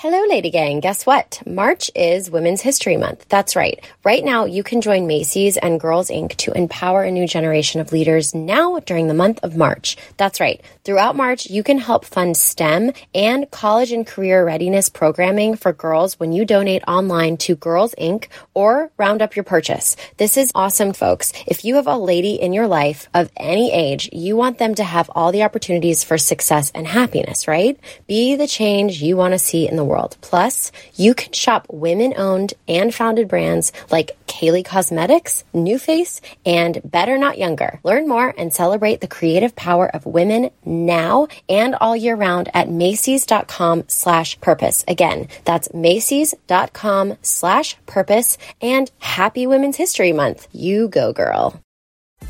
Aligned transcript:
Hello, 0.00 0.26
Lady 0.28 0.50
Gang. 0.50 0.78
Guess 0.78 1.06
what? 1.06 1.42
March 1.44 1.90
is 1.92 2.30
Women's 2.30 2.60
History 2.60 2.96
Month. 2.96 3.26
That's 3.28 3.56
right. 3.56 3.84
Right 4.04 4.24
now, 4.24 4.44
you 4.44 4.62
can 4.62 4.80
join 4.80 5.08
Macy's 5.08 5.56
and 5.56 5.80
Girls 5.80 6.08
Inc. 6.08 6.36
to 6.36 6.52
empower 6.52 7.02
a 7.02 7.10
new 7.10 7.26
generation 7.26 7.80
of 7.80 7.90
leaders 7.90 8.32
now 8.32 8.78
during 8.78 9.08
the 9.08 9.14
month 9.14 9.40
of 9.42 9.56
March. 9.56 9.96
That's 10.16 10.38
right. 10.38 10.62
Throughout 10.84 11.16
March, 11.16 11.50
you 11.50 11.64
can 11.64 11.78
help 11.78 12.04
fund 12.04 12.36
STEM 12.36 12.92
and 13.12 13.50
college 13.50 13.90
and 13.90 14.06
career 14.06 14.46
readiness 14.46 14.88
programming 14.88 15.56
for 15.56 15.72
girls 15.72 16.14
when 16.20 16.30
you 16.30 16.44
donate 16.44 16.84
online 16.86 17.36
to 17.38 17.56
Girls 17.56 17.92
Inc. 17.98 18.28
or 18.54 18.92
round 18.98 19.20
up 19.20 19.34
your 19.34 19.42
purchase. 19.42 19.96
This 20.16 20.36
is 20.36 20.52
awesome, 20.54 20.92
folks. 20.92 21.32
If 21.44 21.64
you 21.64 21.74
have 21.74 21.88
a 21.88 21.98
lady 21.98 22.34
in 22.34 22.52
your 22.52 22.68
life 22.68 23.08
of 23.14 23.32
any 23.36 23.72
age, 23.72 24.10
you 24.12 24.36
want 24.36 24.58
them 24.58 24.76
to 24.76 24.84
have 24.84 25.10
all 25.16 25.32
the 25.32 25.42
opportunities 25.42 26.04
for 26.04 26.18
success 26.18 26.70
and 26.72 26.86
happiness, 26.86 27.48
right? 27.48 27.76
Be 28.06 28.36
the 28.36 28.46
change 28.46 29.02
you 29.02 29.16
want 29.16 29.34
to 29.34 29.40
see 29.40 29.66
in 29.66 29.74
the 29.74 29.87
world. 29.88 30.16
Plus, 30.20 30.70
you 30.94 31.14
can 31.14 31.32
shop 31.32 31.66
women 31.70 32.14
owned 32.16 32.54
and 32.68 32.94
founded 32.94 33.28
brands 33.28 33.72
like 33.90 34.16
Kylie 34.26 34.64
Cosmetics, 34.64 35.44
NuFACE, 35.54 36.20
and 36.46 36.80
Better 36.84 37.18
Not 37.18 37.38
Younger. 37.38 37.80
Learn 37.82 38.06
more 38.06 38.32
and 38.36 38.52
celebrate 38.52 39.00
the 39.00 39.08
creative 39.08 39.56
power 39.56 39.88
of 39.88 40.06
women 40.06 40.50
now 40.64 41.28
and 41.48 41.74
all 41.74 41.96
year 41.96 42.14
round 42.14 42.48
at 42.54 42.70
Macy's.com 42.70 43.84
slash 43.88 44.40
purpose. 44.40 44.84
Again, 44.86 45.28
that's 45.44 45.72
Macy's.com 45.74 47.16
slash 47.22 47.76
purpose 47.86 48.38
and 48.60 48.90
happy 48.98 49.46
Women's 49.46 49.76
History 49.76 50.12
Month. 50.12 50.46
You 50.52 50.88
go, 50.88 51.12
girl. 51.12 51.60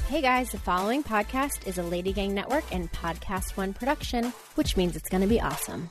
Hey 0.08 0.22
guys, 0.22 0.50
the 0.50 0.58
following 0.58 1.02
podcast 1.02 1.66
is 1.66 1.78
a 1.78 1.82
Lady 1.82 2.12
Gang 2.12 2.34
Network 2.34 2.64
and 2.72 2.90
Podcast 2.92 3.56
One 3.56 3.74
production, 3.74 4.32
which 4.54 4.76
means 4.76 4.96
it's 4.96 5.08
going 5.08 5.22
to 5.22 5.26
be 5.26 5.40
awesome. 5.40 5.90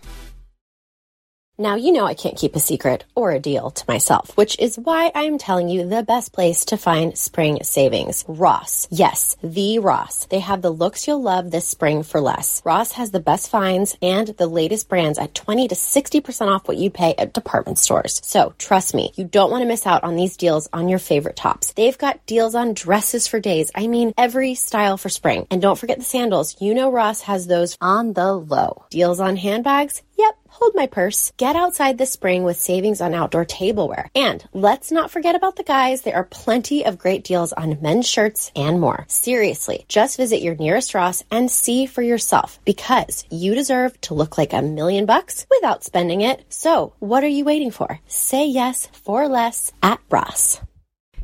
Now, 1.60 1.74
you 1.74 1.92
know 1.92 2.06
I 2.06 2.14
can't 2.14 2.38
keep 2.38 2.56
a 2.56 2.60
secret 2.60 3.04
or 3.16 3.32
a 3.32 3.40
deal 3.40 3.72
to 3.72 3.86
myself, 3.88 4.38
which 4.38 4.60
is 4.60 4.78
why 4.78 5.12
I'm 5.16 5.40
telling 5.40 5.70
you 5.70 5.88
the 5.88 6.04
best 6.04 6.32
place 6.32 6.66
to 6.66 6.78
find 6.78 7.18
spring 7.18 7.64
savings. 7.64 8.24
Ross. 8.28 8.88
Yes, 8.92 9.36
the 9.42 9.80
Ross. 9.80 10.26
They 10.26 10.38
have 10.38 10.62
the 10.62 10.70
looks 10.70 11.08
you'll 11.08 11.24
love 11.24 11.50
this 11.50 11.68
spring 11.68 12.04
for 12.04 12.22
less. 12.22 12.62
Ross 12.64 12.92
has 12.92 13.10
the 13.10 13.20
best 13.20 13.50
finds 13.50 13.98
and 14.04 14.28
the 14.28 14.46
latest 14.46 14.88
brands 14.88 15.18
at 15.18 15.34
20 15.34 15.70
to 15.70 15.74
60% 15.74 16.48
off 16.48 16.68
what 16.68 16.78
you 16.78 16.92
pay 16.92 17.16
at 17.18 17.34
department 17.34 17.80
stores. 17.80 18.22
So 18.24 18.54
trust 18.60 18.94
me, 18.94 19.12
you 19.16 19.26
don't 19.26 19.50
want 19.50 19.64
to 19.64 19.68
miss 19.68 19.88
out 19.88 20.04
on 20.04 20.16
these 20.16 20.38
deals 20.38 20.70
on 20.74 20.90
your 20.90 21.00
favorite 21.00 21.38
tops. 21.38 21.74
They've 21.74 21.98
got 21.98 22.24
deals 22.28 22.54
on 22.54 22.76
dresses 22.76 23.28
for 23.28 23.40
days. 23.40 23.72
I 23.74 23.88
mean, 23.88 24.14
every 24.16 24.54
style 24.54 24.98
for 24.98 25.10
spring. 25.10 25.48
And 25.50 25.60
don't 25.60 25.80
forget 25.80 25.98
the 25.98 26.06
sandals. 26.06 26.56
You 26.62 26.76
know 26.76 26.92
Ross 26.92 27.22
has 27.22 27.48
those 27.48 27.80
on 27.82 28.14
the 28.14 28.32
low. 28.32 28.86
Deals 28.92 29.20
on 29.20 29.38
handbags? 29.38 30.04
Yep, 30.20 30.36
hold 30.60 30.74
my 30.76 30.88
purse. 30.88 31.32
Get 31.38 31.56
outside 31.56 31.98
this 31.98 32.12
spring 32.12 32.44
with 32.44 32.60
savings 32.60 33.02
on 33.02 33.14
outdoor 33.14 33.46
tableware. 33.46 34.10
And 34.16 34.44
let's 34.54 34.92
not 34.92 35.12
forget 35.12 35.36
about 35.36 35.56
the 35.56 35.64
guys. 35.64 36.02
There 36.02 36.16
are 36.16 36.24
plenty 36.24 36.86
of 36.86 36.98
great 36.98 37.24
deals 37.24 37.54
on 37.54 37.78
men's 37.82 38.08
shirts 38.08 38.52
and 38.56 38.80
more. 38.80 39.06
Seriously, 39.08 39.86
just 39.88 40.18
visit 40.18 40.42
your 40.42 40.56
nearest 40.56 40.94
Ross 40.94 41.24
and 41.32 41.52
see 41.52 41.86
for 41.86 42.02
yourself 42.02 42.60
because 42.66 43.26
you 43.30 43.56
deserve 43.56 44.00
to 44.02 44.14
look 44.14 44.38
like 44.38 44.54
a 44.54 44.62
million 44.62 45.06
bucks 45.06 45.46
without 45.50 45.84
spending 45.84 46.22
it. 46.22 46.44
So 46.50 46.94
what 47.00 47.24
are 47.24 47.36
you 47.38 47.46
waiting 47.46 47.72
for? 47.72 48.00
Say 48.08 48.48
yes 48.48 48.88
for 49.06 49.28
less 49.28 49.72
at 49.84 50.00
Ross. 50.10 50.60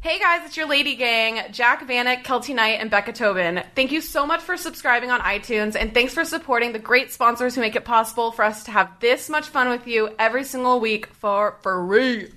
Hey 0.03 0.19
guys, 0.19 0.41
it's 0.45 0.57
your 0.57 0.67
Lady 0.67 0.95
Gang, 0.95 1.49
Jac 1.53 1.87
Vanek, 1.87 2.25
Keltie 2.25 2.53
Knight, 2.53 2.81
and 2.81 2.91
Becca 2.91 3.13
Tobin. 3.13 3.63
Thank 3.73 3.93
you 3.93 4.01
so 4.01 4.25
much 4.25 4.41
for 4.41 4.57
subscribing 4.57 5.11
on 5.11 5.21
iTunes, 5.21 5.77
and 5.79 5.93
thanks 5.93 6.13
for 6.13 6.25
supporting 6.25 6.73
the 6.73 6.77
great 6.77 7.13
sponsors 7.13 7.55
who 7.55 7.61
make 7.61 7.77
it 7.77 7.85
possible 7.85 8.33
for 8.33 8.43
us 8.43 8.65
to 8.65 8.71
have 8.71 8.99
this 8.99 9.29
much 9.29 9.47
fun 9.47 9.69
with 9.69 9.87
you 9.87 10.09
every 10.19 10.43
single 10.43 10.81
week 10.81 11.05
for 11.05 11.57
free. 11.63 12.33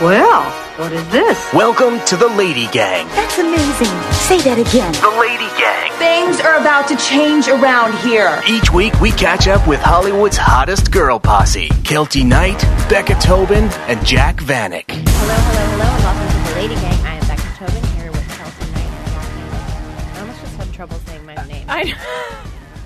Well, 0.00 0.44
what 0.78 0.92
is 0.92 1.06
this? 1.10 1.52
Welcome 1.52 2.00
to 2.06 2.16
the 2.16 2.28
Lady 2.28 2.66
Gang. 2.68 3.06
That's 3.08 3.38
amazing. 3.38 3.92
Say 4.12 4.40
that 4.40 4.56
again. 4.58 4.92
The 4.94 5.12
Lady 5.20 5.44
Gang. 5.60 5.92
Things 5.98 6.40
are 6.40 6.56
about 6.58 6.88
to 6.88 6.96
change 6.96 7.48
around 7.48 7.92
here. 7.98 8.40
Each 8.48 8.72
week 8.72 8.98
we 9.02 9.10
catch 9.10 9.46
up 9.46 9.68
with 9.68 9.78
Hollywood's 9.80 10.38
hottest 10.38 10.90
girl 10.90 11.18
posse 11.20 11.68
Keltie 11.84 12.24
Knight, 12.24 12.58
Becca 12.88 13.14
Tobin, 13.20 13.64
and 13.88 14.02
Jac 14.06 14.36
Vanek. 14.38 14.84
Hello, 14.88 15.34
hello, 15.34 15.66
hello, 15.68 15.84
and 15.84 16.02
welcome 16.02 16.28
to 16.32 16.48
the 16.48 16.54
Lady 16.56 16.74
Gang. 16.76 17.04
I 17.04 17.14
am 17.16 17.28
Becca 17.28 17.52
Tobin 17.58 17.84
here 17.98 18.10
with 18.10 18.26
Keltie 18.28 18.72
Knight 18.72 18.88
and 18.88 19.06
Jac 19.12 19.28
Vanek. 19.36 20.16
I 20.16 20.20
almost 20.20 20.40
just 20.40 20.56
had 20.56 20.72
trouble 20.72 20.96
saying 21.06 21.26
my 21.26 21.34
name. 21.46 21.66
I 21.68 21.94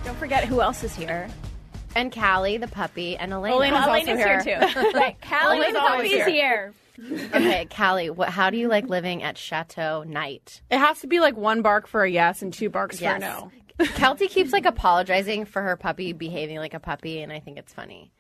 don't 0.05 0.19
forget 0.19 0.45
who 0.47 0.61
else 0.61 0.83
is 0.83 0.97
here. 0.97 1.29
and 1.95 2.11
Calle, 2.11 2.59
the 2.59 2.67
puppy, 2.67 3.17
and 3.17 3.33
Elena. 3.33 3.55
Elena's 3.55 3.87
also 3.87 4.17
here. 4.17 4.43
too. 4.43 4.91
right, 4.99 5.17
Calle 5.21 5.53
Elena's 5.53 5.73
the 5.75 5.81
always 5.81 6.11
puppy's 6.11 6.11
here. 6.11 6.29
here. 6.29 6.75
Okay, 6.99 7.67
Calle, 7.71 8.09
what, 8.09 8.29
how 8.31 8.51
do 8.51 8.57
you 8.57 8.69
like 8.69 8.89
living 8.89 9.23
at 9.23 9.37
Chateau 9.37 10.05
Knight? 10.05 10.63
It 10.71 10.79
has 10.79 11.01
to 11.01 11.07
be 11.07 11.21
like 11.21 11.37
one 11.37 11.63
bark 11.63 11.87
for 11.87 12.05
a 12.05 12.11
yes 12.11 12.43
and 12.43 12.53
two 12.53 12.71
barks 12.71 13.01
for 13.01 13.07
a 13.07 13.19
no. 13.19 13.51
Keltie 13.79 14.29
keeps 14.29 14.53
like 14.53 14.67
apologizing 14.67 15.45
for 15.45 15.63
her 15.63 15.77
puppy 15.77 16.13
behaving 16.13 16.59
like 16.59 16.75
a 16.75 16.81
puppy, 16.81 17.21
and 17.21 17.33
I 17.33 17.41
think 17.41 17.59
it's 17.59 17.73
funny. 17.73 18.13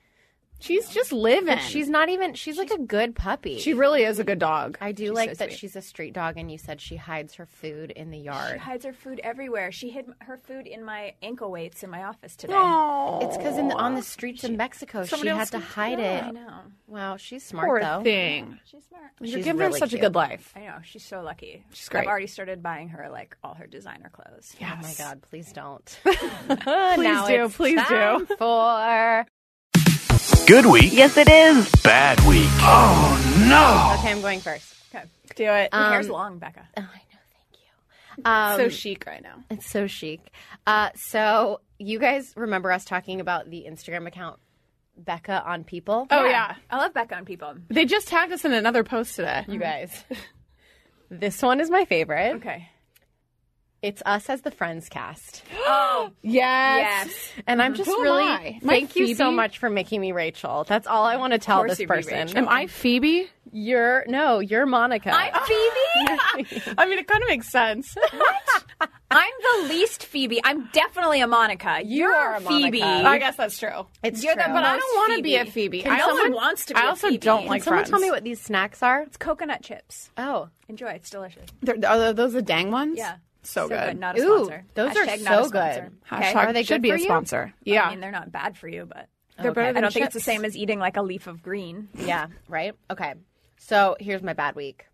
She's 0.60 0.88
just 0.88 1.12
living. 1.12 1.58
She's 1.58 1.90
not 1.90 2.08
even. 2.08 2.32
She's 2.34 2.56
like 2.56 2.70
a 2.70 2.78
good 2.78 3.14
puppy. 3.14 3.58
she 3.58 3.74
really 3.74 4.02
is 4.04 4.18
a 4.18 4.24
good 4.24 4.38
dog. 4.38 4.78
I 4.80 4.92
do 4.92 5.04
She's 5.06 5.10
like 5.12 5.30
so 5.30 5.34
that 5.36 5.50
sweet. 5.50 5.58
she's 5.58 5.76
a 5.76 5.82
street 5.82 6.14
dog, 6.14 6.38
and 6.38 6.50
you 6.50 6.56
said 6.56 6.80
she 6.80 6.96
hides 6.96 7.34
her 7.34 7.44
food 7.44 7.90
in 7.90 8.10
the 8.10 8.18
She 8.18 8.24
yard. 8.24 8.58
hides 8.60 8.84
her 8.86 8.94
food 8.94 9.20
everywhere. 9.22 9.72
She 9.72 9.90
hid 9.90 10.06
her 10.20 10.38
food 10.38 10.66
in 10.66 10.82
my 10.82 11.14
ankle 11.22 11.50
weights 11.50 11.82
in 11.82 11.90
my 11.90 12.04
office 12.04 12.34
today. 12.34 12.54
It's 12.54 13.36
because 13.36 13.58
on 13.58 13.94
the 13.94 14.00
streets 14.02 14.42
in 14.44 14.56
Mexico, 14.56 15.02
she 15.02 15.10
Somebody 15.10 15.28
had 15.30 15.38
else 15.40 15.50
to 15.50 15.58
can- 15.58 15.66
hide 15.66 16.00
I 16.00 16.28
it. 16.28 16.34
know. 16.34 16.60
Wow, 16.86 17.16
she's 17.18 17.44
smart 17.44 17.66
poor 17.68 17.80
though. 17.82 18.02
thing. 18.02 18.58
She's 18.64 18.84
smart. 18.84 19.04
You're 19.20 19.36
She's 19.36 19.44
giving 19.44 19.60
her 19.60 19.66
really 19.68 19.78
such 19.80 19.88
a 19.88 19.96
cute. 19.96 20.00
good 20.02 20.14
life. 20.14 20.52
I 20.56 20.60
know. 20.60 20.76
She's 20.82 21.04
so 21.04 21.20
lucky. 21.22 21.64
She's 21.72 21.88
great. 21.90 22.02
I've 22.02 22.06
already 22.06 22.26
started 22.26 22.62
buying 22.62 22.88
her 22.88 23.08
like 23.10 23.36
all 23.44 23.54
her 23.54 23.66
designer 23.66 24.10
clothes. 24.10 24.54
Oh 24.62 24.78
my 24.82 24.94
god, 24.96 25.20
please 25.22 25.52
don't. 25.52 25.98
Please 26.04 27.26
do, 27.26 27.48
please 27.50 27.80
do. 27.88 28.26
For 28.38 29.26
Good 30.46 30.66
week, 30.66 30.92
Yes, 30.92 31.16
it 31.16 31.28
is. 31.28 31.70
bad 31.82 32.20
week. 32.26 32.44
Oh 32.60 33.44
no! 33.48 33.98
okay, 33.98 34.12
I'm 34.12 34.20
going 34.20 34.40
first. 34.40 34.74
Okay. 34.94 35.04
Do 35.36 35.44
it. 35.44 35.70
Your 35.72 35.84
hair's 35.88 36.08
long, 36.10 36.38
Becca. 36.38 36.68
Oh, 36.76 36.80
I 36.80 36.82
know, 36.82 36.88
thank 37.32 37.62
you. 38.18 38.22
Um, 38.24 38.56
so 38.58 38.68
chic 38.68 39.04
right 39.06 39.22
now. 39.22 39.36
It's 39.50 39.66
so 39.66 39.86
chic. 39.86 40.20
Uh, 40.66 40.90
so 40.96 41.60
you 41.78 41.98
guys 41.98 42.34
remember 42.36 42.70
us 42.70 42.84
talking 42.84 43.20
about 43.22 43.48
the 43.48 43.64
Instagram 43.66 44.06
account 44.06 44.38
Becca 44.98 45.42
on 45.46 45.64
People? 45.64 46.06
Oh 46.10 46.26
yeah. 46.26 46.56
I 46.70 46.76
love 46.76 46.92
Becca 46.92 47.16
on 47.16 47.24
people. 47.24 47.54
They 47.70 47.86
just 47.86 48.08
tagged 48.08 48.32
us 48.32 48.44
in 48.44 48.52
another 48.52 48.84
post 48.84 49.16
today. 49.16 49.44
you 49.48 49.58
guys. 49.58 50.04
this 51.10 51.40
one 51.40 51.60
is 51.60 51.70
my 51.70 51.86
favorite. 51.86 52.36
Okay. 52.36 52.68
It's 53.84 54.02
us 54.06 54.30
as 54.30 54.40
the 54.40 54.50
Friends 54.50 54.88
cast. 54.88 55.42
Oh, 55.54 56.10
Yes. 56.22 57.06
yes. 57.06 57.14
And 57.46 57.60
I'm 57.60 57.74
just 57.74 57.86
Who 57.90 57.96
am 57.96 58.02
really 58.02 58.24
I? 58.24 58.58
Am 58.62 58.70
I 58.70 58.72
thank 58.72 58.96
you 58.96 59.14
so 59.14 59.30
much 59.30 59.58
for 59.58 59.68
making 59.68 60.00
me 60.00 60.12
Rachel. 60.12 60.64
That's 60.66 60.86
all 60.86 61.04
I 61.04 61.16
want 61.16 61.34
to 61.34 61.38
tell 61.38 61.64
this 61.64 61.82
person. 61.84 62.34
Am 62.34 62.48
I 62.48 62.66
Phoebe? 62.66 63.28
You're 63.52 64.06
no, 64.08 64.38
you're 64.38 64.64
Monica. 64.64 65.10
I'm 65.14 65.34
Phoebe. 65.44 66.62
I 66.78 66.86
mean, 66.86 66.98
it 66.98 67.06
kind 67.06 67.22
of 67.22 67.28
makes 67.28 67.50
sense. 67.50 67.94
I'm 69.10 69.32
the 69.60 69.68
least 69.68 70.06
Phoebe. 70.06 70.40
I'm 70.42 70.66
definitely 70.72 71.20
a 71.20 71.26
Monica. 71.26 71.80
You 71.84 72.04
You're 72.04 72.14
are 72.14 72.36
a 72.36 72.40
Phoebe. 72.40 72.80
Monica. 72.80 73.08
I 73.10 73.18
guess 73.18 73.36
that's 73.36 73.58
true. 73.58 73.86
it's 74.02 74.24
You're 74.24 74.34
the 74.34 74.44
true. 74.44 74.52
But 74.54 74.64
I 74.64 74.78
don't 74.78 74.96
want 74.96 75.16
to 75.18 75.22
be 75.22 75.36
a 75.36 75.44
Phoebe. 75.44 75.50
Phoebe. 75.50 75.82
Can 75.82 75.92
I 75.92 76.00
someone 76.00 76.18
also, 76.28 76.34
wants 76.36 76.64
to 76.66 76.74
be 76.74 76.80
I 76.80 76.84
a 76.84 76.88
also 76.88 77.08
Phoebe. 77.08 77.18
don't 77.18 77.36
like. 77.36 77.44
Can 77.44 77.50
like 77.50 77.62
Someone 77.64 77.78
friends. 77.84 77.90
tell 77.90 78.00
me 78.00 78.10
what 78.10 78.24
these 78.24 78.40
snacks 78.40 78.82
are. 78.82 79.02
It's 79.02 79.18
coconut 79.18 79.62
chips. 79.62 80.08
Oh, 80.16 80.48
Enjoy. 80.68 80.88
It's 80.88 81.10
delicious. 81.10 81.44
They're, 81.60 81.76
are 81.86 82.14
those 82.14 82.32
the 82.32 82.40
dang 82.40 82.70
ones? 82.70 82.96
Yeah. 82.96 83.16
So, 83.44 83.68
good. 83.68 83.98
Not 83.98 84.18
a 84.18 84.22
Ooh, 84.22 84.44
sponsor. 84.44 84.64
those 84.74 84.96
are 84.96 85.04
so 85.06 85.16
not 85.24 85.38
a 85.38 85.42
good. 85.42 85.48
sponsor. 85.50 85.92
Okay. 86.12 86.22
Hashtag 86.32 86.36
Are 86.36 86.52
they 86.52 86.62
should 86.62 86.74
good 86.76 86.82
be 86.82 86.88
for 86.90 86.96
a 86.96 86.98
you? 86.98 87.04
sponsor. 87.04 87.54
Yeah. 87.62 87.84
I 87.84 87.90
mean, 87.90 88.00
they're 88.00 88.10
not 88.10 88.32
bad 88.32 88.56
for 88.56 88.68
you, 88.68 88.86
but 88.86 89.08
they're 89.40 89.52
better 89.52 89.76
I 89.76 89.80
don't 89.80 89.92
think 89.92 90.06
it's 90.06 90.14
the 90.14 90.20
same 90.20 90.44
as 90.44 90.56
eating 90.56 90.78
like 90.78 90.96
a 90.96 91.02
leaf 91.02 91.26
of 91.26 91.42
green. 91.42 91.88
yeah, 91.94 92.26
right. 92.48 92.74
Okay, 92.90 93.14
so 93.58 93.96
here's 94.00 94.22
my 94.22 94.32
bad 94.32 94.54
week. 94.56 94.86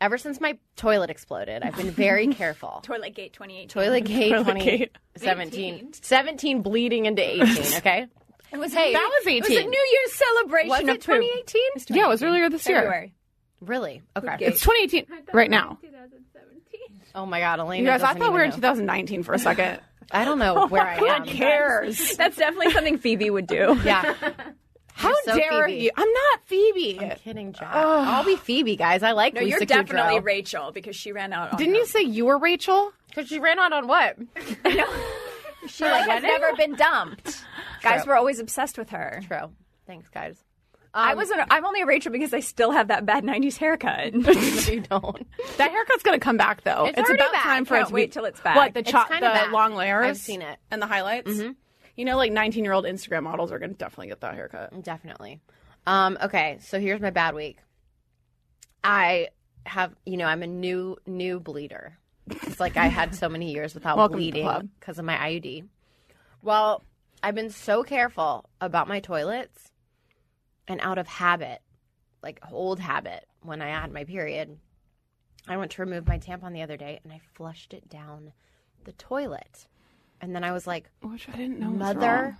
Ever 0.00 0.16
since 0.16 0.40
my 0.40 0.56
toilet 0.76 1.10
exploded, 1.10 1.62
I've 1.64 1.76
been 1.76 1.90
very 1.90 2.26
careful. 2.34 2.80
Toilet 2.84 3.14
Gate 3.16 3.32
2018. 3.32 3.68
Toilet 3.68 4.04
gate 4.04 4.30
2017. 4.30 5.74
Eighteen. 5.74 5.92
17 5.92 6.62
bleeding 6.62 7.06
into 7.06 7.22
18, 7.22 7.46
okay? 7.78 8.06
It 8.52 8.58
was 8.58 8.72
Hey, 8.72 8.92
That 8.92 9.10
was 9.18 9.26
18. 9.26 9.36
It 9.36 9.48
was 9.48 9.58
a 9.58 9.68
New 9.68 9.86
Year's 9.92 10.12
celebration 10.12 10.68
Was 10.70 10.80
of 10.82 10.88
it 10.90 11.04
poop. 11.04 11.20
2018? 11.20 11.96
yeah, 11.96 12.04
it 12.04 12.08
was 12.08 12.22
earlier 12.22 12.48
this 12.48 12.68
year. 12.68 13.10
February. 13.60 13.78
Really? 13.80 14.02
Okay. 14.16 14.44
It's 14.46 14.60
2018 14.60 15.06
right 15.32 15.50
now. 15.50 15.78
2017. 15.82 17.02
Oh 17.14 17.26
my 17.26 17.40
god, 17.40 17.58
Elena. 17.60 17.82
You 17.82 17.88
guys, 17.88 18.02
I 18.02 18.06
doesn't 18.08 18.20
thought 18.20 18.32
we 18.32 18.38
were 18.38 18.44
in 18.44 18.48
even 18.50 18.60
know. 18.60 18.68
2019 18.68 19.22
for 19.22 19.34
a 19.34 19.38
second. 19.38 19.80
I 20.10 20.24
don't 20.24 20.38
know 20.38 20.54
oh 20.62 20.66
where 20.68 20.86
I 20.86 20.94
am. 20.96 21.24
Who 21.24 21.30
cares? 21.34 22.16
That's 22.16 22.36
definitely 22.36 22.72
something 22.72 22.98
Phoebe 22.98 23.30
would 23.30 23.46
do. 23.46 23.78
Yeah. 23.84 24.14
How 24.94 25.14
so 25.24 25.36
dare 25.36 25.66
Phoebe. 25.66 25.78
you? 25.84 25.90
I'm 25.96 26.12
not 26.12 26.40
Phoebe. 26.46 26.98
I'm 27.00 27.10
kidding, 27.18 27.52
Jac. 27.52 27.68
I'll 27.72 28.24
be 28.24 28.34
Phoebe, 28.36 28.74
guys. 28.74 29.02
I 29.04 29.12
like 29.12 29.34
No, 29.34 29.40
Lisa 29.42 29.50
you're 29.58 29.66
definitely 29.66 30.18
Kudrow. 30.20 30.24
Rachel 30.24 30.72
because 30.72 30.96
she 30.96 31.12
ran 31.12 31.32
out. 31.32 31.52
On 31.52 31.58
Didn't 31.58 31.74
her. 31.74 31.80
you 31.80 31.86
say 31.86 32.02
you 32.02 32.24
were 32.26 32.38
Rachel? 32.38 32.92
Because 33.08 33.28
she 33.28 33.38
ran 33.38 33.58
out 33.60 33.72
on 33.72 33.86
what? 33.86 34.16
She 35.68 35.84
like 35.84 36.08
has 36.08 36.22
never 36.22 36.54
been 36.56 36.74
dumped. 36.74 37.44
Guys 37.82 38.06
were 38.06 38.16
always 38.16 38.38
obsessed 38.40 38.78
with 38.78 38.90
her. 38.90 39.20
True. 39.28 39.50
Thanks, 39.86 40.08
guys. 40.08 40.42
I 40.94 41.14
wasn't. 41.14 41.40
I'm 41.50 41.64
only 41.64 41.82
a 41.82 41.86
Rachel 41.86 42.10
because 42.12 42.32
I 42.34 42.40
still 42.40 42.70
have 42.72 42.88
that 42.88 43.04
bad 43.06 43.22
'90s 43.24 43.56
haircut. 43.56 44.14
you 44.72 44.80
don't. 44.80 45.26
That 45.58 45.70
haircut's 45.70 46.02
gonna 46.02 46.18
come 46.18 46.36
back 46.36 46.64
though. 46.64 46.86
It's 46.86 46.98
already 46.98 47.14
about 47.14 47.32
back. 47.32 47.42
time 47.42 47.64
for 47.64 47.74
Can't 47.74 47.82
it 47.82 47.88
to 47.88 47.90
be- 47.90 47.94
wait 47.94 48.12
till 48.12 48.24
it's 48.24 48.40
back. 48.40 48.56
What 48.56 48.74
the 48.74 48.80
It's 48.80 48.90
chop, 48.90 49.08
the 49.08 49.14
kinda 49.14 49.28
back. 49.28 49.52
long 49.52 49.74
layers? 49.74 50.06
I've 50.06 50.16
seen 50.16 50.42
it. 50.42 50.58
and 50.70 50.80
the 50.82 50.86
highlights. 50.86 51.40
You 51.96 52.04
know, 52.04 52.16
like 52.16 52.32
19 52.32 52.64
year 52.64 52.72
old 52.72 52.84
Instagram 52.84 53.24
models 53.24 53.52
are 53.52 53.58
gonna 53.58 53.74
definitely 53.74 54.08
get 54.08 54.20
that 54.22 54.34
haircut. 54.34 54.82
Definitely. 54.82 55.40
Um, 55.86 56.16
okay, 56.22 56.58
so 56.62 56.78
here's 56.80 57.00
my 57.00 57.10
bad 57.10 57.34
week. 57.34 57.58
I 58.84 59.28
have, 59.66 59.94
you 60.06 60.16
know, 60.16 60.26
I'm 60.26 60.42
a 60.42 60.46
new 60.46 60.96
new 61.06 61.40
bleeder. 61.40 61.98
It's 62.30 62.60
like 62.60 62.76
I 62.76 62.86
had 62.86 63.14
so 63.14 63.28
many 63.28 63.52
years 63.52 63.74
without 63.74 63.96
Welcome 63.98 64.18
to 64.18 64.24
the 64.24 64.30
bleeding 64.30 64.44
club. 64.44 64.68
because 64.78 64.98
of 64.98 65.04
my 65.04 65.16
IUD. 65.16 65.66
Well, 66.42 66.84
I've 67.22 67.34
been 67.34 67.50
so 67.50 67.82
careful 67.82 68.48
about 68.60 68.86
my 68.88 69.00
toilets, 69.00 69.70
and 70.68 70.80
out 70.80 70.98
of 70.98 71.06
habit, 71.08 71.60
like 72.22 72.40
old 72.52 72.78
habit, 72.78 73.26
when 73.42 73.60
I 73.62 73.68
had 73.68 73.92
my 73.92 74.04
period, 74.04 74.58
I 75.48 75.56
went 75.56 75.70
to 75.72 75.82
remove 75.82 76.06
my 76.06 76.18
tampon 76.18 76.52
the 76.52 76.62
other 76.62 76.76
day 76.76 77.00
and 77.02 77.12
I 77.12 77.20
flushed 77.34 77.72
it 77.74 77.88
down 77.88 78.32
the 78.84 78.92
toilet, 78.92 79.66
and 80.20 80.34
then 80.34 80.44
I 80.44 80.52
was 80.52 80.66
like, 80.66 80.90
Which 81.02 81.28
I 81.28 81.32
didn't 81.32 81.58
know. 81.58 81.70
mother 81.70 82.36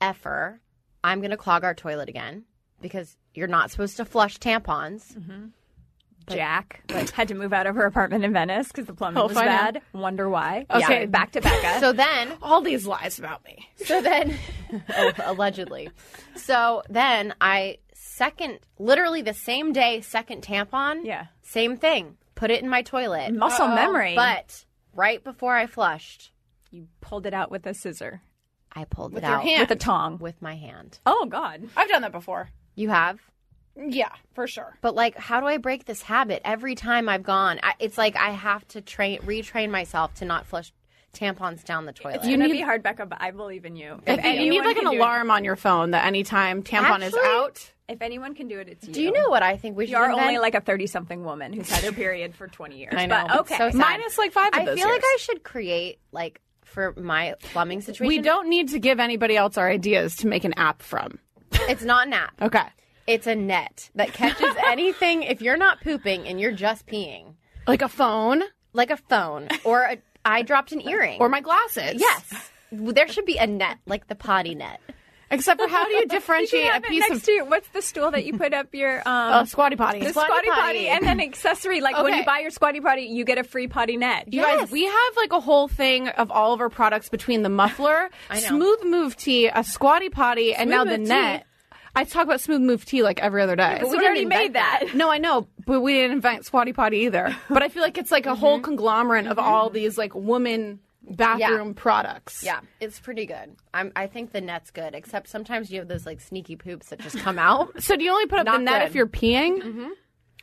effer, 0.00 0.60
I'm 1.02 1.20
going 1.20 1.30
to 1.30 1.36
clog 1.36 1.64
our 1.64 1.74
toilet 1.74 2.08
again 2.08 2.44
because 2.80 3.16
you're 3.34 3.46
not 3.48 3.70
supposed 3.70 3.96
to 3.98 4.04
flush 4.04 4.38
tampons. 4.38 5.14
Mm-hmm. 5.14 5.46
Jac 6.30 6.82
had 7.12 7.28
to 7.28 7.34
move 7.34 7.52
out 7.52 7.66
of 7.66 7.74
her 7.74 7.84
apartment 7.86 8.24
in 8.24 8.32
Venice 8.32 8.68
because 8.68 8.86
the 8.86 8.94
plumbing 8.94 9.18
Oh, 9.22 9.26
was 9.26 9.34
fine. 9.34 9.46
bad. 9.46 9.82
Wonder 9.92 10.28
why? 10.28 10.66
Okay. 10.70 11.00
Yeah, 11.00 11.06
back 11.06 11.32
to 11.32 11.40
Becca. 11.40 11.80
So 11.80 11.92
then, 11.92 12.32
all 12.42 12.60
these 12.62 12.86
lies 12.86 13.18
about 13.18 13.44
me. 13.44 13.68
so 13.84 14.00
then, 14.00 14.36
oh, 14.96 15.12
allegedly. 15.24 15.90
So 16.36 16.82
then 16.88 17.34
I 17.40 17.78
second, 17.94 18.60
literally 18.78 19.22
the 19.22 19.34
same 19.34 19.72
day, 19.72 20.00
second 20.00 20.42
tampon. 20.42 21.04
Yeah. 21.04 21.26
Same 21.42 21.76
thing. 21.76 22.16
Put 22.34 22.50
it 22.50 22.62
in 22.62 22.68
my 22.68 22.82
toilet. 22.82 23.32
muscle 23.34 23.68
memory. 23.68 24.14
But 24.14 24.64
right 24.94 25.22
before 25.22 25.54
I 25.56 25.66
flushed, 25.66 26.32
you 26.70 26.86
pulled 27.00 27.26
it 27.26 27.34
out 27.34 27.50
with 27.50 27.66
a 27.66 27.74
scissor, 27.74 28.22
I 28.72 28.84
pulled 28.84 29.16
it 29.16 29.22
your 29.22 29.32
out 29.32 29.42
hand. 29.42 29.60
with 29.68 29.70
a 29.72 29.76
tong. 29.80 30.18
with 30.18 30.40
my 30.40 30.54
hand. 30.56 31.00
Oh 31.04 31.26
God. 31.28 31.68
I've 31.76 31.88
done 31.88 32.02
that 32.02 32.12
before. 32.12 32.50
You 32.76 32.88
have? 32.90 33.18
Yeah, 33.76 34.10
for 34.34 34.46
sure. 34.46 34.76
But 34.82 34.94
like, 34.94 35.16
how 35.16 35.40
do 35.40 35.46
I 35.46 35.56
break 35.56 35.84
this 35.84 36.02
habit? 36.02 36.42
Every 36.44 36.74
time 36.74 37.08
I've 37.08 37.22
gone, 37.22 37.60
I, 37.62 37.74
it's 37.78 37.96
like 37.96 38.16
I 38.16 38.30
have 38.30 38.66
to 38.68 38.80
train, 38.80 39.20
retrain 39.20 39.70
myself 39.70 40.14
to 40.16 40.24
not 40.24 40.46
flush 40.46 40.72
tampons 41.14 41.64
down 41.64 41.86
the 41.86 41.92
toilet. 41.92 42.16
It's 42.16 42.26
gonna 42.26 42.48
be 42.48 42.60
hard, 42.60 42.82
Becca, 42.82 43.06
but 43.06 43.18
I 43.20 43.30
believe 43.32 43.64
in 43.64 43.76
you. 43.76 44.00
If 44.06 44.22
you 44.24 44.48
need 44.50 44.64
like 44.64 44.76
an 44.76 44.82
can 44.82 44.92
do 44.92 44.96
it- 44.96 45.00
alarm 45.00 45.30
on 45.30 45.44
your 45.44 45.56
phone 45.56 45.90
that 45.92 46.04
anytime 46.04 46.62
tampon 46.62 47.02
is 47.02 47.14
out. 47.14 47.72
if 47.88 48.00
anyone 48.02 48.34
can 48.34 48.46
do 48.48 48.58
it, 48.60 48.68
it's 48.68 48.86
you. 48.86 48.92
Do 48.94 49.02
you 49.02 49.12
know 49.12 49.28
what 49.28 49.42
I 49.42 49.56
think 49.56 49.76
we 49.76 49.86
should 49.86 49.92
You're 49.92 50.04
invent? 50.10 50.22
only 50.22 50.38
like 50.38 50.54
a 50.54 50.60
thirty-something 50.60 51.24
woman 51.24 51.52
who's 51.52 51.68
had 51.70 51.82
her 51.84 51.92
period 51.92 52.34
for 52.36 52.46
twenty 52.48 52.78
years. 52.78 52.94
I 52.96 53.06
know. 53.06 53.24
But 53.28 53.40
okay. 53.40 53.56
so. 53.56 53.70
Minus 53.76 54.18
like 54.18 54.32
five 54.32 54.52
of 54.52 54.60
I 54.60 54.64
those 54.66 54.78
feel 54.78 54.88
like. 54.88 55.02
I 55.02 55.16
should 55.20 55.42
create 55.42 55.98
like 56.12 56.40
for 56.64 56.94
my 56.96 57.34
plumbing 57.40 57.80
situation. 57.80 58.06
We 58.06 58.20
don't 58.20 58.48
need 58.48 58.68
to 58.68 58.78
give 58.78 59.00
anybody 59.00 59.36
else 59.36 59.58
our 59.58 59.68
ideas 59.68 60.16
to 60.18 60.28
make 60.28 60.44
an 60.44 60.54
app 60.54 60.82
from. 60.82 61.18
It's 61.52 61.82
not 61.82 62.06
an 62.06 62.12
app. 62.12 62.40
Okay. 62.40 62.62
It's 63.10 63.26
a 63.26 63.34
net 63.34 63.90
that 63.94 64.12
catches 64.12 64.54
anything. 64.66 65.22
If 65.24 65.42
you're 65.42 65.56
not 65.56 65.80
pooping 65.80 66.26
and 66.28 66.40
you're 66.40 66.52
just 66.52 66.86
peeing, 66.86 67.34
Like 67.66 67.82
a 67.82 67.88
phone 67.88 68.42
like 68.72 68.90
a 68.90 68.96
phone 68.96 69.48
or 69.64 69.82
a, 69.82 69.98
I 70.24 70.42
dropped 70.42 70.70
an 70.72 70.80
earring. 70.88 71.18
or 71.20 71.28
my 71.28 71.40
glasses. 71.40 71.94
yes, 72.00 72.50
there 72.70 73.08
should 73.08 73.26
be 73.26 73.36
a 73.36 73.46
net 73.46 73.78
like 73.86 74.06
the 74.06 74.14
potty 74.14 74.54
net. 74.54 74.80
Except 75.32 75.60
for 75.60 75.68
how 75.68 75.84
do 75.86 75.92
you 75.92 76.00
You 76.02 76.06
differentiate 76.06 76.66
a 76.68 76.72
have 76.72 76.84
it 76.84 76.88
piece 76.88 77.00
next 77.08 77.18
of 77.18 77.24
to 77.24 77.32
you. 77.32 77.44
What's 77.44 77.68
the 77.68 77.82
stool 77.82 78.10
that 78.12 78.24
you 78.24 78.36
put 78.36 78.52
up 78.54 78.72
your 78.74 78.98
um 79.06 79.32
uh, 79.32 79.44
squatty 79.44 79.74
potty? 79.76 80.00
the 80.00 80.10
squatty 80.10 80.26
squatty 80.28 80.48
potty. 80.50 80.60
potty. 80.60 80.88
and 80.88 81.04
then 81.06 81.20
accessory 81.20 81.80
like 81.80 82.00
when 82.02 82.14
you 82.16 82.24
buy 82.24 82.40
your 82.40 82.50
squatty 82.50 82.80
potty 82.80 83.02
you 83.02 83.24
get 83.24 83.38
a 83.38 83.44
free 83.44 83.66
potty 83.68 83.96
net. 83.96 84.32
You 84.32 84.42
guys, 84.42 84.70
we 84.70 84.84
have 84.84 85.16
like 85.16 85.32
a 85.32 85.40
whole 85.40 85.66
thing 85.68 86.08
of 86.08 86.30
all 86.30 86.52
of 86.52 86.60
our 86.60 86.68
products 86.70 87.08
between 87.08 87.42
the 87.42 87.48
muffler, 87.48 88.10
smooth 88.34 88.84
move 88.84 89.16
tea, 89.16 89.46
a 89.48 89.62
squatty 89.64 90.10
potty, 90.10 90.54
and 90.54 90.70
now 90.70 90.84
the 90.84 90.96
tea? 90.98 91.04
net. 91.04 91.46
I 91.94 92.04
talk 92.04 92.24
about 92.24 92.40
smooth 92.40 92.60
move 92.60 92.84
tea 92.84 93.02
like 93.02 93.20
every 93.20 93.42
other 93.42 93.56
day. 93.56 93.80
we 93.82 93.90
didn't 93.90 94.04
already 94.04 94.24
made 94.24 94.54
that. 94.54 94.94
No, 94.94 95.10
I 95.10 95.18
know, 95.18 95.48
but 95.66 95.80
we 95.80 95.94
didn't 95.94 96.12
invent 96.12 96.44
squatty 96.44 96.72
potty 96.72 96.98
either. 96.98 97.36
But 97.50 97.62
I 97.62 97.68
feel 97.68 97.82
like 97.82 97.98
it's 97.98 98.12
like 98.12 98.26
a 98.26 98.34
whole 98.34 98.56
mm-hmm. 98.56 98.64
conglomerate 98.64 99.26
of 99.26 99.38
all 99.38 99.66
mm-hmm. 99.66 99.74
these 99.74 99.98
like 99.98 100.14
woman 100.14 100.78
bathroom 101.02 101.74
products. 101.74 102.42
Yeah, 102.42 102.60
it's 102.80 103.00
pretty 103.00 103.26
good. 103.26 103.56
I'm, 103.74 103.92
I 103.96 104.06
think 104.06 104.32
the 104.32 104.40
net's 104.40 104.70
good, 104.70 104.94
except 104.94 105.28
sometimes 105.28 105.70
you 105.70 105.80
have 105.80 105.88
those 105.88 106.06
like 106.06 106.20
sneaky 106.20 106.56
poops 106.56 106.90
that 106.90 107.00
just 107.00 107.18
come 107.18 107.38
out. 107.38 107.82
So 107.82 107.96
do 107.96 108.04
you 108.04 108.10
only 108.10 108.26
put 108.26 108.38
up 108.40 108.46
the 108.46 108.58
net 108.58 108.80
good. 108.80 108.88
if 108.88 108.94
you're 108.94 109.06
peeing? 109.06 109.62
Mm-hmm. 109.62 109.88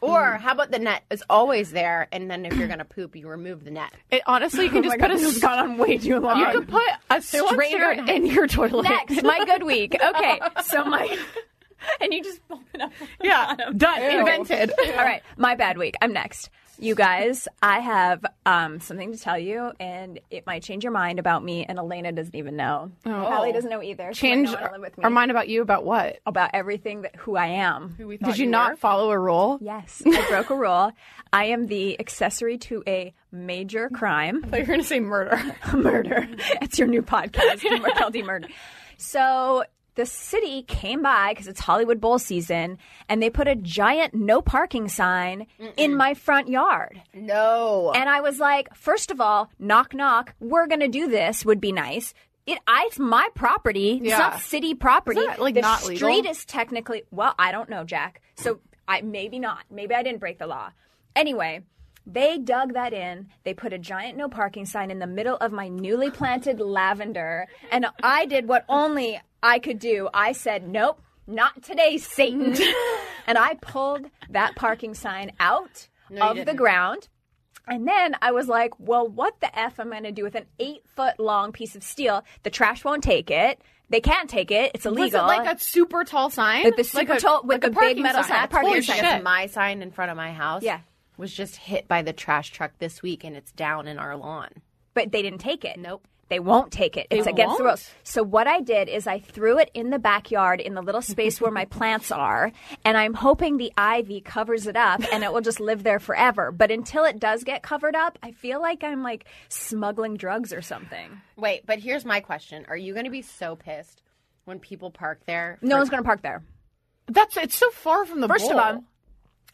Or 0.02 0.20
mm-hmm. 0.20 0.44
how 0.44 0.52
about 0.54 0.72
the 0.72 0.80
net 0.80 1.04
is 1.10 1.24
always 1.30 1.72
there, 1.72 2.08
and 2.12 2.30
then 2.30 2.46
if 2.46 2.56
you're 2.56 2.68
gonna 2.68 2.86
poop, 2.96 3.16
you 3.16 3.28
remove 3.28 3.64
the 3.64 3.72
net. 3.72 3.94
It, 4.12 4.22
honestly, 4.28 4.66
you 4.66 4.70
can 4.70 4.80
oh 4.86 4.90
just 4.90 5.00
put 5.00 5.12
a. 5.12 5.14
this 5.16 5.24
has 5.24 5.40
gone 5.40 5.60
on 5.60 5.78
way 5.78 5.98
too 5.98 6.20
long. 6.20 6.40
You 6.40 6.48
could 6.52 6.68
put 6.68 6.84
a 7.10 7.22
strainer 7.22 7.92
in 7.92 8.26
your 8.26 8.48
toilet. 8.48 8.84
Next, 8.84 9.24
my 9.24 9.44
good 9.46 9.64
week. 9.64 9.96
Okay, 10.02 10.40
so 10.64 10.84
my 10.86 11.18
and 12.02 12.14
you 12.14 12.24
just 12.24 12.42
open 12.50 12.82
up. 12.82 12.92
Yeah, 13.22 13.56
done. 13.76 14.02
Invented. 14.02 14.72
All 14.80 15.04
right, 15.04 15.24
my 15.38 15.56
bad 15.56 15.78
week. 15.78 15.96
I'm 16.02 16.14
next. 16.14 16.50
You 16.79 16.94
guys, 16.94 17.47
I 17.62 17.79
have 17.79 18.24
um, 18.45 18.79
something 18.79 19.12
to 19.12 19.18
tell 19.18 19.38
you, 19.38 19.71
and 19.79 20.19
it 20.29 20.45
might 20.45 20.62
change 20.62 20.83
your 20.83 20.94
mind 20.94 21.18
about 21.18 21.44
me. 21.44 21.65
And 21.65 21.79
Elena 21.79 22.12
doesn't 22.12 22.35
even 22.35 22.56
know. 22.56 22.91
Oh. 23.06 23.12
Allie 23.12 23.51
doesn't 23.51 23.69
know 23.69 23.81
either. 23.81 24.13
She 24.13 24.21
Change 24.27 24.51
not 24.51 24.62
wanna 24.62 24.74
live 24.74 24.81
with 24.81 24.97
me. 24.97 25.03
our 25.03 25.09
mind 25.09 25.31
about 25.31 25.47
you 25.50 25.62
about 25.62 25.83
what? 25.85 26.19
about 26.25 26.51
everything 26.53 27.01
that 27.01 27.15
who 27.15 27.35
I 27.35 27.47
am. 27.47 27.95
Did 28.24 28.38
you 28.38 28.45
not 28.45 28.77
follow 28.79 29.12
a 29.12 29.18
rule? 29.19 29.57
Yes, 29.62 30.03
I 30.06 30.27
broke 30.29 30.50
a 30.51 30.56
rule. 30.56 30.91
I 31.33 31.45
am 31.45 31.68
the 31.68 32.00
accessory 32.00 32.57
to 32.59 32.83
a 32.88 33.13
major 33.31 33.89
crime. 33.89 34.41
I 34.45 34.47
thought 34.47 34.57
you 34.57 34.63
were 34.63 34.68
going 34.68 34.79
to 34.81 34.85
say 34.85 35.00
murder. 35.00 35.41
murder. 35.74 36.27
It's 36.62 36.77
your 36.77 36.88
new 36.88 37.01
podcast, 37.01 37.59
Keltie 37.59 38.25
Murder. 38.25 38.47
So 38.97 39.63
the 39.98 40.06
city 40.06 40.64
came 40.64 41.02
by 41.02 41.34
because 41.34 41.48
it's 41.48 41.60
Hollywood 41.60 42.00
Bowl 42.00 42.18
season, 42.20 42.78
and 43.10 43.22
they 43.22 43.30
put 43.30 43.48
a 43.50 43.56
giant 43.56 44.14
no 44.14 44.42
parking 44.42 44.88
sign 44.88 45.48
in 45.76 45.94
my 45.96 46.14
front 46.14 46.48
yard. 46.48 47.02
No. 47.14 47.92
And 47.94 48.08
I 48.10 48.22
was 48.22 48.40
like, 48.40 48.74
first 48.74 49.12
of 49.12 49.20
all, 49.20 49.50
knock 49.60 49.94
knock, 49.94 50.34
we're 50.40 50.68
gonna 50.68 50.88
do 50.88 51.08
this 51.10 51.44
would 51.44 51.60
be 51.60 51.74
nice. 51.74 52.14
It, 52.46 52.60
I, 52.66 52.86
it's 52.88 52.98
my 52.98 53.28
property. 53.36 53.98
It's 53.98 54.06
Yeah. 54.06 54.20
not 54.20 54.40
city 54.40 54.74
property. 54.74 55.20
That, 55.26 55.42
like, 55.42 55.56
the 55.56 55.62
not 55.62 55.82
street 55.82 56.02
legal? 56.02 56.32
is 56.32 56.46
technically 56.46 57.04
well, 57.12 57.36
I 57.38 57.52
don't 57.52 57.70
know, 57.70 57.84
Jac. 57.84 58.22
So 58.36 58.62
I 58.88 59.01
maybe 59.01 59.38
not. 59.39 59.66
Maybe 59.70 59.94
I 59.94 60.01
didn't 60.04 60.20
break 60.22 60.39
the 60.39 60.48
law. 60.48 60.72
Anyway, 61.16 61.63
they 62.10 62.38
dug 62.38 62.74
that 62.74 62.94
in. 62.94 63.28
They 63.44 63.54
put 63.54 63.74
a 63.74 63.78
giant 63.78 64.18
no 64.18 64.30
parking 64.30 64.66
sign 64.66 64.90
in 64.92 65.00
the 65.00 65.08
middle 65.08 65.36
of 65.38 65.52
my 65.52 65.68
newly 65.68 66.10
planted 66.10 66.60
lavender, 66.60 67.48
and 67.72 67.86
I 68.02 68.26
did 68.26 68.48
what 68.48 68.64
only 68.70 69.20
I 69.44 69.60
could 69.60 69.78
do. 69.80 70.10
I 70.14 70.32
said, 70.32 70.68
"Nope, 70.68 71.02
not 71.28 71.62
today, 71.62 71.98
Satan," 71.98 72.56
and 73.28 73.38
I 73.38 73.56
pulled 73.62 74.10
that 74.30 74.56
parking 74.56 74.94
sign 74.94 75.34
out 75.40 75.88
of 76.22 76.46
the 76.46 76.54
ground. 76.54 77.10
And 77.70 77.86
then 77.86 78.16
I 78.22 78.32
was 78.32 78.48
like, 78.48 78.72
well, 78.80 79.06
what 79.06 79.42
the 79.42 79.60
F 79.60 79.78
am 79.78 79.92
I 79.92 80.00
going 80.00 80.04
to 80.06 80.12
do 80.14 80.24
with 80.24 80.36
an 80.36 80.46
eight 80.58 80.84
foot 80.96 81.20
long 81.20 81.52
piece 81.52 81.76
of 81.76 81.84
steel? 81.84 82.24
The 82.44 82.50
trash 82.50 82.86
won't 82.86 83.04
take 83.04 83.30
it. 83.30 83.60
They 83.90 84.00
can't 84.00 84.30
take 84.30 84.52
it. 84.52 84.72
It's 84.74 84.86
illegal. 84.86 85.26
Was 85.26 85.34
it 85.34 85.38
like 85.44 85.58
a 85.58 85.60
super 85.60 86.06
tall 86.06 86.30
sign? 86.30 86.64
With 86.64 86.78
the 86.78 86.90
Like 86.98 87.10
a- 87.10 87.20
tall- 87.20 87.42
with 87.44 87.56
like 87.62 87.64
a 87.66 87.68
the 87.68 87.72
big 87.72 87.78
parking 87.80 88.04
metal 88.04 88.24
sign, 88.24 88.46
a 88.46 88.48
parking 88.48 88.70
Holy 88.70 88.82
sign. 88.84 89.00
shit. 89.00 89.22
my 89.22 89.48
sign 89.48 89.82
in 89.82 89.92
front 89.92 90.12
of 90.12 90.16
my 90.16 90.32
house 90.32 90.64
Yeah. 90.64 90.80
Was 91.17 91.33
just 91.33 91.55
hit 91.57 91.88
by 91.88 92.01
the 92.01 92.13
trash 92.13 92.51
truck 92.51 92.71
this 92.79 93.01
week 93.01 93.24
and 93.24 93.36
it's 93.36 93.51
down 93.51 93.88
in 93.88 93.97
our 94.00 94.15
lawn. 94.15 94.50
but 94.93 95.12
they 95.12 95.21
didn't 95.21 95.39
take 95.39 95.63
it. 95.65 95.77
Nope. 95.79 96.07
They 96.29 96.39
won't 96.41 96.74
take 96.74 96.97
it. 96.97 97.07
It's 97.09 97.24
They 97.24 97.31
against 97.31 97.57
the 97.57 97.63
won't? 97.63 97.79
rules. 97.79 97.89
So 98.03 98.21
what 98.21 98.47
I 98.47 98.59
did 98.59 98.89
is 98.89 99.07
I 99.07 99.17
threw 99.19 99.57
it 99.59 99.71
in 99.74 99.91
the 99.91 100.00
backyard 100.00 100.59
in 100.59 100.74
the 100.74 100.81
little 100.81 101.01
space 101.01 101.39
where 101.39 101.51
my 101.51 101.63
plants 101.77 102.12
are, 102.12 102.51
and 102.83 102.97
I'm 102.97 103.13
hoping 103.13 103.55
the 103.55 103.71
ivy 103.77 104.19
covers 104.19 104.67
it 104.67 104.75
up 104.75 105.01
and 105.13 105.24
it 105.24 105.31
will 105.31 105.39
just 105.39 105.62
live 105.62 105.83
there 105.83 106.00
forever. 106.00 106.51
But 106.51 106.69
until 106.69 107.05
it 107.05 107.17
does 107.19 107.45
get 107.45 107.63
covered 107.63 107.95
up, 107.95 108.19
I 108.21 108.31
feel 108.31 108.59
like 108.62 108.83
I'm 108.83 109.03
like 109.03 109.25
smuggling 109.47 110.17
drugs 110.17 110.51
or 110.51 110.62
something. 110.62 111.21
Wait, 111.38 111.65
but 111.65 111.79
here's 111.79 112.03
my 112.03 112.19
question. 112.19 112.65
Are 112.67 112.75
you 112.75 112.91
going 112.93 113.05
to 113.05 113.12
be 113.12 113.21
so 113.21 113.55
pissed 113.55 114.01
when 114.43 114.59
people 114.59 114.91
park 114.91 115.21
there? 115.27 115.59
No 115.62 115.77
one's 115.77 115.89
going 115.89 116.03
to 116.03 116.07
park 116.07 116.21
there. 116.24 116.43
That's 117.07 117.38
it's 117.38 117.55
so 117.55 117.69
far 117.71 118.05
from 118.05 118.19
the 118.19 118.27
First 118.27 118.51
of 118.51 118.57
all, 118.57 118.83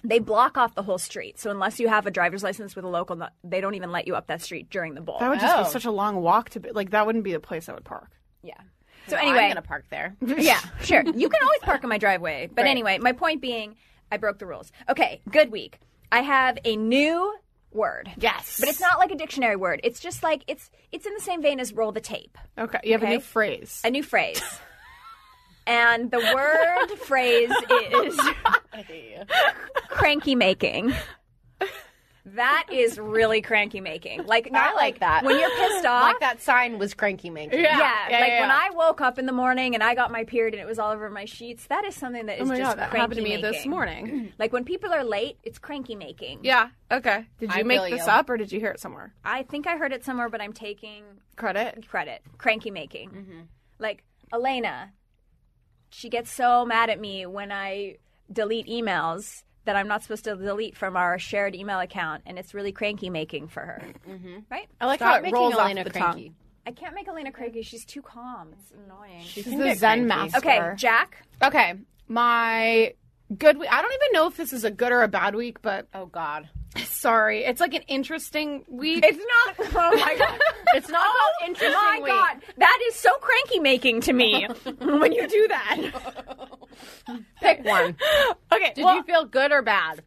they 0.03 0.19
block 0.19 0.57
off 0.57 0.75
the 0.75 0.83
whole 0.83 0.97
street. 0.97 1.39
So 1.39 1.49
unless 1.51 1.79
you 1.79 1.87
have 1.87 2.05
a 2.05 2.11
driver's 2.11 2.43
license 2.43 2.75
with 2.75 2.85
a 2.85 2.89
local, 2.89 3.21
they 3.43 3.61
don't 3.61 3.75
even 3.75 3.91
let 3.91 4.05
you 4.07 4.15
up 4.15 4.27
that 4.27 4.41
street 4.41 4.69
during 4.69 4.93
the 4.95 5.01
bowl. 5.01 5.17
that 5.19 5.29
would 5.29 5.39
just 5.39 5.55
Oh. 5.55 5.63
be 5.63 5.69
such 5.69 5.85
a 5.85 5.91
long 5.91 6.21
walk 6.21 6.49
to 6.51 6.59
be 6.59 6.71
like 6.71 6.91
that 6.91 7.05
wouldn't 7.05 7.23
be 7.23 7.31
the 7.33 7.39
place 7.39 7.69
I 7.69 7.73
would 7.73 7.85
park. 7.85 8.09
yeah. 8.41 8.53
So 9.07 9.17
anyway. 9.17 9.39
I'm 9.39 9.43
going 9.45 9.55
to 9.55 9.61
park 9.61 9.83
there. 9.89 10.15
yeah, 10.21 10.61
sure. 10.81 11.03
You 11.03 11.27
can 11.27 11.41
always 11.43 11.59
park 11.61 11.83
in 11.83 11.89
my 11.89 11.97
driveway. 11.97 12.49
But 12.53 12.65
anyway, 12.67 12.99
my 12.99 13.11
point 13.11 13.41
being, 13.41 13.75
I 14.09 14.15
broke 14.15 14.39
the 14.39 14.45
rules. 14.45 14.71
Okay, 14.87 15.21
good 15.29 15.51
week. 15.51 15.79
I 16.09 16.21
have 16.21 16.57
a 16.63 16.77
new 16.77 17.35
word. 17.71 18.09
Yes. 18.17 18.57
But 18.61 18.69
it's 18.69 18.79
not 18.79 18.99
like 18.99 19.11
a 19.11 19.15
dictionary 19.15 19.57
word. 19.57 19.81
It's 19.83 19.99
just 19.99 20.23
like 20.23 20.43
it's 20.47 20.69
it's 20.93 21.05
in 21.05 21.13
the 21.15 21.19
same 21.21 21.41
vein 21.41 21.59
as 21.59 21.73
roll 21.73 21.91
the 21.91 21.99
tape. 21.99 22.37
Okay, 22.57 22.79
you 22.83 22.93
have 22.93 23.03
a 23.03 23.09
new 23.09 23.19
phrase. 23.19 23.81
A 23.83 23.89
new 23.89 24.03
phrase. 24.03 24.41
And 25.65 26.11
the 26.11 26.19
word 26.19 26.97
phrase 27.05 27.51
is 27.93 28.19
cranky 29.89 30.35
making. 30.35 30.93
That 32.25 32.67
is 32.71 32.97
really 32.97 33.41
cranky 33.41 33.81
making. 33.81 34.25
Like 34.25 34.49
not 34.49 34.73
I 34.73 34.75
like 34.75 34.99
that. 35.01 35.25
when 35.25 35.37
you're 35.37 35.49
pissed 35.49 35.85
off. 35.85 36.03
like 36.03 36.19
that 36.21 36.41
sign 36.41 36.79
was 36.79 36.93
cranky 36.93 37.29
making. 37.29 37.59
Yeah, 37.59 37.77
yeah, 38.09 38.19
like 38.19 38.29
yeah, 38.29 38.41
when. 38.41 38.49
I 38.51 38.69
woke 38.73 39.01
up 39.01 39.19
in 39.19 39.25
the 39.25 39.33
morning 39.33 39.73
and 39.75 39.83
I 39.83 39.93
got 39.93 40.09
my 40.09 40.23
period 40.23 40.53
and 40.53 40.61
it 40.61 40.65
was 40.65 40.79
all 40.79 40.91
over 40.91 41.09
my 41.09 41.25
sheets. 41.25 41.67
That 41.67 41.83
is 41.83 41.95
something 41.95 42.25
that 42.27 42.37
is 42.41 42.43
Oh 42.43 42.45
my 42.45 42.57
just 42.57 42.71
god, 42.71 42.79
that 42.79 42.91
cranky 42.91 43.01
happened 43.01 43.17
to 43.17 43.23
me 43.23 43.41
this 43.41 43.65
morning. 43.65 44.31
Like 44.39 44.53
when 44.53 44.63
people 44.63 44.91
are 44.93 45.03
late, 45.03 45.37
it's 45.43 45.59
cranky 45.59 45.95
making. 45.95 46.39
Yeah. 46.43 46.69
Okay. 46.89 47.25
Did 47.39 47.53
you 47.53 47.59
I 47.59 47.63
make 47.63 47.81
feel 47.81 47.89
this 47.97 48.05
you. 48.07 48.11
up 48.11 48.29
or 48.29 48.37
did 48.37 48.51
you 48.53 48.59
hear 48.59 48.71
it 48.71 48.79
somewhere? 48.79 49.13
I 49.25 49.43
think 49.43 49.67
I 49.67 49.77
heard 49.77 49.91
it 49.91 50.03
somewhere, 50.05 50.29
but 50.29 50.41
I'm 50.41 50.53
taking 50.53 51.03
Credit. 51.35 51.85
credit. 51.87 52.21
Cranky 52.37 52.71
making. 52.71 53.09
Mm-hmm. 53.09 53.39
Like 53.79 54.03
Elena, 54.31 54.91
she 55.93 56.09
gets 56.09 56.31
so 56.31 56.65
mad 56.65 56.89
at 56.89 56.99
me 56.99 57.25
when 57.25 57.51
I 57.51 57.97
delete 58.31 58.67
emails 58.67 59.43
that 59.65 59.75
I'm 59.75 59.87
not 59.87 60.01
supposed 60.03 60.25
to 60.25 60.35
delete 60.35 60.75
from 60.75 60.97
our 60.97 61.17
shared 61.17 61.55
email 61.55 61.79
account, 61.79 62.23
and 62.25 62.37
it's 62.37 62.53
really 62.53 62.71
cranky 62.71 63.09
making 63.09 63.47
for 63.47 63.61
her. 63.61 63.81
Mm-hmm. 64.09 64.39
Right? 64.51 64.67
I 64.81 64.85
like 64.87 64.99
Stop 64.99 65.11
how 65.11 65.17
it 65.19 65.21
making 65.23 65.35
rolls 65.35 65.53
Elena 65.53 65.81
off 65.81 65.85
the 65.85 65.91
cranky. 65.91 66.25
tongue. 66.25 66.35
I 66.65 66.71
can't 66.71 66.95
make 66.95 67.07
Elena 67.07 67.31
cranky. 67.31 67.61
She's 67.61 67.85
too 67.85 68.01
calm. 68.01 68.49
It's 68.59 68.71
annoying. 68.71 69.23
She's 69.23 69.43
can 69.45 69.59
the 69.59 69.75
Zen 69.75 70.07
cranky. 70.07 70.31
master. 70.31 70.37
Okay, 70.37 70.73
Jac. 70.77 71.25
Okay. 71.43 71.75
My 72.07 72.93
good 73.37 73.57
week. 73.59 73.69
I 73.71 73.81
don't 73.81 73.93
even 73.93 74.07
know 74.13 74.27
if 74.27 74.37
this 74.37 74.53
is 74.53 74.63
a 74.63 74.71
good 74.71 74.91
or 74.91 75.03
a 75.03 75.07
bad 75.07 75.35
week, 75.35 75.61
but 75.61 75.87
Oh 75.93 76.05
God. 76.05 76.49
sorry. 76.85 77.43
It's 77.43 77.59
like 77.61 77.73
an 77.73 77.83
interesting 77.87 78.63
week. 78.67 79.03
It's 79.05 79.17
not. 79.17 79.67
Oh 79.75 79.97
my 79.97 80.15
god. 80.17 80.39
It's 80.75 80.89
not 80.89 81.01
about 81.01 81.31
oh, 81.41 81.45
interesting 81.47 81.79
my 81.81 81.99
week. 82.03 82.11
god, 82.11 82.41
that 82.57 82.79
is 82.87 82.95
so 82.95 83.11
cranky 83.21 83.59
making 83.59 84.01
to 84.01 84.13
me 84.13 84.45
when 84.79 85.11
you 85.11 85.27
do 85.27 85.47
that. 85.49 85.77
Pick 87.41 87.63
one. 87.65 87.95
okay. 88.51 88.73
Did 88.75 88.85
well, 88.85 88.95
you 88.95 89.03
feel 89.03 89.25
good 89.25 89.51
or 89.51 89.61
bad? 89.61 90.03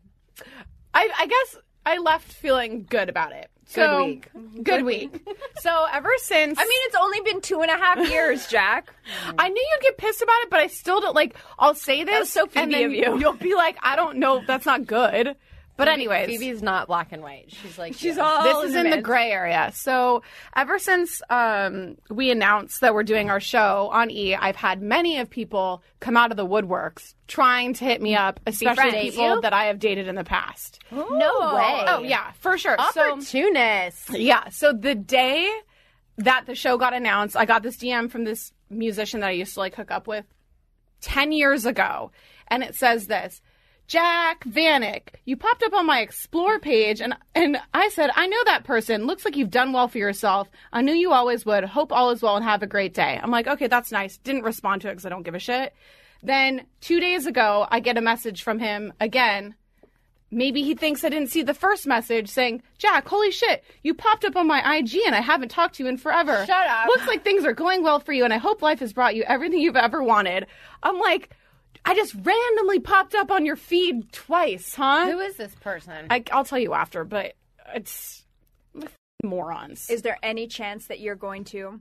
I, 0.94 1.10
I 1.18 1.26
guess 1.26 1.62
I 1.84 1.98
left 1.98 2.32
feeling 2.32 2.86
good 2.88 3.08
about 3.08 3.32
it. 3.32 3.50
So, 3.68 4.04
week. 4.04 4.28
Good 4.62 4.84
week. 4.84 5.26
so 5.58 5.86
ever 5.92 6.10
since 6.18 6.58
I 6.58 6.62
mean, 6.62 6.80
it's 6.84 6.96
only 6.96 7.20
been 7.20 7.40
two 7.40 7.62
and 7.62 7.70
a 7.70 7.76
half 7.76 8.08
years, 8.08 8.46
Jac. 8.46 8.92
I 9.38 9.48
knew 9.48 9.60
you'd 9.72 9.82
get 9.82 9.98
pissed 9.98 10.22
about 10.22 10.40
it, 10.42 10.50
but 10.50 10.60
I 10.60 10.68
still 10.68 11.00
don't 11.00 11.14
like. 11.14 11.36
I'll 11.58 11.74
say 11.74 12.04
this, 12.04 12.20
was 12.20 12.30
so 12.30 12.48
and 12.54 12.72
then 12.72 12.84
of 12.84 12.92
you. 12.92 13.18
You'll 13.18 13.32
be 13.32 13.54
like, 13.54 13.76
I 13.82 13.96
don't 13.96 14.18
know. 14.18 14.42
That's 14.46 14.66
not 14.66 14.86
good. 14.86 15.36
But 15.76 15.88
anyways, 15.88 16.26
Phoebe's 16.28 16.62
not 16.62 16.86
black 16.86 17.12
and 17.12 17.22
white. 17.22 17.46
She's 17.52 17.76
like 17.78 17.92
She's 17.98 18.16
you. 18.16 18.22
all 18.22 18.42
this 18.62 18.70
is 18.70 18.76
in 18.76 18.88
the 18.90 19.02
gray 19.02 19.30
area. 19.30 19.70
So 19.74 20.22
ever 20.54 20.78
since 20.78 21.20
um, 21.28 21.96
we 22.10 22.30
announced 22.30 22.80
that 22.80 22.94
we're 22.94 23.02
doing 23.02 23.28
our 23.28 23.40
show 23.40 23.90
on 23.92 24.10
E, 24.10 24.34
I've 24.34 24.56
had 24.56 24.80
many 24.80 25.18
of 25.18 25.28
people 25.28 25.82
come 26.00 26.16
out 26.16 26.30
of 26.30 26.36
the 26.38 26.46
woodworks 26.46 27.14
trying 27.28 27.74
to 27.74 27.84
hit 27.84 28.00
me 28.00 28.14
up, 28.16 28.40
especially 28.46 28.90
friends. 28.90 29.10
people 29.10 29.34
You? 29.36 29.40
that 29.42 29.52
I 29.52 29.64
have 29.66 29.78
dated 29.78 30.08
in 30.08 30.14
the 30.14 30.24
past. 30.24 30.80
No 30.90 31.04
way. 31.54 31.84
Oh 31.88 32.02
yeah, 32.04 32.32
for 32.40 32.56
sure. 32.56 32.76
So 32.92 33.12
Opportunist. 33.12 34.10
yeah, 34.10 34.48
so 34.48 34.72
the 34.72 34.94
day 34.94 35.50
that 36.18 36.46
the 36.46 36.54
show 36.54 36.78
got 36.78 36.94
announced, 36.94 37.36
I 37.36 37.44
got 37.44 37.62
this 37.62 37.76
DM 37.76 38.10
from 38.10 38.24
this 38.24 38.52
musician 38.70 39.20
that 39.20 39.26
I 39.28 39.32
used 39.32 39.54
to 39.54 39.60
like 39.60 39.74
hook 39.74 39.90
up 39.90 40.06
with 40.06 40.24
10 41.02 41.32
years 41.32 41.66
ago. 41.66 42.10
And 42.48 42.62
it 42.62 42.74
says 42.74 43.06
this 43.06 43.42
Jac 43.86 44.44
Vanek, 44.44 45.14
you 45.24 45.36
popped 45.36 45.62
up 45.62 45.72
on 45.72 45.86
my 45.86 46.00
explore 46.00 46.58
page 46.58 47.00
and 47.00 47.14
and 47.34 47.58
I 47.72 47.88
said, 47.90 48.10
I 48.14 48.26
know 48.26 48.42
that 48.46 48.64
person. 48.64 49.06
Looks 49.06 49.24
like 49.24 49.36
you've 49.36 49.50
done 49.50 49.72
well 49.72 49.88
for 49.88 49.98
yourself. 49.98 50.48
I 50.72 50.82
knew 50.82 50.92
you 50.92 51.12
always 51.12 51.46
would. 51.46 51.64
Hope 51.64 51.92
all 51.92 52.10
is 52.10 52.22
well 52.22 52.36
and 52.36 52.44
have 52.44 52.62
a 52.62 52.66
great 52.66 52.94
day. 52.94 53.18
I'm 53.22 53.30
like, 53.30 53.46
okay, 53.46 53.68
that's 53.68 53.92
nice. 53.92 54.18
Didn't 54.18 54.42
respond 54.42 54.82
to 54.82 54.88
it 54.88 54.92
because 54.92 55.06
I 55.06 55.10
don't 55.10 55.22
give 55.22 55.34
a 55.34 55.38
shit. 55.38 55.74
Then 56.22 56.66
two 56.80 56.98
days 56.98 57.26
ago, 57.26 57.66
I 57.70 57.80
get 57.80 57.98
a 57.98 58.00
message 58.00 58.42
from 58.42 58.58
him 58.58 58.92
again 59.00 59.54
maybe 60.30 60.62
he 60.62 60.74
thinks 60.74 61.04
I 61.04 61.08
didn't 61.08 61.30
see 61.30 61.42
the 61.42 61.54
first 61.54 61.86
message 61.86 62.28
saying, 62.28 62.62
Jac, 62.78 63.08
holy 63.08 63.30
shit, 63.30 63.64
you 63.82 63.94
popped 63.94 64.24
up 64.24 64.36
on 64.36 64.46
my 64.46 64.76
IG 64.76 65.00
and 65.06 65.14
I 65.14 65.20
haven't 65.20 65.50
talked 65.50 65.76
to 65.76 65.82
you 65.82 65.88
in 65.88 65.96
forever. 65.96 66.44
Shut 66.46 66.66
up. 66.66 66.88
Looks 66.88 67.06
like 67.06 67.22
things 67.22 67.44
are 67.44 67.52
going 67.52 67.82
well 67.82 68.00
for 68.00 68.12
you 68.12 68.24
and 68.24 68.32
I 68.32 68.38
hope 68.38 68.62
life 68.62 68.80
has 68.80 68.92
brought 68.92 69.14
you 69.14 69.22
everything 69.24 69.60
you've 69.60 69.76
ever 69.76 70.02
wanted. 70.02 70.46
I'm 70.82 70.98
like, 70.98 71.30
I 71.86 71.94
just 71.94 72.14
randomly 72.20 72.80
popped 72.80 73.14
up 73.14 73.30
on 73.30 73.46
your 73.46 73.56
feed 73.56 74.10
twice, 74.12 74.74
huh? 74.74 75.10
Who 75.10 75.20
is 75.20 75.36
this 75.36 75.54
person? 75.54 76.08
I, 76.10 76.22
I'll 76.32 76.44
tell 76.44 76.58
you 76.58 76.74
after, 76.74 77.04
but 77.04 77.34
it's 77.74 78.24
morons. 79.22 79.88
Is 79.88 80.02
there 80.02 80.18
any 80.22 80.46
chance 80.46 80.86
that 80.88 81.00
you're 81.00 81.14
going 81.14 81.44
to? 81.44 81.80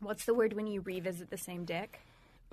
What's 0.00 0.24
the 0.24 0.34
word 0.34 0.52
when 0.52 0.66
you 0.66 0.80
revisit 0.82 1.30
the 1.30 1.38
same 1.38 1.64
dick? 1.64 2.00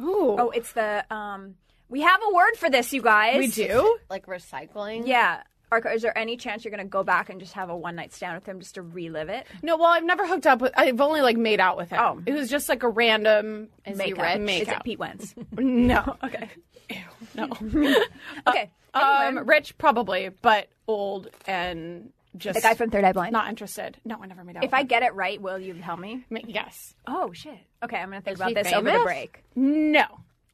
Ooh, 0.01 0.35
Oh, 0.39 0.49
it's 0.51 0.71
the 0.73 1.05
um. 1.13 1.55
We 1.89 2.01
have 2.01 2.19
a 2.21 2.33
word 2.35 2.55
for 2.57 2.69
this, 2.69 2.91
you 2.91 3.01
guys. 3.01 3.37
we 3.37 3.47
do? 3.47 3.97
like 4.09 4.25
recycling? 4.25 5.07
Yeah. 5.07 5.43
Is 5.93 6.01
there 6.01 6.17
any 6.17 6.37
chance 6.37 6.63
you're 6.63 6.71
going 6.71 6.85
to 6.85 6.89
go 6.89 7.03
back 7.03 7.29
and 7.29 7.39
just 7.39 7.53
have 7.53 7.69
a 7.69 7.75
one 7.75 7.95
night 7.95 8.13
stand 8.13 8.35
with 8.35 8.45
him 8.45 8.59
just 8.59 8.75
to 8.75 8.81
relive 8.81 9.29
it? 9.29 9.45
No, 9.61 9.77
well, 9.77 9.87
I've 9.87 10.03
never 10.03 10.25
hooked 10.27 10.47
up 10.47 10.61
with. 10.61 10.71
I've 10.77 11.01
only 11.01 11.21
like 11.21 11.37
made 11.37 11.59
out 11.59 11.77
with 11.77 11.89
him. 11.89 11.99
Oh. 12.01 12.21
it 12.25 12.33
was 12.33 12.49
just 12.49 12.69
like 12.69 12.83
a 12.83 12.89
random 12.89 13.67
Is 13.85 13.97
Makeup. 13.97 14.39
rich? 14.39 14.61
Is 14.61 14.67
it 14.69 14.83
Pete 14.83 14.99
Wentz? 14.99 15.35
No, 15.57 16.15
okay. 16.23 16.49
no. 17.35 17.47
Okay. 18.47 18.69
Um, 18.93 19.03
Anyway, 19.37 19.43
rich 19.45 19.77
probably, 19.77 20.29
but 20.41 20.67
old 20.87 21.29
and 21.45 22.11
just 22.35 22.55
the 22.55 22.61
guy 22.61 22.73
from 22.73 22.89
Third 22.89 23.03
Eye 23.03 23.11
Blind. 23.13 23.33
not 23.33 23.49
interested. 23.49 23.97
No, 24.05 24.17
I 24.21 24.25
never 24.27 24.43
made 24.43 24.57
out. 24.57 24.63
if 24.63 24.73
I 24.73 24.81
him. 24.81 24.87
get 24.87 25.03
it 25.03 25.13
right, 25.15 25.39
will 25.41 25.59
you 25.59 25.73
tell 25.75 25.97
me? 25.97 26.23
Yes, 26.29 26.95
Oh 27.05 27.31
shit. 27.33 27.57
Okay, 27.83 27.97
I'm 27.97 28.09
gonna 28.09 28.21
think 28.21 28.35
Is 28.35 28.41
about 28.41 28.53
this 28.55 28.71
over 28.73 28.91
the 28.91 28.99
break. 29.03 29.43
no, 29.55 30.05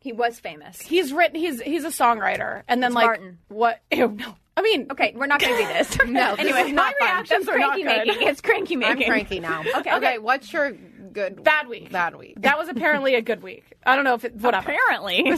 He 0.04 0.12
was 0.14 0.40
famous. 0.40 0.80
he's 0.82 1.12
written. 1.14 1.40
He's 1.40 1.62
he's 1.62 1.84
a 1.86 1.88
songwriter, 1.90 2.64
and 2.68 2.84
then 2.84 2.90
It's 2.92 2.96
like 2.96 3.06
Martin. 3.06 3.38
what? 3.48 3.80
Ew, 3.92 4.10
no, 4.10 4.36
I 4.56 4.62
mean, 4.62 4.88
Okay, 4.92 5.14
we're 5.16 5.26
not 5.28 5.40
gonna 5.42 5.58
do 5.58 5.66
this. 5.68 5.98
No, 6.06 6.32
this 6.36 6.40
anyway, 6.42 6.62
is 6.70 6.74
not 6.74 6.94
my 7.00 7.08
fun. 7.08 7.16
reactions 7.16 7.46
That's 7.46 7.56
are 7.56 7.60
not 7.60 7.72
cranky 7.82 7.84
good. 7.84 8.08
making. 8.08 8.28
It's 8.28 8.42
cranky 8.42 8.74
I'm 8.76 8.80
making. 8.82 9.08
cranky 9.08 9.40
now. 9.40 9.64
Okay, 9.78 9.94
Okay. 9.96 10.18
What's 10.20 10.52
your 10.54 10.72
good 11.14 11.44
Bad 11.44 11.68
week. 11.70 11.92
Bad 11.92 12.16
week. 12.16 12.42
That 12.42 12.58
was 12.58 12.70
apparently 12.70 13.16
a 13.16 13.22
good 13.22 13.42
week. 13.44 13.64
I 13.86 13.96
don't 13.96 14.04
know 14.04 14.16
if 14.16 14.26
it. 14.26 14.36
Whatever. 14.36 14.72
Apparently. 14.72 15.34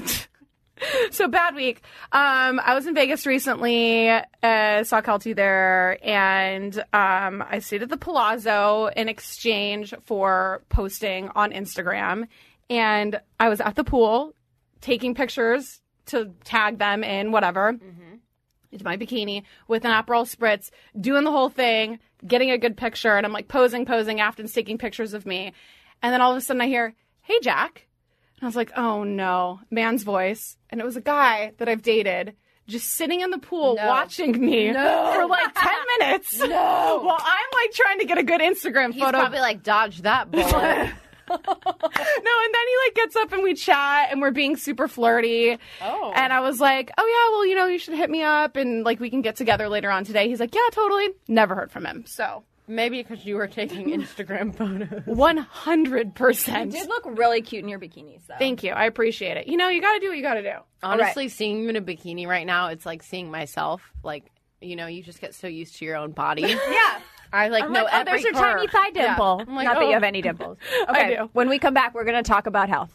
so 1.12 1.28
bad 1.28 1.56
week. 1.56 1.82
Um, 2.12 2.60
I 2.64 2.74
was 2.76 2.86
in 2.88 2.94
Vegas 2.96 3.26
recently, 3.26 4.10
uh, 4.10 4.84
saw 4.84 5.02
Keltie 5.02 5.36
there, 5.36 5.98
and 6.04 6.78
um, 6.92 7.44
I 7.50 7.60
stayed 7.60 7.84
at 7.84 7.90
the 7.90 7.98
Palazzo 7.98 8.88
in 8.96 9.08
exchange 9.10 9.94
for 10.06 10.64
posting 10.70 11.30
on 11.36 11.52
Instagram. 11.52 12.28
And 12.70 13.20
I 13.40 13.48
was 13.50 13.62
at 13.62 13.76
the 13.76 13.84
pool 13.84 14.34
taking 14.86 15.16
pictures 15.16 15.82
to 16.08 16.32
tag 16.44 16.78
them 16.78 17.04
in 17.04 17.32
whatever. 17.32 17.76
It's 18.72 18.84
my 18.84 18.98
bikini 18.98 19.44
with 19.68 19.84
an 19.86 19.92
Aperol 19.92 20.26
spritz, 20.30 20.70
doing 21.00 21.24
the 21.24 21.32
whole 21.32 21.50
thing, 21.50 21.98
getting 22.28 22.52
a 22.52 22.58
good 22.58 22.78
picture, 22.78 23.16
and 23.18 23.26
I'm 23.26 23.32
like 23.34 23.48
posing, 23.48 23.86
posing, 23.86 24.20
Afton's 24.20 24.54
taking 24.54 24.78
pictures 24.78 25.14
of 25.14 25.26
me. 25.26 25.54
And 26.04 26.14
then 26.14 26.22
all 26.22 26.32
of 26.32 26.38
a 26.38 26.42
sudden 26.42 26.62
I 26.62 26.68
hear, 26.68 26.94
Hey, 27.22 27.40
Jac. 27.42 27.88
And 28.38 28.44
I 28.44 28.46
was 28.48 28.56
like, 28.56 28.72
oh 28.78 29.04
no, 29.04 29.60
man's 29.72 30.04
voice. 30.04 30.58
And 30.70 30.80
it 30.80 30.84
was 30.84 30.98
a 30.98 31.02
guy 31.02 31.54
that 31.58 31.68
I've 31.70 31.82
dated 31.82 32.36
just 32.68 32.90
sitting 32.94 33.22
in 33.22 33.30
the 33.30 33.38
pool 33.38 33.76
watching 33.78 34.40
me 34.46 34.74
for 34.74 35.26
like 35.28 35.54
10 35.56 35.74
minutes. 36.00 36.40
No. 36.48 37.00
While 37.04 37.18
I'm 37.20 37.50
like 37.54 37.72
trying 37.74 38.00
to 38.00 38.06
get 38.06 38.18
a 38.18 38.24
good 38.24 38.42
Instagram 38.42 38.92
He's 38.92 39.02
photo. 39.02 39.20
probably 39.20 39.40
like 39.40 39.64
dodge 39.64 40.02
that 40.02 40.30
bullet. 40.32 40.92
no, 41.30 41.36
and 41.38 42.54
then 42.54 42.68
he 42.68 42.76
like 42.86 42.96
gets 42.96 43.16
up 43.16 43.32
and 43.32 43.44
we 43.44 43.54
chat 43.54 44.10
and 44.12 44.22
we're 44.22 44.32
being 44.32 44.58
super 44.58 44.88
flirty. 44.88 45.58
Oh. 45.82 46.14
And 46.16 46.32
I 46.32 46.40
was 46.42 46.60
like, 46.60 46.92
oh 46.98 47.06
yeah, 47.06 47.36
well, 47.36 47.46
you 47.46 47.56
know, 47.56 47.68
you 47.68 47.80
should 47.80 47.96
hit 47.96 48.10
me 48.10 48.24
up 48.24 48.56
and 48.56 48.84
like 48.84 49.00
we 49.00 49.10
can 49.10 49.22
get 49.22 49.36
together 49.36 49.70
later 49.70 49.90
on 49.90 50.04
today. 50.04 50.28
He's 50.28 50.40
like, 50.40 50.54
yeah, 50.54 50.68
totally. 50.72 51.10
Never 51.28 51.56
heard 51.56 51.72
from 51.72 51.86
him. 51.86 52.06
So 52.08 52.44
Maybe 52.68 53.04
because 53.04 53.26
you 53.26 53.36
were 53.36 53.48
taking 53.48 53.90
Instagram 53.90 54.56
photos. 54.58 55.04
100%. 55.04 56.66
You 56.66 56.72
did 56.72 56.88
look 56.88 57.04
really 57.06 57.42
cute 57.42 57.64
in 57.64 57.70
your 57.70 57.80
bikinis, 57.80 58.26
though. 58.28 58.36
Thank 58.40 58.64
you. 58.64 58.72
I 58.72 58.86
appreciate 58.86 59.38
it. 59.38 59.48
You 59.48 59.58
know, 59.58 59.70
you 59.70 59.82
got 59.82 59.94
to 59.94 60.00
do 60.00 60.08
what 60.08 60.18
you 60.18 60.24
got 60.24 60.36
to 60.36 60.42
do. 60.42 60.58
Honestly, 60.82 61.30
seeing 61.30 61.64
you 61.64 61.70
in 61.70 61.76
a 61.76 61.82
bikini 61.82 62.28
right 62.28 62.46
now, 62.46 62.70
it's 62.70 62.86
like 62.86 63.04
seeing 63.04 63.30
myself. 63.30 63.82
Like, 64.04 64.32
you 64.62 64.76
know, 64.76 64.88
you 64.88 65.04
just 65.04 65.22
get 65.22 65.36
so 65.36 65.48
used 65.48 65.76
to 65.78 65.86
your 65.86 65.96
own 65.96 66.12
body. 66.12 66.42
yeah. 66.70 67.00
I 67.36 67.50
like 67.50 67.66
I'm 67.66 67.74
know 67.74 67.84
like, 67.84 67.94
oh, 67.94 67.98
every 68.00 68.12
there's 68.12 68.24
your 68.24 68.34
curve. 68.34 68.42
tiny 68.58 68.68
thigh 68.68 68.90
dimple. 68.92 69.44
I'm 69.46 69.56
like, 69.56 69.66
Not 69.66 69.74
that 69.76 69.84
oh. 69.84 69.88
you 69.88 69.94
have 69.94 70.04
any 70.04 70.22
dimples. 70.22 70.58
I 70.88 70.92
Okay. 71.06 71.16
do. 71.18 71.30
When 71.34 71.50
we 71.50 71.60
come 71.60 71.74
back, 71.74 71.94
we're 71.94 72.06
going 72.06 72.16
to 72.24 72.28
talk 72.28 72.48
about 72.48 72.70
health. 72.70 72.92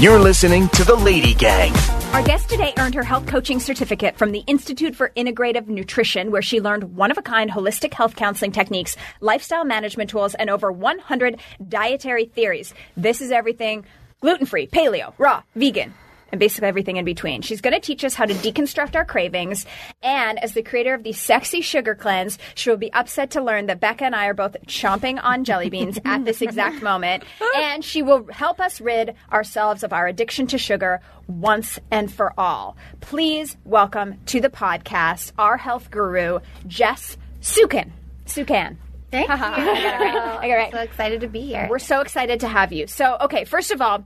You're 0.00 0.20
listening 0.20 0.68
to 0.70 0.84
The 0.84 0.94
Lady 0.94 1.34
Gang. 1.34 1.72
Our 2.12 2.22
guest 2.22 2.48
today 2.48 2.72
earned 2.78 2.94
her 2.94 3.02
health 3.02 3.26
coaching 3.26 3.58
certificate 3.60 4.16
from 4.16 4.30
the 4.30 4.38
Institute 4.46 4.94
for 4.94 5.10
Integrative 5.16 5.66
Nutrition, 5.66 6.30
where 6.30 6.40
she 6.40 6.60
learned 6.60 6.96
one 6.96 7.10
of 7.10 7.18
a 7.18 7.22
kind 7.22 7.50
holistic 7.50 7.92
health 7.92 8.14
counseling 8.16 8.52
techniques, 8.52 8.96
lifestyle 9.20 9.64
management 9.64 10.08
tools, 10.08 10.34
and 10.36 10.48
over 10.50 10.70
100 10.70 11.40
dietary 11.68 12.26
theories. 12.26 12.72
This 12.96 13.20
is 13.20 13.32
everything 13.32 13.84
gluten 14.20 14.46
free, 14.46 14.66
paleo, 14.68 15.12
raw, 15.18 15.42
vegan. 15.56 15.92
And 16.30 16.38
basically 16.38 16.68
everything 16.68 16.96
in 16.96 17.04
between. 17.04 17.42
She's 17.42 17.60
going 17.60 17.74
to 17.74 17.80
teach 17.80 18.04
us 18.04 18.14
how 18.14 18.26
to 18.26 18.34
deconstruct 18.34 18.94
our 18.96 19.04
cravings. 19.04 19.64
And 20.02 20.38
as 20.38 20.52
the 20.52 20.62
creator 20.62 20.92
of 20.94 21.02
the 21.02 21.12
sexy 21.12 21.62
sugar 21.62 21.94
cleanse, 21.94 22.38
she 22.54 22.68
will 22.68 22.76
be 22.76 22.92
upset 22.92 23.30
to 23.30 23.42
learn 23.42 23.66
that 23.66 23.80
Becca 23.80 24.04
and 24.04 24.14
I 24.14 24.26
are 24.26 24.34
both 24.34 24.56
chomping 24.66 25.18
on 25.22 25.44
jelly 25.44 25.70
beans 25.70 25.98
at 26.04 26.24
this 26.24 26.42
exact 26.42 26.82
moment. 26.82 27.24
And 27.56 27.84
she 27.84 28.02
will 28.02 28.26
help 28.30 28.60
us 28.60 28.80
rid 28.80 29.14
ourselves 29.32 29.82
of 29.82 29.92
our 29.92 30.06
addiction 30.06 30.46
to 30.48 30.58
sugar 30.58 31.00
once 31.26 31.78
and 31.90 32.12
for 32.12 32.32
all. 32.38 32.76
Please 33.00 33.56
welcome 33.64 34.18
to 34.26 34.40
the 34.40 34.50
podcast 34.50 35.32
our 35.38 35.56
health 35.56 35.90
guru, 35.90 36.40
Jess 36.66 37.16
Suchan. 37.40 37.90
Suchan. 38.26 38.76
Thank 39.10 39.28
you. 39.28 39.34
I 39.34 39.38
got 39.38 39.58
it 39.58 39.98
right. 39.98 40.38
I 40.40 40.48
got 40.48 40.54
it 40.54 40.54
right. 40.54 40.72
So 40.72 40.78
excited 40.80 41.20
to 41.22 41.28
be 41.28 41.40
here. 41.40 41.66
We're 41.70 41.78
so 41.78 42.00
excited 42.00 42.40
to 42.40 42.48
have 42.48 42.72
you. 42.72 42.86
So, 42.86 43.16
okay, 43.22 43.44
first 43.44 43.70
of 43.70 43.80
all, 43.80 44.04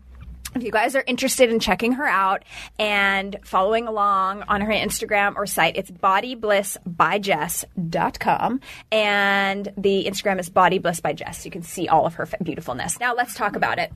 if 0.54 0.62
you 0.62 0.71
guys 0.71 0.94
are 0.94 1.04
interested 1.06 1.50
in 1.50 1.61
checking 1.61 1.92
her 1.92 2.06
out 2.06 2.44
and 2.78 3.37
following 3.44 3.87
along 3.87 4.42
on 4.49 4.61
her 4.61 4.73
Instagram 4.73 5.35
or 5.37 5.47
site, 5.47 5.76
it's 5.76 5.90
bodyblissbyjess.com. 5.90 8.61
And 8.90 9.73
the 9.76 10.04
Instagram 10.04 10.40
is 10.40 10.50
bodyblissbyjess. 10.50 11.44
You 11.44 11.50
can 11.50 11.62
see 11.62 11.88
all 11.88 12.06
of 12.06 12.14
her 12.14 12.28
beautifulness. 12.42 12.99
Now, 13.00 13.14
let's 13.14 13.35
talk 13.35 13.56
about 13.56 13.78
it. 13.78 13.92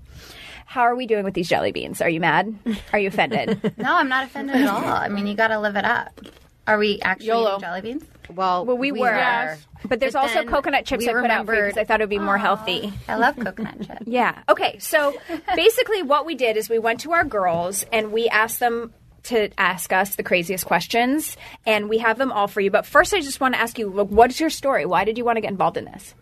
How 0.66 0.82
are 0.82 0.96
we 0.96 1.06
doing 1.06 1.24
with 1.24 1.34
these 1.34 1.48
jelly 1.48 1.72
beans? 1.72 2.00
Are 2.00 2.08
you 2.08 2.20
mad? 2.20 2.54
Are 2.92 2.98
you 2.98 3.08
offended? 3.08 3.74
no, 3.78 3.94
I'm 3.94 4.08
not 4.08 4.24
offended 4.24 4.56
at 4.56 4.68
all. 4.68 4.84
I 4.84 5.08
mean, 5.08 5.26
you 5.26 5.34
got 5.34 5.48
to 5.48 5.60
live 5.60 5.76
it 5.76 5.84
up. 5.84 6.20
Are 6.66 6.78
we 6.78 7.00
actually 7.00 7.28
YOLO. 7.28 7.50
eating 7.50 7.60
jelly 7.60 7.80
beans? 7.80 8.04
Well, 8.34 8.64
well, 8.64 8.76
we, 8.76 8.90
were. 8.90 9.06
Yes. 9.06 9.64
But 9.84 10.00
there's 10.00 10.14
But 10.14 10.22
also 10.22 10.44
coconut 10.44 10.84
chips 10.84 11.04
we 11.04 11.10
I 11.10 11.12
put 11.12 11.30
out 11.30 11.46
for 11.46 11.54
because 11.54 11.76
I 11.76 11.84
thought 11.84 12.00
it 12.00 12.04
would 12.04 12.10
be 12.10 12.18
more 12.18 12.38
healthy. 12.38 12.92
I 13.08 13.16
love 13.16 13.36
coconut 13.36 13.86
chips. 13.86 14.02
Yeah. 14.06 14.42
Okay. 14.48 14.78
So 14.78 15.14
basically, 15.54 16.02
what 16.02 16.26
we 16.26 16.34
did 16.34 16.56
is 16.56 16.68
we 16.68 16.78
went 16.78 17.00
to 17.00 17.12
our 17.12 17.24
girls 17.24 17.84
and 17.92 18.12
we 18.12 18.28
asked 18.28 18.58
them 18.58 18.92
to 19.24 19.50
ask 19.58 19.92
us 19.92 20.14
the 20.14 20.22
craziest 20.22 20.66
questions, 20.66 21.36
and 21.66 21.88
we 21.88 21.98
have 21.98 22.16
them 22.16 22.30
all 22.30 22.46
for 22.46 22.60
you. 22.60 22.70
But 22.70 22.86
first, 22.86 23.12
I 23.12 23.20
just 23.20 23.40
want 23.40 23.54
to 23.54 23.60
ask 23.60 23.76
you, 23.78 23.88
look, 23.88 24.08
what 24.08 24.30
is 24.30 24.38
your 24.38 24.50
story? 24.50 24.86
Why 24.86 25.04
did 25.04 25.18
you 25.18 25.24
want 25.24 25.36
to 25.36 25.40
get 25.40 25.50
involved 25.50 25.76
in 25.76 25.84
this? 25.84 26.14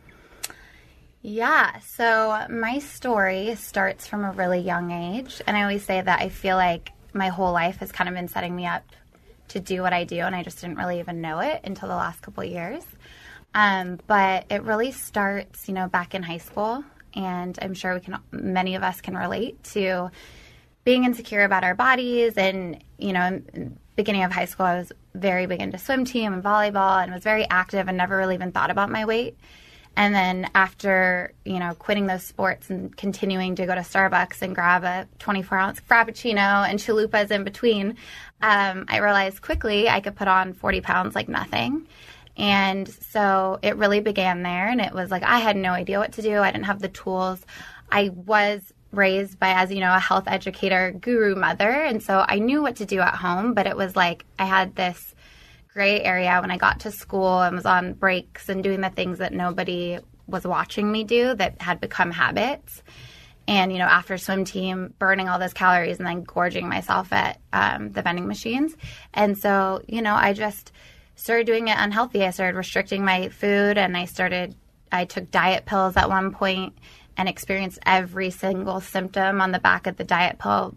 Yeah, 1.20 1.78
so 1.80 2.46
my 2.50 2.78
story 2.78 3.54
starts 3.56 4.06
from 4.06 4.24
a 4.24 4.32
really 4.32 4.60
young 4.60 4.90
age, 4.90 5.40
and 5.46 5.56
I 5.56 5.62
always 5.62 5.84
say 5.84 6.00
that 6.00 6.20
I 6.20 6.28
feel 6.28 6.56
like 6.56 6.92
my 7.12 7.28
whole 7.28 7.52
life 7.52 7.76
has 7.78 7.92
kind 7.92 8.08
of 8.08 8.14
been 8.14 8.28
setting 8.28 8.54
me 8.54 8.66
up 8.66 8.84
to 9.48 9.60
do 9.60 9.82
what 9.82 9.92
I 9.92 10.04
do, 10.04 10.20
and 10.20 10.34
I 10.34 10.42
just 10.42 10.60
didn't 10.60 10.76
really 10.76 11.00
even 11.00 11.20
know 11.20 11.40
it 11.40 11.60
until 11.64 11.88
the 11.88 11.96
last 11.96 12.22
couple 12.22 12.44
years. 12.44 12.84
Um, 13.54 14.00
but 14.06 14.46
it 14.50 14.62
really 14.62 14.90
starts, 14.90 15.68
you 15.68 15.74
know, 15.74 15.88
back 15.88 16.14
in 16.14 16.22
high 16.22 16.38
school, 16.38 16.84
and 17.14 17.56
I'm 17.62 17.74
sure 17.74 17.94
we 17.94 18.00
can, 18.00 18.18
many 18.32 18.74
of 18.74 18.82
us 18.82 19.00
can 19.00 19.16
relate 19.16 19.62
to 19.74 20.10
being 20.82 21.04
insecure 21.04 21.44
about 21.44 21.64
our 21.64 21.74
bodies. 21.74 22.36
And 22.36 22.82
you 22.98 23.12
know, 23.12 23.24
in, 23.26 23.46
in 23.54 23.78
beginning 23.96 24.24
of 24.24 24.32
high 24.32 24.46
school, 24.46 24.66
I 24.66 24.78
was 24.78 24.92
very 25.14 25.46
big 25.46 25.60
into 25.60 25.78
swim 25.78 26.04
team 26.04 26.32
and 26.32 26.42
volleyball, 26.42 27.02
and 27.02 27.12
was 27.12 27.22
very 27.22 27.48
active, 27.48 27.86
and 27.88 27.96
never 27.96 28.16
really 28.16 28.34
even 28.34 28.50
thought 28.50 28.70
about 28.70 28.90
my 28.90 29.04
weight. 29.04 29.36
And 29.96 30.14
then 30.14 30.50
after, 30.54 31.32
you 31.44 31.58
know, 31.58 31.74
quitting 31.74 32.06
those 32.06 32.24
sports 32.24 32.68
and 32.68 32.94
continuing 32.96 33.54
to 33.56 33.66
go 33.66 33.74
to 33.74 33.80
Starbucks 33.82 34.42
and 34.42 34.54
grab 34.54 34.82
a 34.82 35.06
24 35.20 35.58
ounce 35.58 35.80
Frappuccino 35.80 36.68
and 36.68 36.78
chalupas 36.78 37.30
in 37.30 37.44
between, 37.44 37.96
um, 38.42 38.86
I 38.88 38.98
realized 38.98 39.40
quickly 39.40 39.88
I 39.88 40.00
could 40.00 40.16
put 40.16 40.28
on 40.28 40.52
40 40.52 40.80
pounds 40.80 41.14
like 41.14 41.28
nothing. 41.28 41.86
And 42.36 42.88
so 42.88 43.60
it 43.62 43.76
really 43.76 44.00
began 44.00 44.42
there. 44.42 44.66
And 44.66 44.80
it 44.80 44.92
was 44.92 45.10
like 45.10 45.22
I 45.22 45.38
had 45.38 45.56
no 45.56 45.70
idea 45.70 46.00
what 46.00 46.12
to 46.12 46.22
do. 46.22 46.38
I 46.38 46.50
didn't 46.50 46.66
have 46.66 46.80
the 46.80 46.88
tools. 46.88 47.44
I 47.90 48.08
was 48.08 48.72
raised 48.90 49.38
by, 49.38 49.50
as 49.50 49.72
you 49.72 49.80
know, 49.80 49.94
a 49.94 50.00
health 50.00 50.24
educator, 50.26 50.92
guru 50.92 51.34
mother. 51.34 51.70
And 51.70 52.02
so 52.02 52.24
I 52.26 52.38
knew 52.38 52.62
what 52.62 52.76
to 52.76 52.86
do 52.86 53.00
at 53.00 53.14
home, 53.14 53.54
but 53.54 53.66
it 53.66 53.76
was 53.76 53.94
like 53.94 54.24
I 54.38 54.46
had 54.46 54.74
this 54.74 55.13
gray 55.74 56.00
area 56.00 56.38
when 56.40 56.52
I 56.52 56.56
got 56.56 56.80
to 56.80 56.92
school 56.92 57.42
and 57.42 57.56
was 57.56 57.66
on 57.66 57.94
breaks 57.94 58.48
and 58.48 58.62
doing 58.62 58.80
the 58.80 58.90
things 58.90 59.18
that 59.18 59.32
nobody 59.32 59.98
was 60.26 60.46
watching 60.46 60.90
me 60.90 61.02
do 61.02 61.34
that 61.34 61.60
had 61.60 61.80
become 61.80 62.12
habits. 62.12 62.82
And, 63.46 63.72
you 63.72 63.78
know, 63.78 63.84
after 63.84 64.16
swim 64.16 64.44
team, 64.44 64.94
burning 64.98 65.28
all 65.28 65.38
those 65.38 65.52
calories 65.52 65.98
and 65.98 66.06
then 66.06 66.22
gorging 66.22 66.68
myself 66.68 67.12
at 67.12 67.40
um, 67.52 67.90
the 67.90 68.00
vending 68.00 68.26
machines. 68.26 68.74
And 69.12 69.36
so, 69.36 69.82
you 69.86 70.00
know, 70.00 70.14
I 70.14 70.32
just 70.32 70.72
started 71.16 71.46
doing 71.46 71.68
it 71.68 71.76
unhealthy. 71.76 72.24
I 72.24 72.30
started 72.30 72.56
restricting 72.56 73.04
my 73.04 73.28
food 73.28 73.76
and 73.76 73.96
I 73.96 74.06
started, 74.06 74.54
I 74.90 75.04
took 75.04 75.30
diet 75.30 75.66
pills 75.66 75.96
at 75.96 76.08
one 76.08 76.32
point 76.32 76.78
and 77.16 77.28
experienced 77.28 77.80
every 77.84 78.30
single 78.30 78.80
symptom 78.80 79.40
on 79.40 79.50
the 79.50 79.58
back 79.58 79.86
of 79.86 79.96
the 79.96 80.04
diet 80.04 80.38
pill 80.38 80.74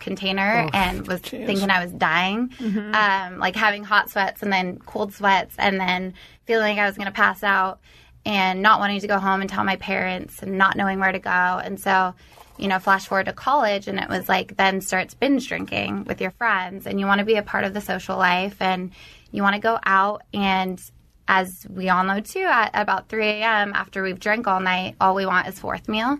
container 0.00 0.68
and 0.72 1.06
was 1.06 1.20
thinking 1.20 1.70
I 1.70 1.82
was 1.84 1.92
dying, 1.92 2.52
um, 2.94 3.38
like 3.38 3.54
having 3.54 3.84
hot 3.84 4.10
sweats 4.10 4.42
and 4.42 4.52
then 4.52 4.78
cold 4.78 5.12
sweats, 5.12 5.54
and 5.58 5.78
then 5.78 6.14
feeling 6.46 6.76
like 6.76 6.82
I 6.82 6.86
was 6.86 6.96
going 6.96 7.06
to 7.06 7.12
pass 7.12 7.42
out, 7.42 7.80
and 8.26 8.60
not 8.62 8.80
wanting 8.80 9.00
to 9.00 9.06
go 9.06 9.18
home 9.18 9.40
and 9.40 9.48
tell 9.48 9.64
my 9.64 9.76
parents, 9.76 10.42
and 10.42 10.58
not 10.58 10.76
knowing 10.76 10.98
where 10.98 11.12
to 11.12 11.18
go. 11.18 11.30
And 11.30 11.78
so, 11.78 12.14
you 12.58 12.68
know, 12.68 12.78
flash 12.78 13.06
forward 13.06 13.26
to 13.26 13.32
college, 13.32 13.88
and 13.88 13.98
it 13.98 14.08
was 14.08 14.28
like 14.28 14.56
then 14.56 14.80
starts 14.80 15.14
binge 15.14 15.48
drinking 15.48 16.04
with 16.04 16.20
your 16.20 16.32
friends, 16.32 16.86
and 16.86 16.98
you 16.98 17.06
want 17.06 17.20
to 17.20 17.24
be 17.24 17.36
a 17.36 17.42
part 17.42 17.64
of 17.64 17.72
the 17.72 17.80
social 17.80 18.16
life, 18.16 18.56
and 18.60 18.90
you 19.32 19.42
want 19.42 19.54
to 19.54 19.60
go 19.60 19.78
out 19.84 20.22
and 20.34 20.82
as 21.30 21.64
we 21.70 21.88
all 21.88 22.02
know 22.02 22.18
too, 22.18 22.40
at 22.44 22.70
about 22.74 23.08
3 23.08 23.24
a.m. 23.24 23.72
after 23.74 24.02
we've 24.02 24.18
drank 24.18 24.48
all 24.48 24.58
night, 24.58 24.96
all 25.00 25.14
we 25.14 25.24
want 25.24 25.46
is 25.46 25.58
fourth 25.60 25.88
meal. 25.88 26.18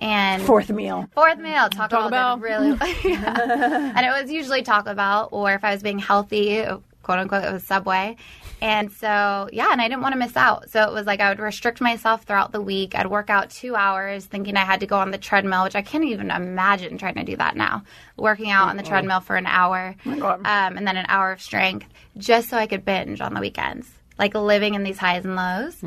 And 0.00 0.42
Fourth 0.44 0.70
meal. 0.70 1.06
Fourth 1.12 1.38
meal, 1.38 1.68
Taco, 1.68 1.96
Taco 1.96 2.08
Bell. 2.08 2.36
Bell. 2.36 2.38
Really, 2.38 2.70
Yeah. 3.04 3.92
and 3.94 4.06
it 4.06 4.22
was 4.22 4.30
usually 4.32 4.62
Taco 4.62 4.94
Bell, 4.94 5.28
or 5.32 5.52
if 5.52 5.64
I 5.64 5.72
was 5.72 5.82
being 5.82 5.98
healthy, 5.98 6.64
quote 7.02 7.18
unquote, 7.18 7.44
it 7.44 7.52
was 7.52 7.62
Subway. 7.64 8.16
And 8.62 8.90
so, 8.90 9.48
yeah, 9.52 9.68
and 9.70 9.80
I 9.82 9.86
didn't 9.88 10.00
want 10.02 10.14
to 10.14 10.18
miss 10.18 10.36
out. 10.36 10.70
So 10.70 10.82
it 10.84 10.92
was 10.92 11.04
like 11.06 11.20
I 11.20 11.28
would 11.28 11.38
restrict 11.40 11.80
myself 11.80 12.22
throughout 12.24 12.50
the 12.52 12.60
week. 12.60 12.94
I'd 12.96 13.06
work 13.08 13.28
out 13.28 13.50
two 13.50 13.76
hours, 13.76 14.24
thinking 14.24 14.56
I 14.56 14.64
had 14.64 14.80
to 14.80 14.86
go 14.86 14.98
on 14.98 15.10
the 15.10 15.18
treadmill, 15.18 15.62
which 15.64 15.76
I 15.76 15.82
can't 15.82 16.04
even 16.04 16.30
imagine 16.30 16.96
trying 16.96 17.14
to 17.16 17.24
do 17.24 17.36
that 17.36 17.54
now. 17.56 17.82
Working 18.16 18.50
out 18.50 18.68
on 18.68 18.76
the 18.76 18.82
treadmill 18.82 19.20
for 19.20 19.36
an 19.36 19.46
hour, 19.46 19.94
um, 20.06 20.42
and 20.44 20.86
then 20.86 20.96
an 20.96 21.06
hour 21.08 21.32
of 21.32 21.40
strength, 21.42 21.86
just 22.16 22.48
so 22.48 22.56
I 22.56 22.66
could 22.66 22.84
binge 22.84 23.20
on 23.20 23.32
the 23.34 23.40
weekends, 23.40 23.88
like 24.18 24.34
living 24.34 24.74
in 24.74 24.82
these 24.82 24.98
highs 24.98 25.24
and 25.24 25.36
lows. 25.36 25.80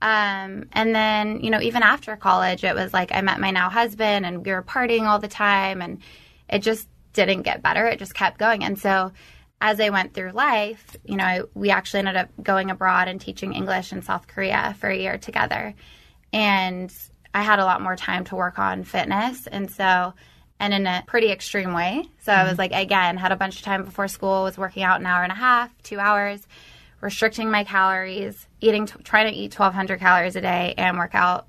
Um, 0.00 0.68
and 0.72 0.94
then, 0.94 1.40
you 1.40 1.50
know, 1.50 1.60
even 1.60 1.82
after 1.82 2.14
college, 2.16 2.62
it 2.64 2.74
was 2.74 2.92
like 2.92 3.10
I 3.12 3.20
met 3.20 3.40
my 3.40 3.50
now 3.50 3.68
husband 3.68 4.26
and 4.26 4.44
we 4.44 4.52
were 4.52 4.62
partying 4.62 5.02
all 5.06 5.18
the 5.18 5.28
time 5.28 5.82
and 5.82 6.00
it 6.48 6.60
just 6.60 6.88
didn't 7.12 7.42
get 7.42 7.62
better. 7.62 7.86
It 7.86 7.98
just 7.98 8.14
kept 8.14 8.38
going. 8.38 8.62
And 8.62 8.78
so 8.78 9.12
as 9.60 9.80
I 9.80 9.90
went 9.90 10.14
through 10.14 10.30
life, 10.32 10.96
you 11.04 11.16
know, 11.16 11.24
I, 11.24 11.42
we 11.54 11.70
actually 11.70 12.00
ended 12.00 12.16
up 12.16 12.28
going 12.40 12.70
abroad 12.70 13.08
and 13.08 13.20
teaching 13.20 13.52
English 13.52 13.92
in 13.92 14.02
South 14.02 14.28
Korea 14.28 14.76
for 14.78 14.88
a 14.88 14.96
year 14.96 15.18
together. 15.18 15.74
And 16.32 16.94
I 17.34 17.42
had 17.42 17.58
a 17.58 17.64
lot 17.64 17.82
more 17.82 17.96
time 17.96 18.24
to 18.26 18.36
work 18.36 18.58
on 18.58 18.84
fitness. 18.84 19.48
And 19.48 19.70
so, 19.70 20.14
and 20.60 20.74
in 20.74 20.86
a 20.86 21.02
pretty 21.06 21.30
extreme 21.30 21.72
way. 21.72 22.04
So 22.20 22.32
I 22.32 22.48
was 22.48 22.58
like, 22.58 22.72
again, 22.72 23.16
had 23.16 23.32
a 23.32 23.36
bunch 23.36 23.56
of 23.56 23.62
time 23.62 23.84
before 23.84 24.08
school, 24.08 24.44
was 24.44 24.58
working 24.58 24.82
out 24.82 25.00
an 25.00 25.06
hour 25.06 25.22
and 25.22 25.32
a 25.32 25.36
half, 25.36 25.72
two 25.82 25.98
hours, 25.98 26.46
restricting 27.00 27.50
my 27.50 27.64
calories, 27.64 28.46
eating, 28.60 28.86
t- 28.86 28.94
trying 29.04 29.32
to 29.32 29.38
eat 29.38 29.58
1,200 29.58 30.00
calories 30.00 30.36
a 30.36 30.40
day 30.40 30.74
and 30.76 30.98
work 30.98 31.14
out 31.14 31.46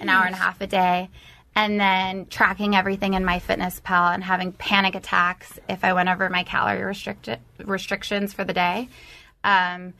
an 0.00 0.08
hour 0.08 0.24
and 0.24 0.34
a 0.34 0.38
half 0.38 0.60
a 0.60 0.66
day. 0.66 1.08
And 1.54 1.78
then 1.78 2.26
tracking 2.26 2.74
everything 2.74 3.12
in 3.14 3.24
MyFitnessPal 3.24 4.14
and 4.14 4.24
having 4.24 4.52
panic 4.52 4.94
attacks 4.94 5.58
if 5.68 5.84
I 5.84 5.92
went 5.92 6.08
over 6.08 6.30
my 6.30 6.44
calorie 6.44 6.82
restricted 6.82 7.40
restrictions 7.58 8.32
for 8.32 8.42
the 8.42 8.54
day. 8.54 8.88
Um, 9.44 9.92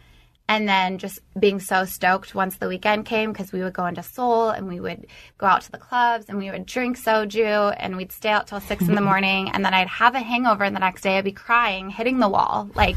and 0.49 0.69
then 0.69 0.99
just 0.99 1.21
being 1.39 1.61
so 1.61 1.85
stoked 1.85 2.35
once 2.35 2.57
the 2.57 2.69
weekend 2.69 3.07
came 3.07 3.33
because 3.33 3.53
we 3.53 3.63
would 3.63 3.73
go 3.73 3.87
into 3.87 4.03
Seoul 4.03 4.51
and 4.51 4.69
we 4.69 4.81
would 4.81 5.07
go 5.39 5.47
out 5.47 5.63
to 5.63 5.73
the 5.73 5.79
clubs 5.79 6.27
and 6.29 6.37
we 6.37 6.51
would 6.51 6.67
drink 6.67 6.99
soju 6.99 7.75
and 7.79 7.97
we'd 7.97 8.13
stay 8.13 8.31
out 8.31 8.49
till 8.49 8.61
six 8.61 8.87
in 8.87 8.95
the 8.95 9.01
morning 9.13 9.51
and 9.51 9.65
then 9.65 9.73
I'd 9.73 9.89
have 9.89 10.15
a 10.15 10.21
hangover 10.21 10.65
and 10.65 10.75
the 10.75 10.81
next 10.81 11.03
day 11.03 11.17
I'd 11.17 11.25
be 11.25 11.33
crying, 11.33 11.91
hitting 11.91 12.19
the 12.19 12.29
wall, 12.29 12.71
like. 12.75 12.97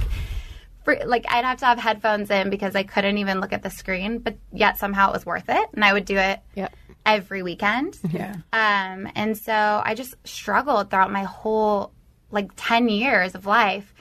Fr- 0.86 1.04
Like 1.06 1.26
I'd 1.28 1.44
have 1.44 1.58
to 1.60 1.66
have 1.66 1.80
headphones 1.80 2.30
in 2.32 2.50
because 2.50 2.76
I 2.76 2.84
couldn't 2.84 3.18
even 3.18 3.42
look 3.42 3.52
at 3.52 3.64
the 3.64 3.70
screen, 3.70 4.20
but 4.20 4.38
yet 4.54 4.78
somehow 4.78 5.10
it 5.10 5.14
was 5.14 5.26
worth 5.26 5.50
it, 5.50 5.70
and 5.74 5.84
I 5.84 5.92
would 5.92 6.06
do 6.06 6.18
it 6.18 6.40
Yep. 6.56 6.74
every 7.06 7.44
weekend. 7.44 7.98
Yeah. 8.10 8.36
Um, 8.54 9.10
and 9.16 9.38
so 9.38 9.82
I 9.84 9.94
just 9.96 10.16
struggled 10.24 10.90
throughout 10.90 11.12
my 11.12 11.24
whole 11.24 11.92
like 12.32 12.52
10 12.56 12.88
years 12.90 13.36
of 13.36 13.46
life 13.46 13.94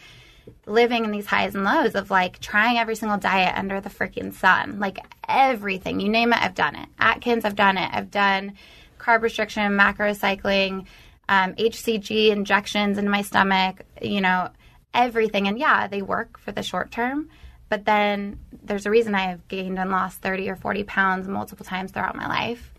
living 0.67 1.05
in 1.05 1.11
these 1.11 1.27
highs 1.27 1.55
and 1.55 1.65
lows 1.65 1.95
of 1.95 2.11
like 2.11 2.39
trying 2.39 2.79
every 2.79 2.97
single 2.97 3.19
diet 3.19 3.55
under 3.57 3.81
the 3.81 3.89
freaking 3.91 4.33
sun. 4.33 4.79
Like 4.79 4.99
everything, 5.29 6.01
you 6.01 6.09
name 6.09 6.33
it, 6.33 6.39
I've 6.43 6.55
done 6.55 6.77
it. 6.77 6.89
Atkins, 6.99 7.45
I've 7.45 7.57
done 7.57 7.77
it. 7.79 7.89
I've 7.93 8.11
done 8.11 8.55
carb 8.99 9.23
restriction, 9.23 9.77
macro 9.77 10.13
cycling, 10.15 10.87
um, 11.29 11.55
HCG 11.55 12.31
injections 12.31 12.99
in 12.99 13.09
my 13.09 13.23
stomach, 13.23 13.83
you 14.03 14.21
know, 14.21 14.51
everything. 14.95 15.49
And 15.49 15.59
yeah, 15.59 15.87
they 15.89 16.03
work 16.03 16.39
for 16.39 16.53
the 16.53 16.63
short 16.63 16.91
term. 16.91 17.29
But 17.69 17.85
then 17.85 18.39
there's 18.63 18.87
a 18.87 18.91
reason 18.91 19.15
I 19.15 19.31
have 19.31 19.49
gained 19.49 19.79
and 19.79 19.91
lost 19.91 20.21
30 20.21 20.49
or 20.49 20.57
40 20.57 20.85
pounds 20.85 21.29
multiple 21.29 21.65
times 21.65 21.91
throughout 21.91 22.17
my 22.17 22.29
life. 22.29 22.73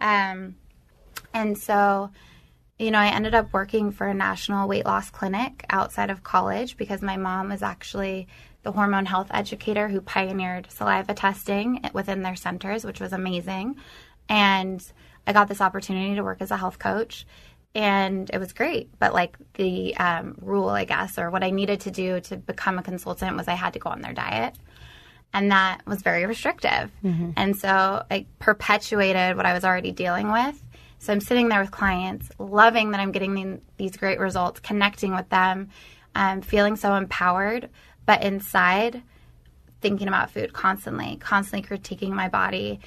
Um, 0.00 0.56
and 1.34 1.58
so 1.58 2.10
you 2.80 2.90
know, 2.90 2.98
I 2.98 3.08
ended 3.08 3.34
up 3.34 3.52
working 3.52 3.90
for 3.90 4.06
a 4.06 4.14
national 4.14 4.66
weight 4.66 4.86
loss 4.86 5.10
clinic 5.10 5.66
outside 5.68 6.08
of 6.08 6.22
college 6.22 6.78
because 6.78 7.02
my 7.02 7.18
mom 7.18 7.50
was 7.50 7.62
actually 7.62 8.26
the 8.62 8.72
hormone 8.72 9.04
health 9.04 9.28
educator 9.30 9.86
who 9.86 10.00
pioneered 10.00 10.70
saliva 10.70 11.12
testing 11.12 11.82
within 11.92 12.22
their 12.22 12.36
centers, 12.36 12.82
which 12.82 12.98
was 12.98 13.12
amazing. 13.12 13.76
And 14.30 14.82
I 15.26 15.34
got 15.34 15.46
this 15.48 15.60
opportunity 15.60 16.14
to 16.14 16.24
work 16.24 16.40
as 16.40 16.50
a 16.50 16.56
health 16.56 16.78
coach, 16.78 17.26
and 17.74 18.28
it 18.32 18.38
was 18.38 18.52
great. 18.52 18.90
But 18.98 19.14
like 19.14 19.36
the 19.54 19.96
um, 19.96 20.36
rule, 20.40 20.68
I 20.68 20.84
guess, 20.84 21.18
or 21.18 21.30
what 21.30 21.44
I 21.44 21.50
needed 21.50 21.80
to 21.82 21.90
do 21.90 22.20
to 22.20 22.36
become 22.36 22.78
a 22.78 22.82
consultant 22.82 23.36
was 23.36 23.48
I 23.48 23.54
had 23.54 23.74
to 23.74 23.78
go 23.78 23.90
on 23.90 24.00
their 24.00 24.12
diet. 24.12 24.54
And 25.32 25.52
that 25.52 25.86
was 25.86 26.02
very 26.02 26.26
restrictive. 26.26 26.90
And 27.36 27.56
so 27.56 28.04
I 28.10 28.26
perpetuated 28.40 29.36
what 29.36 29.46
I 29.46 29.52
was 29.52 29.64
already 29.64 29.92
dealing 29.92 30.32
with. 30.32 30.60
So 30.98 31.12
I'm 31.12 31.20
sitting 31.20 31.48
there 31.48 31.60
with 31.60 31.70
clients, 31.70 32.30
loving 32.38 32.90
that 32.90 33.00
I'm 33.00 33.12
getting 33.12 33.34
the- 33.34 33.60
these 33.76 33.96
great 33.96 34.18
results, 34.18 34.58
connecting 34.60 35.14
with 35.14 35.28
them, 35.28 35.68
um, 36.16 36.42
feeling 36.42 36.74
so 36.76 36.94
empowered, 36.94 37.70
but 38.04 38.22
inside 38.24 39.02
thinking 39.80 40.08
about 40.08 40.30
food 40.30 40.52
constantly, 40.52 41.16
constantly 41.20 41.66
critiquing 41.66 42.10
my 42.10 42.28
body. 42.28 42.80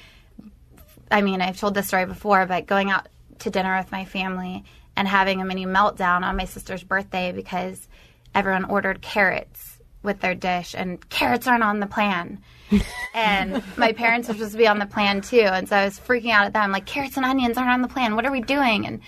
I 1.10 1.22
mean, 1.22 1.40
I've 1.40 1.58
told 1.58 1.74
this 1.74 1.88
story 1.88 2.06
before, 2.06 2.46
but 2.46 2.66
going 2.66 2.90
out 2.90 3.08
to 3.40 3.50
dinner 3.50 3.76
with 3.76 3.92
my 3.92 4.04
family 4.04 4.64
and 4.96 5.08
having 5.08 5.40
a 5.40 5.44
mini 5.44 5.66
meltdown 5.66 6.22
on 6.22 6.36
my 6.36 6.44
sister's 6.44 6.82
birthday 6.82 7.32
because 7.32 7.88
everyone 8.34 8.64
ordered 8.64 9.02
carrots 9.02 9.78
with 10.02 10.20
their 10.20 10.34
dish 10.34 10.74
and 10.76 11.08
carrots 11.08 11.46
aren't 11.46 11.64
on 11.64 11.80
the 11.80 11.86
plan. 11.86 12.40
and 13.14 13.62
my 13.76 13.92
parents 13.92 14.28
were 14.28 14.34
supposed 14.34 14.52
to 14.52 14.58
be 14.58 14.68
on 14.68 14.78
the 14.78 14.86
plan 14.86 15.20
too. 15.20 15.40
And 15.40 15.68
so 15.68 15.76
I 15.76 15.84
was 15.84 15.98
freaking 15.98 16.30
out 16.30 16.46
at 16.46 16.52
them, 16.52 16.72
like 16.72 16.86
carrots 16.86 17.16
and 17.16 17.26
onions 17.26 17.56
aren't 17.56 17.70
on 17.70 17.82
the 17.82 17.88
plan. 17.88 18.14
What 18.14 18.26
are 18.26 18.32
we 18.32 18.40
doing? 18.40 18.86
And 18.86 19.00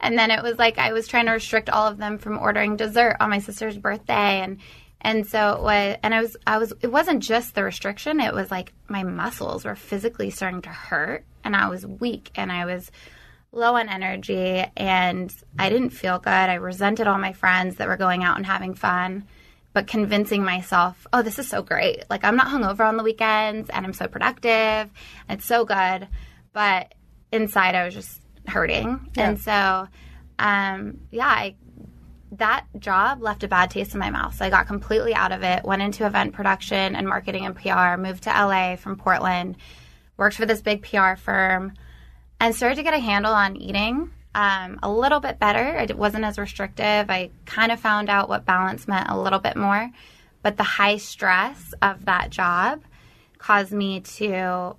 and 0.00 0.18
then 0.18 0.30
it 0.30 0.42
was 0.42 0.58
like 0.58 0.78
I 0.78 0.92
was 0.92 1.06
trying 1.06 1.26
to 1.26 1.32
restrict 1.32 1.70
all 1.70 1.86
of 1.86 1.98
them 1.98 2.18
from 2.18 2.38
ordering 2.38 2.76
dessert 2.76 3.16
on 3.20 3.30
my 3.30 3.38
sister's 3.38 3.78
birthday 3.78 4.40
and 4.40 4.58
and 5.00 5.26
so 5.26 5.52
it 5.52 5.62
was 5.62 5.96
and 6.02 6.14
I 6.14 6.20
was 6.20 6.36
I 6.46 6.58
was 6.58 6.72
it 6.80 6.88
wasn't 6.88 7.22
just 7.22 7.54
the 7.54 7.64
restriction, 7.64 8.20
it 8.20 8.34
was 8.34 8.50
like 8.50 8.72
my 8.88 9.02
muscles 9.02 9.64
were 9.64 9.76
physically 9.76 10.30
starting 10.30 10.62
to 10.62 10.70
hurt 10.70 11.24
and 11.44 11.54
I 11.54 11.68
was 11.68 11.86
weak 11.86 12.30
and 12.34 12.50
I 12.50 12.64
was 12.64 12.90
low 13.54 13.76
on 13.76 13.88
energy 13.88 14.64
and 14.76 15.34
I 15.58 15.68
didn't 15.68 15.90
feel 15.90 16.18
good. 16.18 16.30
I 16.30 16.54
resented 16.54 17.06
all 17.06 17.18
my 17.18 17.32
friends 17.32 17.76
that 17.76 17.88
were 17.88 17.96
going 17.96 18.24
out 18.24 18.36
and 18.36 18.44
having 18.44 18.74
fun, 18.74 19.24
but 19.72 19.86
convincing 19.86 20.44
myself, 20.44 21.06
oh, 21.12 21.22
this 21.22 21.38
is 21.38 21.48
so 21.48 21.62
great. 21.62 22.04
Like, 22.10 22.24
I'm 22.24 22.36
not 22.36 22.48
hungover 22.48 22.86
on 22.86 22.96
the 22.96 23.02
weekends 23.02 23.70
and 23.70 23.86
I'm 23.86 23.92
so 23.92 24.08
productive 24.08 24.50
and 24.50 25.38
it's 25.38 25.46
so 25.46 25.64
good. 25.64 26.08
But 26.52 26.94
inside, 27.32 27.74
I 27.74 27.84
was 27.84 27.94
just 27.94 28.20
hurting. 28.46 29.10
And 29.16 29.40
so, 29.40 29.88
um, 30.38 31.00
yeah, 31.10 31.26
I, 31.26 31.56
that 32.32 32.66
job 32.78 33.22
left 33.22 33.44
a 33.44 33.48
bad 33.48 33.70
taste 33.70 33.94
in 33.94 34.00
my 34.00 34.10
mouth. 34.10 34.34
So 34.34 34.44
I 34.44 34.50
got 34.50 34.66
completely 34.66 35.14
out 35.14 35.32
of 35.32 35.42
it, 35.42 35.64
went 35.64 35.82
into 35.82 36.06
event 36.06 36.34
production 36.34 36.96
and 36.96 37.08
marketing 37.08 37.46
and 37.46 37.54
PR, 37.54 38.00
moved 38.00 38.24
to 38.24 38.30
LA 38.30 38.76
from 38.76 38.96
Portland, 38.96 39.56
worked 40.16 40.36
for 40.36 40.46
this 40.46 40.60
big 40.60 40.82
PR 40.82 41.14
firm 41.14 41.72
and 42.40 42.54
started 42.54 42.76
to 42.76 42.82
get 42.82 42.94
a 42.94 42.98
handle 42.98 43.32
on 43.32 43.56
eating 43.56 44.10
um, 44.34 44.78
a 44.82 44.90
little 44.90 45.20
bit 45.20 45.38
better. 45.38 45.76
It 45.76 45.96
wasn't 45.96 46.24
as 46.24 46.38
restrictive. 46.38 47.08
I 47.08 47.30
kind 47.46 47.70
of 47.70 47.80
found 47.80 48.10
out 48.10 48.28
what 48.28 48.44
balance 48.44 48.88
meant 48.88 49.08
a 49.08 49.18
little 49.18 49.38
bit 49.38 49.56
more. 49.56 49.90
But 50.42 50.56
the 50.56 50.62
high 50.64 50.98
stress 50.98 51.72
of 51.80 52.04
that 52.04 52.30
job 52.30 52.82
caused 53.38 53.72
me 53.72 54.00
to 54.00 54.76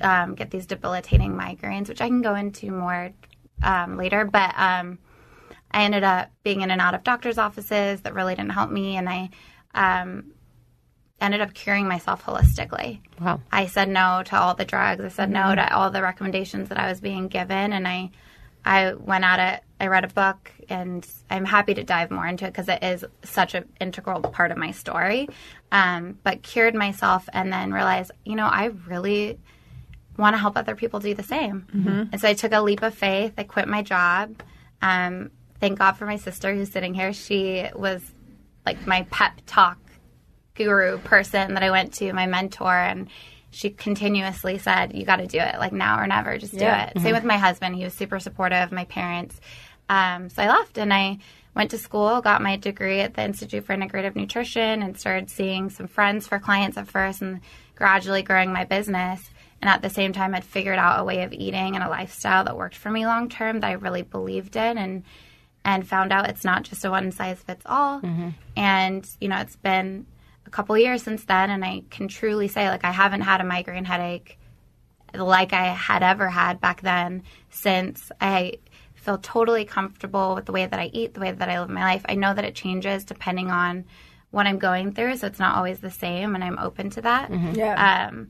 um, 0.00 0.34
get 0.34 0.50
these 0.50 0.66
debilitating 0.66 1.32
migraines, 1.32 1.88
which 1.88 2.00
I 2.00 2.06
can 2.06 2.22
go 2.22 2.34
into 2.34 2.70
more 2.70 3.10
um, 3.62 3.96
later. 3.96 4.24
But 4.24 4.54
um, 4.56 4.98
I 5.70 5.82
ended 5.82 6.04
up 6.04 6.30
being 6.42 6.62
in 6.62 6.70
and 6.70 6.80
out 6.80 6.94
of 6.94 7.02
doctor's 7.02 7.38
offices 7.38 8.00
that 8.02 8.14
really 8.14 8.34
didn't 8.34 8.52
help 8.52 8.70
me. 8.70 8.96
And 8.96 9.08
I 9.08 9.30
um, 9.74 10.32
ended 11.20 11.40
up 11.40 11.52
curing 11.54 11.88
myself 11.88 12.24
holistically. 12.24 13.00
Wow. 13.20 13.40
I 13.50 13.66
said 13.66 13.88
no 13.88 14.22
to 14.26 14.36
all 14.36 14.54
the 14.54 14.64
drugs. 14.64 15.04
I 15.04 15.08
said 15.08 15.30
no 15.30 15.54
to 15.54 15.74
all 15.74 15.90
the 15.90 16.02
recommendations 16.02 16.68
that 16.68 16.78
I 16.78 16.88
was 16.88 17.00
being 17.00 17.28
given, 17.28 17.72
and 17.72 17.88
I, 17.88 18.10
I 18.64 18.94
went 18.94 19.24
at 19.24 19.54
it. 19.54 19.64
I 19.80 19.86
read 19.88 20.04
a 20.04 20.08
book, 20.08 20.52
and 20.68 21.06
I'm 21.30 21.44
happy 21.44 21.74
to 21.74 21.84
dive 21.84 22.10
more 22.10 22.26
into 22.26 22.44
it 22.44 22.52
because 22.52 22.68
it 22.68 22.82
is 22.82 23.04
such 23.24 23.54
an 23.54 23.68
integral 23.80 24.20
part 24.20 24.50
of 24.50 24.58
my 24.58 24.70
story. 24.70 25.28
Um, 25.72 26.18
but 26.22 26.42
cured 26.42 26.74
myself, 26.74 27.28
and 27.32 27.52
then 27.52 27.72
realized, 27.72 28.12
you 28.24 28.36
know, 28.36 28.46
I 28.46 28.66
really 28.86 29.38
want 30.16 30.34
to 30.34 30.38
help 30.38 30.56
other 30.56 30.74
people 30.74 30.98
do 30.98 31.14
the 31.14 31.22
same. 31.22 31.66
And 32.12 32.20
so 32.20 32.28
I 32.28 32.34
took 32.34 32.52
a 32.52 32.60
leap 32.60 32.82
of 32.82 32.94
faith. 32.94 33.34
I 33.38 33.44
quit 33.44 33.68
my 33.68 33.82
job. 33.82 34.42
Um, 34.82 35.30
thank 35.60 35.78
God 35.78 35.92
for 35.92 36.06
my 36.06 36.16
sister 36.16 36.52
who's 36.54 36.70
sitting 36.70 36.92
here. 36.94 37.12
She 37.12 37.68
was 37.74 38.02
like 38.66 38.84
my 38.86 39.06
pep 39.10 39.32
talk 39.46 39.78
guru 40.58 40.98
person 40.98 41.54
that 41.54 41.62
I 41.62 41.70
went 41.70 41.94
to, 41.94 42.12
my 42.12 42.26
mentor, 42.26 42.74
and 42.74 43.08
she 43.50 43.70
continuously 43.70 44.58
said, 44.58 44.94
"You 44.94 45.04
got 45.04 45.16
to 45.16 45.26
do 45.26 45.38
it, 45.38 45.58
like 45.58 45.72
now 45.72 45.98
or 45.98 46.06
never. 46.06 46.36
Just 46.36 46.52
do 46.52 46.66
it." 46.66 47.00
Same 47.00 47.14
with 47.14 47.24
my 47.24 47.38
husband; 47.38 47.76
he 47.76 47.84
was 47.84 47.94
super 47.94 48.18
supportive. 48.20 48.72
My 48.72 48.84
parents. 48.84 49.40
Um, 49.88 50.28
so 50.28 50.42
I 50.42 50.48
left 50.48 50.76
and 50.76 50.92
I 50.92 51.18
went 51.54 51.70
to 51.70 51.78
school, 51.78 52.20
got 52.20 52.42
my 52.42 52.56
degree 52.56 53.00
at 53.00 53.14
the 53.14 53.24
Institute 53.24 53.64
for 53.64 53.74
Integrative 53.74 54.14
Nutrition, 54.14 54.82
and 54.82 54.98
started 54.98 55.30
seeing 55.30 55.70
some 55.70 55.86
friends 55.86 56.26
for 56.26 56.38
clients 56.38 56.76
at 56.76 56.88
first, 56.88 57.22
and 57.22 57.40
gradually 57.74 58.22
growing 58.22 58.52
my 58.52 58.64
business. 58.64 59.30
And 59.60 59.68
at 59.68 59.82
the 59.82 59.90
same 59.90 60.12
time, 60.12 60.34
I'd 60.34 60.44
figured 60.44 60.78
out 60.78 61.00
a 61.00 61.04
way 61.04 61.22
of 61.22 61.32
eating 61.32 61.74
and 61.74 61.82
a 61.82 61.88
lifestyle 61.88 62.44
that 62.44 62.56
worked 62.56 62.76
for 62.76 62.90
me 62.90 63.06
long 63.06 63.28
term 63.28 63.60
that 63.60 63.68
I 63.68 63.72
really 63.72 64.02
believed 64.02 64.56
in, 64.56 64.76
and 64.78 65.04
and 65.64 65.86
found 65.86 66.12
out 66.12 66.28
it's 66.28 66.44
not 66.44 66.62
just 66.62 66.84
a 66.84 66.90
one 66.90 67.10
size 67.12 67.40
fits 67.42 67.64
all. 67.66 68.00
And 68.56 69.08
you 69.20 69.28
know, 69.28 69.38
it's 69.38 69.56
been 69.56 70.06
a 70.48 70.50
couple 70.50 70.76
years 70.76 71.02
since 71.02 71.24
then, 71.26 71.50
and 71.50 71.64
I 71.64 71.82
can 71.90 72.08
truly 72.08 72.48
say 72.48 72.68
like 72.68 72.84
I 72.84 72.90
haven't 72.90 73.20
had 73.20 73.40
a 73.40 73.44
migraine 73.44 73.84
headache 73.84 74.38
like 75.14 75.52
I 75.52 75.66
had 75.66 76.02
ever 76.02 76.28
had 76.28 76.60
back 76.60 76.80
then 76.80 77.22
since 77.50 78.10
I 78.20 78.54
feel 78.94 79.18
totally 79.18 79.64
comfortable 79.64 80.34
with 80.34 80.46
the 80.46 80.52
way 80.52 80.66
that 80.66 80.80
I 80.80 80.90
eat, 80.92 81.14
the 81.14 81.20
way 81.20 81.32
that 81.32 81.48
I 81.48 81.60
live 81.60 81.70
my 81.70 81.82
life. 81.82 82.04
I 82.08 82.14
know 82.14 82.34
that 82.34 82.44
it 82.44 82.54
changes 82.54 83.04
depending 83.04 83.50
on 83.50 83.84
what 84.30 84.46
I'm 84.46 84.58
going 84.58 84.92
through, 84.92 85.16
so 85.16 85.26
it's 85.26 85.38
not 85.38 85.56
always 85.56 85.80
the 85.80 85.90
same, 85.90 86.34
and 86.34 86.42
I'm 86.42 86.58
open 86.58 86.90
to 86.90 87.02
that. 87.02 87.30
Yeah. 87.54 88.08
Um, 88.08 88.28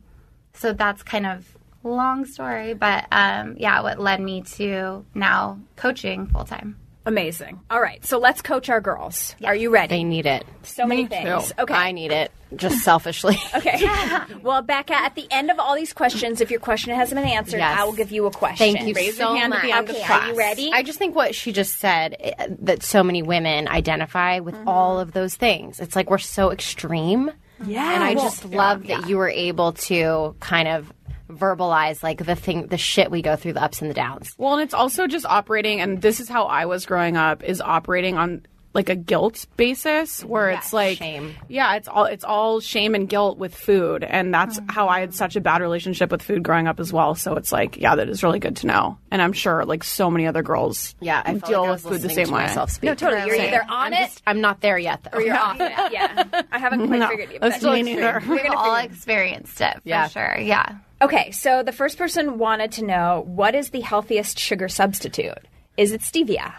so 0.54 0.72
that's 0.72 1.02
kind 1.02 1.26
of 1.26 1.56
long 1.82 2.24
story, 2.24 2.74
but 2.74 3.06
um, 3.12 3.56
yeah, 3.58 3.80
what 3.80 4.00
led 4.00 4.20
me 4.20 4.42
to 4.42 5.04
now 5.14 5.58
coaching 5.76 6.26
full 6.26 6.44
time. 6.44 6.76
Amazing. 7.08 7.58
All 7.70 7.80
right, 7.80 8.04
so 8.04 8.18
let's 8.18 8.42
coach 8.42 8.68
our 8.68 8.82
girls. 8.82 9.34
Are 9.42 9.54
you 9.54 9.70
ready? 9.70 9.88
They 9.96 10.04
need 10.04 10.26
it. 10.26 10.44
so 10.62 10.84
many 10.86 11.06
things. 11.06 11.52
Okay. 11.58 11.72
I 11.72 11.92
need 11.92 12.12
it, 12.12 12.30
just 12.54 12.84
selfishly. 12.84 13.38
Okay. 13.56 13.82
well, 14.42 14.60
Becca, 14.62 14.94
at 14.94 15.14
the 15.14 15.26
end 15.30 15.50
of 15.50 15.58
all 15.58 15.74
these 15.74 15.94
questions, 15.94 16.40
if 16.42 16.50
your 16.50 16.60
question 16.60 16.94
hasn't 16.94 17.18
been 17.20 17.28
answered, 17.30 17.58
Yes. 17.58 17.78
I 17.80 17.84
will 17.84 17.94
give 17.94 18.12
you 18.12 18.26
a 18.26 18.30
question. 18.30 18.74
Thank 18.74 18.86
you 18.86 18.92
Raise 18.94 19.16
so 19.16 19.30
your 19.30 19.38
hand 19.38 19.50
much. 19.50 19.60
at 19.60 19.62
the 19.66 19.72
end 19.72 19.88
Okay, 19.88 20.00
of 20.00 20.06
class. 20.06 20.22
Are 20.22 20.28
you 20.32 20.36
ready? 20.38 20.70
I 20.72 20.82
just 20.82 20.98
think 20.98 21.16
what 21.16 21.34
she 21.34 21.50
just 21.52 21.76
said 21.76 22.14
eh, 22.20 22.46
that 22.60 22.82
so 22.82 23.02
many 23.02 23.22
women 23.22 23.66
identify 23.68 24.40
with 24.40 24.54
Mm-hmm. 24.54 24.68
all 24.68 25.00
of 25.00 25.12
those 25.12 25.34
things. 25.34 25.80
It's 25.80 25.96
like 25.96 26.10
we're 26.10 26.18
so 26.18 26.50
extreme. 26.52 27.30
yeah. 27.64 27.94
And 27.94 28.04
I 28.04 28.14
just 28.14 28.44
love 28.44 28.86
that 28.88 29.08
you 29.08 29.16
were 29.16 29.30
able 29.30 29.72
to 29.72 30.36
kind 30.40 30.68
of 30.68 30.92
verbalize 31.28 32.02
like 32.02 32.24
the 32.24 32.34
thing 32.36 32.66
the 32.66 32.78
shit 32.78 33.10
we 33.10 33.22
go 33.22 33.36
through 33.36 33.54
the 33.54 33.62
ups 33.62 33.80
and 33.80 33.90
the 33.90 33.94
downs. 33.94 34.34
Well, 34.38 34.54
and 34.54 34.62
it's 34.62 34.74
also 34.74 35.06
just 35.06 35.26
operating, 35.26 35.80
and 35.80 36.00
this 36.02 36.20
is 36.20 36.28
how 36.28 36.44
I 36.44 36.66
was 36.66 36.86
growing 36.86 37.16
up, 37.16 37.42
is 37.42 37.60
operating 37.60 38.16
on 38.16 38.46
like 38.74 38.90
a 38.90 38.94
guilt 38.94 39.46
basis 39.56 40.22
where 40.22 40.50
it's 40.50 40.72
like 40.74 40.98
shame. 40.98 41.34
Yeah, 41.48 41.74
it's 41.76 41.88
all 41.88 42.04
it's 42.04 42.22
all 42.22 42.60
shame 42.60 42.94
and 42.94 43.08
guilt 43.08 43.38
with 43.38 43.54
food, 43.54 44.04
and 44.04 44.32
that's 44.32 44.60
mm-hmm. 44.60 44.68
how 44.68 44.88
I 44.88 45.00
had 45.00 45.14
such 45.14 45.36
a 45.36 45.40
bad 45.40 45.62
relationship 45.62 46.10
with 46.12 46.22
food 46.22 46.42
growing 46.42 46.68
up 46.68 46.78
as 46.78 46.92
well. 46.92 47.14
So 47.14 47.34
it's 47.36 47.50
like, 47.50 47.78
yeah, 47.78 47.96
that 47.96 48.08
is 48.10 48.22
really 48.22 48.38
good 48.38 48.56
to 48.58 48.66
know, 48.66 48.98
and 49.10 49.22
I'm 49.22 49.32
sure 49.32 49.64
like 49.64 49.82
so 49.84 50.10
many 50.10 50.26
other 50.26 50.42
girls, 50.42 50.94
Yeah, 51.00 51.22
I 51.24 51.32
felt 51.38 51.44
deal 51.46 51.60
like 51.62 51.70
with 51.70 51.84
was 51.86 52.02
food 52.02 52.10
the 52.10 52.14
same 52.14 52.26
to 52.26 52.32
way. 52.34 52.42
myself 52.42 52.70
speak. 52.70 52.88
no, 52.88 52.94
totally. 52.94 53.26
You're 53.26 53.40
either 53.46 53.62
on 53.62 53.68
I'm 53.70 53.92
it 53.94 53.96
just- 54.06 54.22
I'm 54.26 54.40
not 54.42 54.60
there 54.60 54.78
yet 54.78 55.02
though. 55.02 55.18
or 55.18 55.22
you're 55.22 55.36
off 55.38 55.56
it. 55.58 55.72
Yeah. 55.92 56.42
I 56.52 56.58
haven't 56.58 56.86
quite 56.86 56.98
No, 57.00 57.08
figured 57.08 57.32
it. 57.32 57.40
that's 57.40 57.62
but- 57.64 57.72
me 57.72 57.82
neither. 57.82 58.22
We've 58.28 58.42
all 58.54 58.76
experienced 58.76 59.60
it 59.60 59.74
for 59.74 59.80
Yeah. 59.84 60.08
sure. 60.08 60.36
Yeah. 60.38 60.76
Okay, 61.00 61.30
so 61.30 61.62
the 61.62 61.72
first 61.72 61.96
person 61.96 62.38
wanted 62.38 62.72
to 62.72 62.84
know 62.84 63.22
what 63.26 63.54
is 63.54 63.70
the 63.70 63.80
healthiest 63.80 64.38
sugar 64.38 64.68
substitute? 64.68 65.38
Is 65.76 65.92
it 65.92 66.00
stevia? 66.00 66.54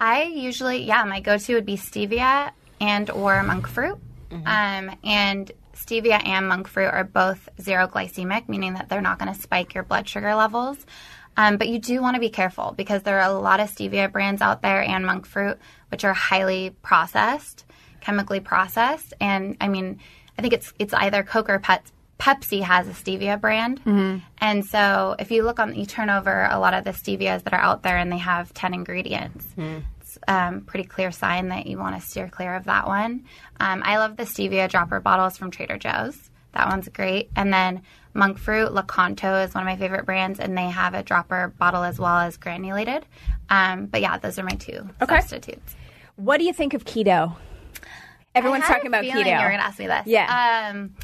I 0.00 0.24
usually, 0.24 0.84
yeah, 0.84 1.04
my 1.04 1.20
go-to 1.20 1.54
would 1.54 1.66
be 1.66 1.76
stevia 1.76 2.50
and 2.80 3.10
or 3.10 3.42
monk 3.42 3.66
fruit. 3.68 3.98
Um, 4.46 4.96
and 5.04 5.52
stevia 5.74 6.26
and 6.26 6.48
monk 6.48 6.66
fruit 6.66 6.88
are 6.88 7.04
both 7.04 7.48
zero 7.60 7.86
glycemic, 7.86 8.48
meaning 8.48 8.74
that 8.74 8.88
they're 8.88 9.00
not 9.00 9.18
going 9.18 9.32
to 9.32 9.40
spike 9.40 9.74
your 9.74 9.84
blood 9.84 10.08
sugar 10.08 10.34
levels. 10.34 10.78
Um, 11.36 11.58
but 11.58 11.68
you 11.68 11.78
do 11.78 12.00
want 12.00 12.14
to 12.14 12.20
be 12.20 12.30
careful 12.30 12.74
because 12.76 13.02
there 13.02 13.20
are 13.20 13.30
a 13.30 13.38
lot 13.38 13.60
of 13.60 13.70
stevia 13.70 14.10
brands 14.10 14.40
out 14.40 14.62
there 14.62 14.82
and 14.82 15.04
monk 15.04 15.26
fruit 15.26 15.58
which 15.90 16.04
are 16.04 16.14
highly 16.14 16.70
processed, 16.82 17.64
chemically 18.00 18.40
processed. 18.40 19.12
And 19.20 19.56
I 19.60 19.68
mean, 19.68 20.00
I 20.38 20.42
think 20.42 20.54
it's 20.54 20.72
it's 20.78 20.94
either 20.94 21.22
Coke 21.22 21.50
or 21.50 21.58
Pet, 21.58 21.82
Pepsi 22.18 22.62
has 22.62 22.88
a 22.88 22.92
stevia 22.92 23.40
brand. 23.40 23.80
And 24.38 24.64
so 24.64 25.16
if 25.18 25.30
you 25.30 25.42
look 25.42 25.60
on, 25.60 25.74
you 25.74 25.84
turn 25.86 26.08
over 26.10 26.48
a 26.50 26.58
lot 26.58 26.74
of 26.74 26.84
the 26.84 26.90
stevias 26.92 27.42
that 27.44 27.52
are 27.52 27.60
out 27.60 27.82
there 27.82 27.96
and 27.98 28.10
they 28.10 28.18
have 28.18 28.52
10 28.54 28.72
ingredients. 28.74 29.46
It's 30.00 30.18
um, 30.26 30.62
pretty 30.62 30.88
clear 30.88 31.10
sign 31.12 31.48
that 31.48 31.66
you 31.66 31.78
want 31.78 32.00
to 32.00 32.06
steer 32.06 32.28
clear 32.28 32.54
of 32.54 32.64
that 32.64 32.86
one. 32.86 33.24
Um, 33.60 33.82
I 33.84 33.98
love 33.98 34.16
the 34.16 34.22
stevia 34.24 34.68
dropper 34.68 35.00
bottles 35.00 35.36
from 35.36 35.50
Trader 35.50 35.76
Joe's. 35.78 36.30
That 36.52 36.68
one's 36.70 36.88
great. 36.88 37.30
And 37.36 37.52
then 37.52 37.82
monk 38.14 38.38
fruit, 38.38 38.70
Lakanto 38.70 39.44
is 39.44 39.54
one 39.54 39.62
of 39.62 39.66
my 39.66 39.76
favorite 39.76 40.06
brands, 40.06 40.40
and 40.40 40.56
they 40.56 40.70
have 40.70 40.94
a 40.94 41.02
dropper 41.02 41.52
bottle 41.58 41.82
as 41.82 41.98
well 41.98 42.16
as 42.16 42.38
granulated. 42.38 43.04
Um, 43.50 43.86
but 43.86 44.00
yeah, 44.00 44.16
those 44.16 44.38
are 44.38 44.42
my 44.42 44.56
two 44.58 44.88
Okay. 45.02 45.16
substitutes. 45.20 45.76
What 46.16 46.38
do 46.38 46.44
you 46.44 46.54
think 46.54 46.72
of 46.72 46.84
keto? 46.86 47.36
Everyone's 48.34 48.64
talking 48.64 48.86
about 48.86 49.04
keto. 49.04 49.16
You're 49.26 49.38
going 49.48 49.58
to 49.58 49.64
ask 49.66 49.78
me 49.78 49.86
this. 49.86 50.06
Yeah. 50.06 50.70
Um, 50.72 50.94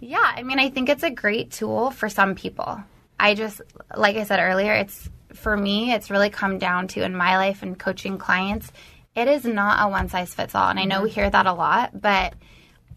yeah, 0.00 0.32
I 0.36 0.42
mean, 0.42 0.58
I 0.58 0.70
think 0.70 0.88
it's 0.88 1.02
a 1.02 1.10
great 1.10 1.50
tool 1.50 1.90
for 1.90 2.08
some 2.08 2.34
people. 2.34 2.82
I 3.18 3.34
just, 3.34 3.60
like 3.96 4.16
I 4.16 4.24
said 4.24 4.40
earlier, 4.40 4.72
it's 4.74 5.08
for 5.32 5.56
me, 5.56 5.92
it's 5.92 6.10
really 6.10 6.30
come 6.30 6.58
down 6.58 6.88
to 6.88 7.02
in 7.02 7.14
my 7.14 7.36
life 7.36 7.62
and 7.62 7.78
coaching 7.78 8.18
clients, 8.18 8.72
it 9.14 9.28
is 9.28 9.44
not 9.44 9.84
a 9.84 9.90
one 9.90 10.08
size 10.08 10.34
fits 10.34 10.54
all. 10.54 10.68
And 10.68 10.78
I 10.78 10.84
know 10.84 11.02
we 11.02 11.10
hear 11.10 11.28
that 11.28 11.46
a 11.46 11.52
lot, 11.52 12.00
but 12.00 12.34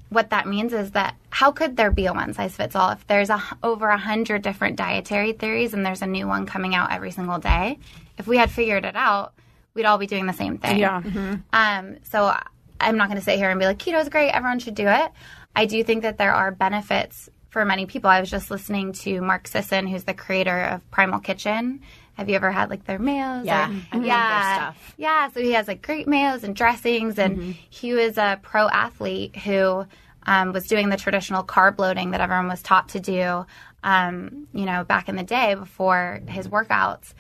what 0.10 0.30
that 0.32 0.48
means 0.48 0.74
is 0.74 0.92
that 0.92 1.16
how 1.30 1.52
could 1.52 1.78
there 1.78 1.90
be 1.90 2.06
a 2.06 2.14
one 2.14 2.34
size 2.34 2.56
fits 2.56 2.76
all 2.76 2.92
if 2.92 3.08
there's 3.08 3.30
a, 3.30 3.42
over 3.64 3.88
a 3.88 3.98
hundred 3.98 4.42
different 4.42 4.76
dietary 4.76 5.34
theories 5.34 5.74
and 5.74 5.86
there's 5.86 6.02
a 6.02 6.08
new 6.08 6.28
one 6.28 6.46
coming 6.46 6.76
out 6.76 6.92
every 6.92 7.12
single 7.12 7.40
day? 7.40 7.80
If 8.18 8.28
we 8.28 8.38
had 8.38 8.52
figured 8.52 8.86
it 8.86 8.96
out, 8.96 9.34
we'd 9.74 9.86
all 9.86 9.98
be 9.98 10.08
doing 10.08 10.26
the 10.26 10.34
same 10.34 10.58
thing. 10.58 10.78
Yeah. 10.78 11.02
Um, 11.54 11.98
so 12.04 12.36
I'm 12.80 12.98
not 12.98 13.08
going 13.08 13.20
to 13.20 13.24
sit 13.24 13.38
here 13.38 13.50
and 13.50 13.60
be 13.60 13.66
like, 13.66 13.80
keto 13.80 14.02
is 14.02 14.10
great, 14.10 14.32
everyone 14.32 14.60
should 14.60 14.76
do 14.76 14.88
it. 14.88 15.12
I 15.56 15.66
do 15.66 15.84
think 15.84 16.04
that 16.04 16.18
there 16.18 16.34
are 16.34 16.52
benefits 16.52 17.30
for 17.50 17.66
many 17.66 17.86
people. 17.86 18.10
I 18.10 18.20
was 18.22 18.30
just 18.30 18.50
listening 18.50 18.94
to 18.94 19.22
Mark 19.22 19.48
Sisson, 19.48 19.88
who's 19.88 20.06
the 20.06 20.14
creator 20.14 20.58
of 20.62 20.92
Primal 20.92 21.20
Kitchen. 21.20 21.82
Have 22.16 22.30
you 22.30 22.36
ever 22.36 22.52
had 22.52 22.70
like 22.70 22.86
their 22.86 23.00
mayos? 23.00 23.46
Yeah, 23.46 23.70
or- 23.70 23.74
I 23.92 23.96
love 23.96 24.04
their 24.04 24.04
yeah, 24.06 24.74
yeah. 24.98 25.30
So 25.32 25.42
he 25.42 25.52
has 25.54 25.68
like 25.68 25.82
great 25.82 26.08
mayos 26.08 26.44
and 26.44 26.56
dressings, 26.56 27.18
and 27.20 27.56
he 27.70 27.94
was 27.94 28.18
a 28.18 28.40
pro 28.42 28.68
athlete 28.70 29.36
who 29.36 29.86
um, 30.26 30.54
was 30.54 30.68
doing 30.68 30.90
the 30.90 30.98
traditional 30.98 31.44
carb 31.44 31.80
loading 31.80 32.12
that 32.12 32.22
everyone 32.22 32.48
was 32.48 32.62
taught 32.62 32.90
to 32.90 33.00
do. 33.00 33.46
Um, 33.84 34.48
you 34.54 34.66
know, 34.66 34.84
back 34.84 35.10
in 35.10 35.16
the 35.16 35.24
day 35.24 35.56
before 35.56 36.22
his 36.28 36.48
workouts, 36.48 37.14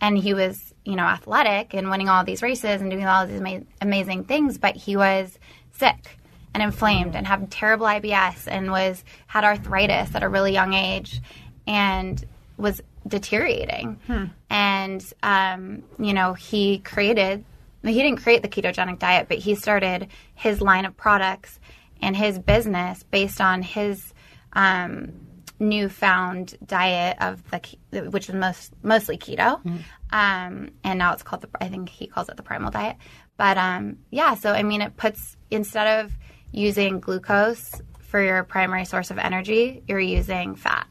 and 0.00 0.18
he 0.18 0.34
was 0.34 0.74
you 0.84 0.94
know 0.96 1.04
athletic 1.04 1.72
and 1.74 1.88
winning 1.90 2.08
all 2.08 2.22
these 2.22 2.42
races 2.42 2.80
and 2.82 2.90
doing 2.90 3.06
all 3.06 3.26
these 3.26 3.40
ama- 3.40 3.64
amazing 3.80 4.22
things 4.24 4.56
but 4.56 4.76
he 4.76 4.96
was 4.96 5.36
sick 5.72 6.16
and 6.56 6.62
inflamed 6.62 7.14
and 7.14 7.26
had 7.26 7.50
terrible 7.50 7.84
IBS 7.84 8.48
and 8.48 8.70
was 8.70 9.04
had 9.26 9.44
arthritis 9.44 10.14
at 10.14 10.22
a 10.22 10.28
really 10.28 10.54
young 10.54 10.72
age 10.72 11.20
and 11.66 12.24
was 12.56 12.80
deteriorating. 13.06 14.00
And 14.48 15.12
um, 15.22 15.82
you 15.98 16.14
know 16.14 16.32
he 16.32 16.78
created 16.78 17.44
he 17.84 17.92
didn't 17.92 18.22
create 18.22 18.40
the 18.40 18.48
ketogenic 18.48 18.98
diet 18.98 19.28
but 19.28 19.36
he 19.36 19.54
started 19.54 20.08
his 20.34 20.62
line 20.62 20.86
of 20.86 20.96
products 20.96 21.60
and 22.00 22.16
his 22.16 22.38
business 22.38 23.02
based 23.02 23.42
on 23.42 23.60
his 23.60 24.14
um, 24.54 25.12
newfound 25.58 26.56
diet 26.64 27.18
of 27.20 27.42
the 27.50 28.00
which 28.08 28.28
was 28.28 28.34
most 28.34 28.72
mostly 28.82 29.18
keto, 29.18 29.62
um, 30.10 30.70
and 30.84 30.98
now 30.98 31.12
it's 31.12 31.22
called 31.22 31.42
the 31.42 31.48
I 31.60 31.68
think 31.68 31.90
he 31.90 32.06
calls 32.06 32.30
it 32.30 32.38
the 32.38 32.42
primal 32.42 32.70
diet. 32.70 32.96
But 33.36 33.58
um, 33.58 33.98
yeah, 34.10 34.34
so 34.34 34.52
I 34.52 34.62
mean, 34.62 34.80
it 34.80 34.96
puts 34.96 35.36
instead 35.50 36.00
of 36.00 36.12
using 36.52 37.00
glucose 37.00 37.80
for 38.00 38.22
your 38.22 38.44
primary 38.44 38.84
source 38.84 39.10
of 39.10 39.18
energy, 39.18 39.82
you're 39.86 39.98
using 39.98 40.54
fat. 40.54 40.86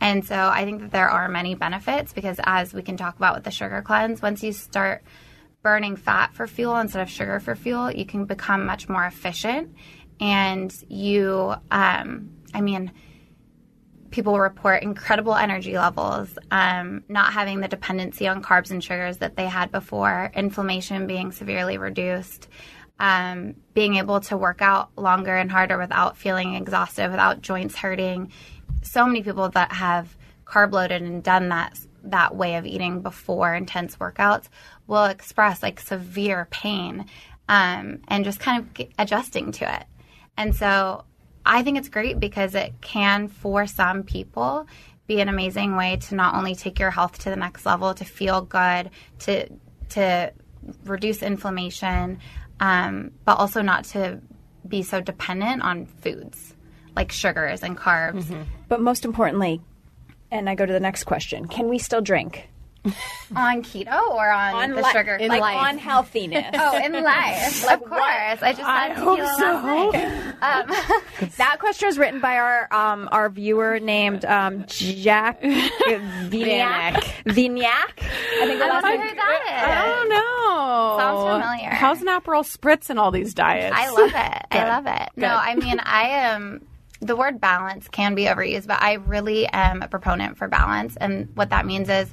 And 0.00 0.24
so 0.24 0.34
I 0.34 0.64
think 0.64 0.80
that 0.80 0.90
there 0.90 1.08
are 1.08 1.28
many 1.28 1.54
benefits 1.54 2.12
because 2.12 2.40
as 2.42 2.74
we 2.74 2.82
can 2.82 2.96
talk 2.96 3.16
about 3.16 3.36
with 3.36 3.44
the 3.44 3.50
sugar 3.50 3.80
cleanse, 3.82 4.20
once 4.20 4.42
you 4.42 4.52
start 4.52 5.04
burning 5.62 5.94
fat 5.94 6.34
for 6.34 6.46
fuel 6.46 6.76
instead 6.78 7.00
of 7.00 7.08
sugar 7.08 7.38
for 7.38 7.54
fuel, 7.54 7.90
you 7.90 8.04
can 8.04 8.24
become 8.24 8.66
much 8.66 8.88
more 8.88 9.04
efficient. 9.04 9.74
And 10.20 10.74
you, 10.88 11.54
um, 11.70 12.30
I 12.52 12.60
mean, 12.60 12.90
people 14.10 14.38
report 14.38 14.82
incredible 14.82 15.34
energy 15.34 15.78
levels, 15.78 16.36
um, 16.50 17.04
not 17.08 17.32
having 17.32 17.60
the 17.60 17.68
dependency 17.68 18.28
on 18.28 18.42
carbs 18.42 18.70
and 18.70 18.82
sugars 18.82 19.18
that 19.18 19.36
they 19.36 19.46
had 19.46 19.70
before, 19.70 20.30
inflammation 20.34 21.06
being 21.06 21.32
severely 21.32 21.78
reduced, 21.78 22.48
um, 22.98 23.54
being 23.74 23.96
able 23.96 24.20
to 24.20 24.36
work 24.36 24.62
out 24.62 24.90
longer 24.96 25.36
and 25.36 25.50
harder 25.50 25.78
without 25.78 26.16
feeling 26.16 26.54
exhausted, 26.54 27.10
without 27.10 27.42
joints 27.42 27.76
hurting. 27.76 28.32
So 28.82 29.06
many 29.06 29.22
people 29.22 29.48
that 29.50 29.72
have 29.72 30.16
carb 30.44 30.72
loaded 30.72 31.02
and 31.02 31.22
done 31.22 31.48
that 31.48 31.78
that 32.04 32.34
way 32.34 32.56
of 32.56 32.66
eating 32.66 33.00
before 33.00 33.54
intense 33.54 33.96
workouts 33.96 34.48
will 34.86 35.04
express 35.04 35.62
like 35.62 35.78
severe 35.78 36.48
pain 36.50 37.06
um, 37.48 38.00
and 38.08 38.24
just 38.24 38.40
kind 38.40 38.62
of 38.78 38.86
adjusting 38.98 39.52
to 39.52 39.72
it. 39.72 39.84
And 40.36 40.54
so 40.54 41.04
I 41.44 41.62
think 41.62 41.78
it's 41.78 41.88
great 41.88 42.18
because 42.18 42.54
it 42.54 42.72
can, 42.80 43.28
for 43.28 43.66
some 43.66 44.02
people, 44.02 44.66
be 45.06 45.20
an 45.20 45.28
amazing 45.28 45.76
way 45.76 45.96
to 45.96 46.14
not 46.14 46.34
only 46.34 46.54
take 46.54 46.78
your 46.78 46.90
health 46.90 47.18
to 47.20 47.30
the 47.30 47.36
next 47.36 47.66
level, 47.66 47.94
to 47.94 48.04
feel 48.04 48.42
good, 48.42 48.90
to 49.20 49.48
to 49.90 50.32
reduce 50.84 51.22
inflammation, 51.22 52.18
um, 52.60 53.10
but 53.24 53.38
also 53.38 53.62
not 53.62 53.84
to 53.86 54.20
be 54.66 54.82
so 54.82 55.00
dependent 55.00 55.62
on 55.62 55.86
foods 55.86 56.54
like 56.96 57.10
sugars 57.12 57.62
and 57.62 57.76
carbs. 57.76 58.32
But 58.68 58.80
most 58.80 59.04
importantly, 59.04 59.60
and 60.30 60.48
I 60.48 60.54
go 60.54 60.64
to 60.66 60.72
the 60.72 60.80
next 60.80 61.04
question: 61.04 61.46
Can 61.48 61.68
we 61.68 61.78
still 61.78 62.00
drink 62.00 62.48
On 63.36 63.62
keto 63.62 63.96
or 64.10 64.28
on, 64.30 64.70
the 64.72 64.82
li- 64.82 64.90
sugar? 64.92 65.16
like 65.20 65.40
life? 65.40 65.56
on 65.56 65.78
healthiness? 65.78 66.46
Oh, 66.52 66.76
in 66.84 66.92
life, 66.92 67.64
of 67.70 67.80
course. 67.84 68.42
I 68.42 68.52
just 68.56 68.60
had 68.62 68.94
tequila 68.94 69.14
last 69.18 69.38
night. 69.64 70.34
Um, 70.42 71.28
That 71.38 71.58
question 71.60 71.86
was 71.86 71.96
written 71.96 72.18
by 72.20 72.36
our 72.38 72.66
um, 72.74 73.08
our 73.12 73.28
viewer 73.30 73.78
named 73.78 74.24
um, 74.24 74.64
Jac 74.66 75.40
Vignac. 75.40 76.94
Vignac. 77.26 78.02
I 78.02 78.46
think 78.46 78.58
the 78.58 78.64
I 78.64 78.68
last 78.68 78.82
wonder 78.82 78.98
name. 78.98 79.08
who 79.08 79.14
that 79.14 79.64
I 79.68 79.86
don't 79.86 80.08
know. 80.08 80.21
Sounds 80.98 81.42
familiar. 81.42 81.70
How's 81.70 82.00
an 82.00 82.08
Aperol 82.08 82.44
spritz 82.44 82.90
in 82.90 82.98
all 82.98 83.10
these 83.10 83.34
diets? 83.34 83.74
I 83.76 83.90
love 83.90 84.12
it. 84.14 84.46
I 84.50 84.68
love 84.68 84.86
it. 84.86 85.08
No, 85.16 85.28
I 85.28 85.54
mean, 85.54 85.80
I 85.84 86.08
am. 86.08 86.66
The 87.00 87.16
word 87.16 87.40
balance 87.40 87.88
can 87.88 88.14
be 88.14 88.24
overused, 88.24 88.68
but 88.68 88.80
I 88.80 88.92
really 88.94 89.48
am 89.48 89.82
a 89.82 89.88
proponent 89.88 90.38
for 90.38 90.46
balance. 90.46 90.96
And 90.96 91.28
what 91.34 91.50
that 91.50 91.66
means 91.66 91.88
is, 91.88 92.08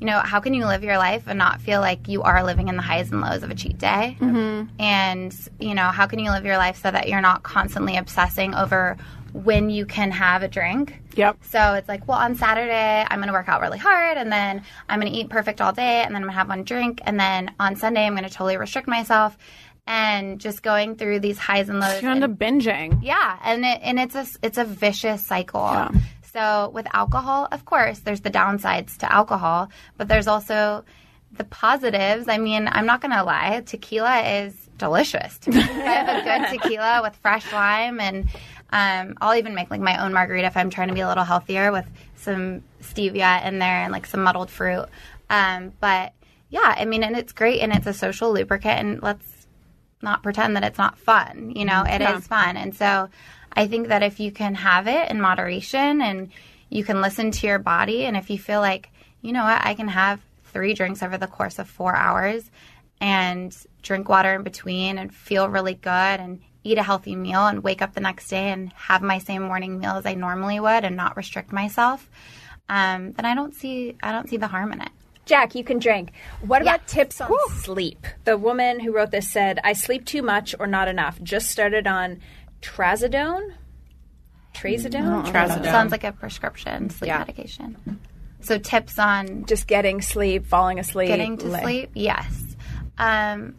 you 0.00 0.06
know, 0.06 0.18
how 0.18 0.40
can 0.40 0.54
you 0.54 0.64
live 0.64 0.82
your 0.82 0.98
life 0.98 1.24
and 1.26 1.38
not 1.38 1.60
feel 1.60 1.80
like 1.80 2.08
you 2.08 2.22
are 2.22 2.42
living 2.44 2.68
in 2.68 2.76
the 2.76 2.82
highs 2.82 3.12
and 3.12 3.20
lows 3.20 3.44
of 3.44 3.50
a 3.50 3.54
cheat 3.54 3.78
day? 3.78 4.16
Mm-hmm. 4.20 4.80
And, 4.80 5.48
you 5.60 5.74
know, 5.74 5.86
how 5.86 6.06
can 6.06 6.18
you 6.18 6.30
live 6.30 6.44
your 6.44 6.56
life 6.56 6.80
so 6.80 6.90
that 6.90 7.08
you're 7.08 7.20
not 7.20 7.44
constantly 7.44 7.96
obsessing 7.96 8.54
over 8.54 8.96
when 9.32 9.70
you 9.70 9.86
can 9.86 10.10
have 10.10 10.42
a 10.42 10.48
drink? 10.48 11.00
Yep. 11.16 11.38
So 11.42 11.74
it's 11.74 11.88
like, 11.88 12.06
well, 12.06 12.18
on 12.18 12.34
Saturday, 12.36 13.04
I'm 13.08 13.18
going 13.18 13.28
to 13.28 13.32
work 13.32 13.48
out 13.48 13.60
really 13.60 13.78
hard, 13.78 14.16
and 14.18 14.30
then 14.30 14.62
I'm 14.88 15.00
going 15.00 15.12
to 15.12 15.18
eat 15.18 15.28
perfect 15.28 15.60
all 15.60 15.72
day, 15.72 16.02
and 16.02 16.14
then 16.14 16.22
I'm 16.22 16.28
going 16.28 16.32
to 16.34 16.38
have 16.38 16.48
one 16.48 16.64
drink, 16.64 17.00
and 17.04 17.18
then 17.18 17.54
on 17.58 17.76
Sunday, 17.76 18.06
I'm 18.06 18.14
going 18.14 18.28
to 18.28 18.30
totally 18.30 18.56
restrict 18.56 18.88
myself, 18.88 19.36
and 19.86 20.38
just 20.38 20.62
going 20.62 20.96
through 20.96 21.20
these 21.20 21.38
highs 21.38 21.68
and 21.68 21.80
lows. 21.80 22.02
You 22.02 22.10
end 22.10 22.22
up 22.22 22.32
binging. 22.32 23.00
yeah, 23.02 23.38
and 23.42 23.64
it, 23.64 23.80
and 23.82 23.98
it's 23.98 24.14
a 24.14 24.26
it's 24.42 24.58
a 24.58 24.64
vicious 24.64 25.24
cycle. 25.24 25.88
So 26.32 26.70
with 26.74 26.86
alcohol, 26.92 27.48
of 27.50 27.64
course, 27.64 28.00
there's 28.00 28.20
the 28.20 28.30
downsides 28.30 28.98
to 28.98 29.10
alcohol, 29.10 29.70
but 29.96 30.08
there's 30.08 30.26
also 30.26 30.84
the 31.32 31.44
positives. 31.44 32.28
I 32.28 32.36
mean, 32.38 32.68
I'm 32.70 32.84
not 32.84 33.00
gonna 33.00 33.24
lie, 33.24 33.62
tequila 33.64 34.20
is 34.20 34.54
delicious. 34.76 35.38
To 35.38 35.50
me. 35.50 35.58
I 35.58 35.64
have 35.64 36.08
a 36.08 36.22
good 36.50 36.60
tequila 36.62 37.00
with 37.02 37.16
fresh 37.16 37.50
lime, 37.52 37.98
and 37.98 38.28
um, 38.70 39.14
I'll 39.20 39.36
even 39.36 39.54
make 39.54 39.70
like 39.70 39.80
my 39.80 40.04
own 40.04 40.12
margarita 40.12 40.46
if 40.46 40.56
I'm 40.56 40.70
trying 40.70 40.88
to 40.88 40.94
be 40.94 41.00
a 41.00 41.08
little 41.08 41.24
healthier 41.24 41.72
with 41.72 41.86
some 42.16 42.62
stevia 42.82 43.44
in 43.46 43.58
there 43.58 43.82
and 43.82 43.92
like 43.92 44.06
some 44.06 44.22
muddled 44.22 44.50
fruit. 44.50 44.86
Um, 45.30 45.72
but 45.80 46.12
yeah, 46.50 46.74
I 46.76 46.84
mean, 46.84 47.02
and 47.02 47.16
it's 47.16 47.32
great, 47.32 47.60
and 47.60 47.72
it's 47.72 47.86
a 47.86 47.92
social 47.92 48.32
lubricant, 48.32 48.78
and 48.78 49.02
let's 49.02 49.46
not 50.00 50.22
pretend 50.22 50.56
that 50.56 50.64
it's 50.64 50.78
not 50.78 50.98
fun. 50.98 51.52
You 51.54 51.64
know, 51.64 51.84
it 51.86 52.00
is 52.00 52.26
fun. 52.26 52.56
And 52.56 52.74
so 52.74 53.08
I 53.52 53.66
think 53.66 53.88
that 53.88 54.02
if 54.02 54.20
you 54.20 54.30
can 54.30 54.54
have 54.54 54.86
it 54.86 55.10
in 55.10 55.20
moderation 55.20 56.00
and 56.00 56.30
you 56.70 56.84
can 56.84 57.00
listen 57.00 57.30
to 57.32 57.46
your 57.46 57.58
body, 57.58 58.04
and 58.04 58.16
if 58.16 58.30
you 58.30 58.38
feel 58.38 58.60
like, 58.60 58.90
you 59.20 59.32
know 59.32 59.44
what, 59.44 59.64
I 59.64 59.74
can 59.74 59.88
have 59.88 60.20
three 60.44 60.74
drinks 60.74 61.02
over 61.02 61.18
the 61.18 61.26
course 61.26 61.58
of 61.58 61.68
four 61.68 61.94
hours 61.94 62.50
and 63.00 63.54
drink 63.82 64.08
water 64.08 64.34
in 64.34 64.42
between 64.42 64.98
and 64.98 65.14
feel 65.14 65.48
really 65.48 65.74
good 65.74 65.90
and 65.90 66.40
eat 66.68 66.78
a 66.78 66.82
healthy 66.82 67.16
meal 67.16 67.46
and 67.46 67.62
wake 67.62 67.80
up 67.82 67.94
the 67.94 68.00
next 68.00 68.28
day 68.28 68.50
and 68.50 68.72
have 68.74 69.02
my 69.02 69.18
same 69.18 69.42
morning 69.42 69.78
meal 69.78 69.92
as 69.92 70.06
I 70.06 70.14
normally 70.14 70.60
would 70.60 70.84
and 70.84 70.96
not 70.96 71.16
restrict 71.16 71.52
myself, 71.52 72.08
um, 72.68 73.12
then 73.12 73.24
I 73.24 73.34
don't 73.34 73.54
see 73.54 73.96
I 74.02 74.12
don't 74.12 74.28
see 74.28 74.36
the 74.36 74.48
harm 74.48 74.72
in 74.72 74.80
it. 74.82 74.90
Jac, 75.24 75.54
you 75.54 75.62
can 75.64 75.78
drink. 75.78 76.12
What 76.40 76.64
Yeah. 76.64 76.74
about 76.74 76.86
tips 76.86 77.20
on 77.20 77.30
sleep? 77.50 78.06
The 78.24 78.38
woman 78.38 78.80
who 78.80 78.92
wrote 78.94 79.10
this 79.10 79.28
said, 79.30 79.58
"I 79.62 79.72
sleep 79.74 80.04
too 80.06 80.22
much 80.22 80.54
or 80.58 80.66
not 80.66 80.88
enough. 80.88 81.20
Just 81.22 81.50
started 81.50 81.86
on 81.86 82.20
trazodone." 82.62 83.52
Trazodone? 84.54 85.64
Sounds 85.64 85.92
like 85.92 86.04
a 86.04 86.12
prescription 86.12 86.90
sleep 86.90 87.08
Yeah. 87.08 87.18
medication. 87.18 88.00
So 88.40 88.58
tips 88.58 88.98
on 88.98 89.44
Just 89.46 89.66
getting 89.66 90.00
sleep, 90.00 90.46
falling 90.46 90.78
asleep. 90.78 91.08
getting 91.08 91.36
to 91.38 91.46
lay- 91.46 91.62
sleep. 91.62 91.90
Yes. 91.94 92.56
Um, 92.98 93.54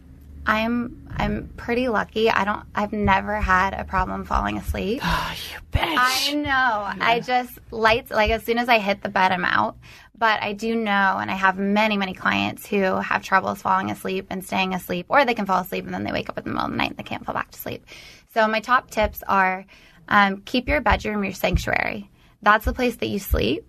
I'm 0.46 1.08
I'm 1.16 1.48
pretty 1.56 1.88
lucky. 1.88 2.30
I 2.30 2.44
don't. 2.44 2.64
I've 2.74 2.92
never 2.92 3.40
had 3.40 3.74
a 3.74 3.84
problem 3.84 4.24
falling 4.24 4.56
asleep. 4.56 5.00
Oh, 5.02 5.34
you 5.52 5.58
bitch. 5.70 5.96
I 5.96 6.32
know. 6.34 7.04
I 7.04 7.20
just 7.20 7.58
lights 7.70 8.10
like 8.10 8.30
as 8.30 8.44
soon 8.44 8.58
as 8.58 8.68
I 8.68 8.78
hit 8.78 9.02
the 9.02 9.08
bed, 9.08 9.32
I'm 9.32 9.44
out. 9.44 9.76
But 10.16 10.42
I 10.42 10.52
do 10.52 10.74
know, 10.76 11.16
and 11.18 11.30
I 11.30 11.34
have 11.34 11.58
many, 11.58 11.96
many 11.96 12.12
clients 12.12 12.66
who 12.66 12.82
have 12.82 13.22
troubles 13.22 13.62
falling 13.62 13.90
asleep 13.90 14.26
and 14.28 14.44
staying 14.44 14.74
asleep, 14.74 15.06
or 15.08 15.24
they 15.24 15.32
can 15.32 15.46
fall 15.46 15.62
asleep 15.62 15.86
and 15.86 15.94
then 15.94 16.04
they 16.04 16.12
wake 16.12 16.28
up 16.28 16.36
in 16.36 16.44
the 16.44 16.50
middle 16.50 16.66
of 16.66 16.70
the 16.72 16.76
night 16.76 16.90
and 16.90 16.98
they 16.98 17.02
can't 17.02 17.24
fall 17.24 17.34
back 17.34 17.50
to 17.52 17.58
sleep. 17.58 17.86
So 18.34 18.46
my 18.46 18.60
top 18.60 18.90
tips 18.90 19.22
are 19.26 19.64
um, 20.08 20.42
keep 20.42 20.68
your 20.68 20.80
bedroom 20.80 21.24
your 21.24 21.32
sanctuary. 21.32 22.10
That's 22.42 22.64
the 22.64 22.72
place 22.72 22.96
that 22.96 23.06
you 23.06 23.18
sleep. 23.18 23.66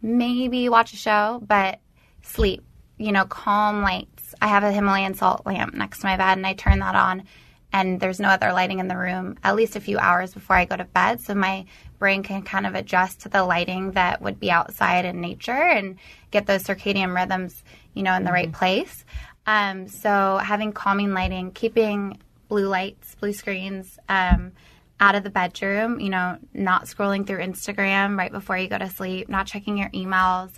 Maybe 0.00 0.68
watch 0.68 0.92
a 0.92 0.96
show, 0.96 1.42
but 1.46 1.80
sleep. 2.22 2.64
You 2.96 3.12
know, 3.12 3.26
calm 3.26 3.82
lights. 4.28 4.34
I 4.40 4.48
have 4.48 4.64
a 4.64 4.72
Himalayan 4.72 5.14
salt 5.14 5.46
lamp 5.46 5.74
next 5.74 6.00
to 6.00 6.06
my 6.06 6.16
bed, 6.16 6.38
and 6.38 6.46
I 6.46 6.54
turn 6.54 6.78
that 6.80 6.94
on 6.94 7.24
and 7.70 8.00
there's 8.00 8.18
no 8.18 8.28
other 8.30 8.52
lighting 8.54 8.78
in 8.78 8.88
the 8.88 8.96
room 8.96 9.36
at 9.44 9.54
least 9.54 9.76
a 9.76 9.80
few 9.80 9.98
hours 9.98 10.32
before 10.32 10.56
I 10.56 10.64
go 10.64 10.76
to 10.76 10.84
bed. 10.84 11.20
So 11.20 11.34
my 11.34 11.66
brain 11.98 12.22
can 12.22 12.42
kind 12.42 12.66
of 12.66 12.74
adjust 12.74 13.20
to 13.20 13.28
the 13.28 13.44
lighting 13.44 13.92
that 13.92 14.22
would 14.22 14.40
be 14.40 14.50
outside 14.50 15.04
in 15.04 15.20
nature 15.20 15.52
and 15.52 15.98
get 16.30 16.46
those 16.46 16.62
circadian 16.62 17.14
rhythms, 17.14 17.62
you 17.92 18.02
know, 18.02 18.14
in 18.14 18.24
the 18.24 18.32
right 18.32 18.50
place. 18.50 19.04
Um, 19.46 19.86
so 19.86 20.38
having 20.38 20.72
calming 20.72 21.12
lighting, 21.12 21.50
keeping 21.50 22.18
blue 22.48 22.68
lights, 22.68 23.14
blue 23.16 23.34
screens, 23.34 23.98
um, 24.08 24.52
out 25.00 25.14
of 25.14 25.22
the 25.22 25.30
bedroom, 25.30 26.00
you 26.00 26.08
know, 26.08 26.38
not 26.54 26.86
scrolling 26.86 27.26
through 27.26 27.38
Instagram 27.38 28.16
right 28.16 28.32
before 28.32 28.56
you 28.56 28.68
go 28.68 28.78
to 28.78 28.88
sleep, 28.88 29.28
not 29.28 29.46
checking 29.46 29.76
your 29.76 29.90
emails. 29.90 30.50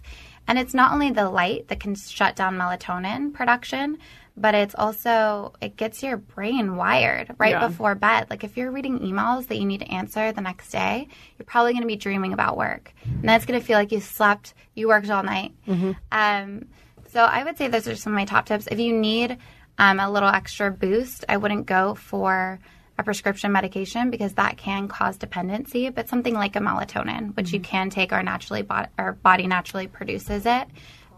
And 0.50 0.58
it's 0.58 0.74
not 0.74 0.92
only 0.92 1.12
the 1.12 1.30
light 1.30 1.68
that 1.68 1.78
can 1.78 1.94
shut 1.94 2.34
down 2.34 2.58
melatonin 2.58 3.32
production, 3.32 3.98
but 4.36 4.56
it's 4.56 4.74
also 4.76 5.52
it 5.60 5.76
gets 5.76 6.02
your 6.02 6.16
brain 6.16 6.74
wired 6.74 7.36
right 7.38 7.52
Yeah. 7.52 7.68
before 7.68 7.94
bed. 7.94 8.26
Like 8.30 8.42
if 8.42 8.56
you're 8.56 8.72
reading 8.72 8.98
emails 8.98 9.46
that 9.46 9.58
you 9.58 9.64
need 9.64 9.78
to 9.78 9.88
answer 9.92 10.32
the 10.32 10.40
next 10.40 10.70
day, 10.72 11.06
you're 11.38 11.46
probably 11.46 11.72
going 11.72 11.82
to 11.82 11.86
be 11.86 11.94
dreaming 11.94 12.32
about 12.32 12.56
work, 12.56 12.92
and 13.04 13.28
that's 13.28 13.46
going 13.46 13.60
to 13.60 13.64
feel 13.64 13.78
like 13.78 13.92
you 13.92 14.00
slept, 14.00 14.54
you 14.74 14.88
worked 14.88 15.08
all 15.08 15.22
night. 15.22 15.52
Um, 16.10 16.66
so 17.12 17.20
I 17.22 17.44
would 17.44 17.56
say 17.56 17.68
those 17.68 17.86
are 17.86 17.94
some 17.94 18.12
of 18.12 18.16
my 18.16 18.24
top 18.24 18.46
tips. 18.46 18.66
If 18.68 18.80
you 18.80 18.92
need 18.92 19.38
um, 19.78 20.00
a 20.00 20.10
little 20.10 20.28
extra 20.28 20.72
boost, 20.72 21.24
I 21.28 21.36
wouldn't 21.36 21.66
go 21.66 21.94
for 21.94 22.58
a 23.00 23.02
prescription 23.02 23.52
medication 23.52 24.10
because 24.10 24.34
that 24.34 24.56
can 24.56 24.88
cause 24.88 25.16
dependency. 25.16 25.90
But 25.90 26.08
something 26.08 26.34
like 26.34 26.56
a 26.56 26.60
melatonin, 26.60 27.36
which 27.36 27.52
you 27.52 27.60
can 27.60 27.90
take, 27.90 28.12
our 28.12 28.22
naturally 28.22 28.62
bo- 28.62 28.86
our 28.98 29.12
body 29.12 29.46
naturally 29.46 29.88
produces 29.88 30.46
it, 30.46 30.68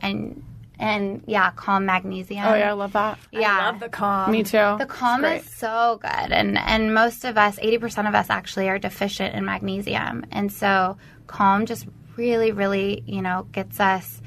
and 0.00 0.42
and 0.78 1.22
yeah, 1.26 1.50
calm 1.52 1.86
magnesium. 1.86 2.44
Oh 2.44 2.54
yeah, 2.54 2.70
I 2.70 2.72
love 2.72 2.94
that. 2.94 3.18
yeah. 3.30 3.58
I 3.60 3.66
love 3.66 3.80
the 3.80 3.88
calm. 3.88 4.32
Me 4.32 4.42
too. 4.42 4.76
The 4.78 4.86
calm 4.88 5.24
is 5.24 5.44
so 5.48 5.98
good, 6.00 6.32
and 6.32 6.58
and 6.58 6.94
most 6.94 7.24
of 7.24 7.36
us, 7.36 7.58
eighty 7.60 7.78
percent 7.78 8.08
of 8.08 8.14
us, 8.14 8.30
actually 8.30 8.68
are 8.68 8.78
deficient 8.78 9.34
in 9.34 9.44
magnesium, 9.44 10.24
and 10.32 10.50
so 10.52 10.96
calm 11.26 11.66
just 11.66 11.86
really, 12.16 12.52
really, 12.52 13.02
you 13.06 13.22
know, 13.22 13.46
gets 13.52 13.80
us 13.80 14.20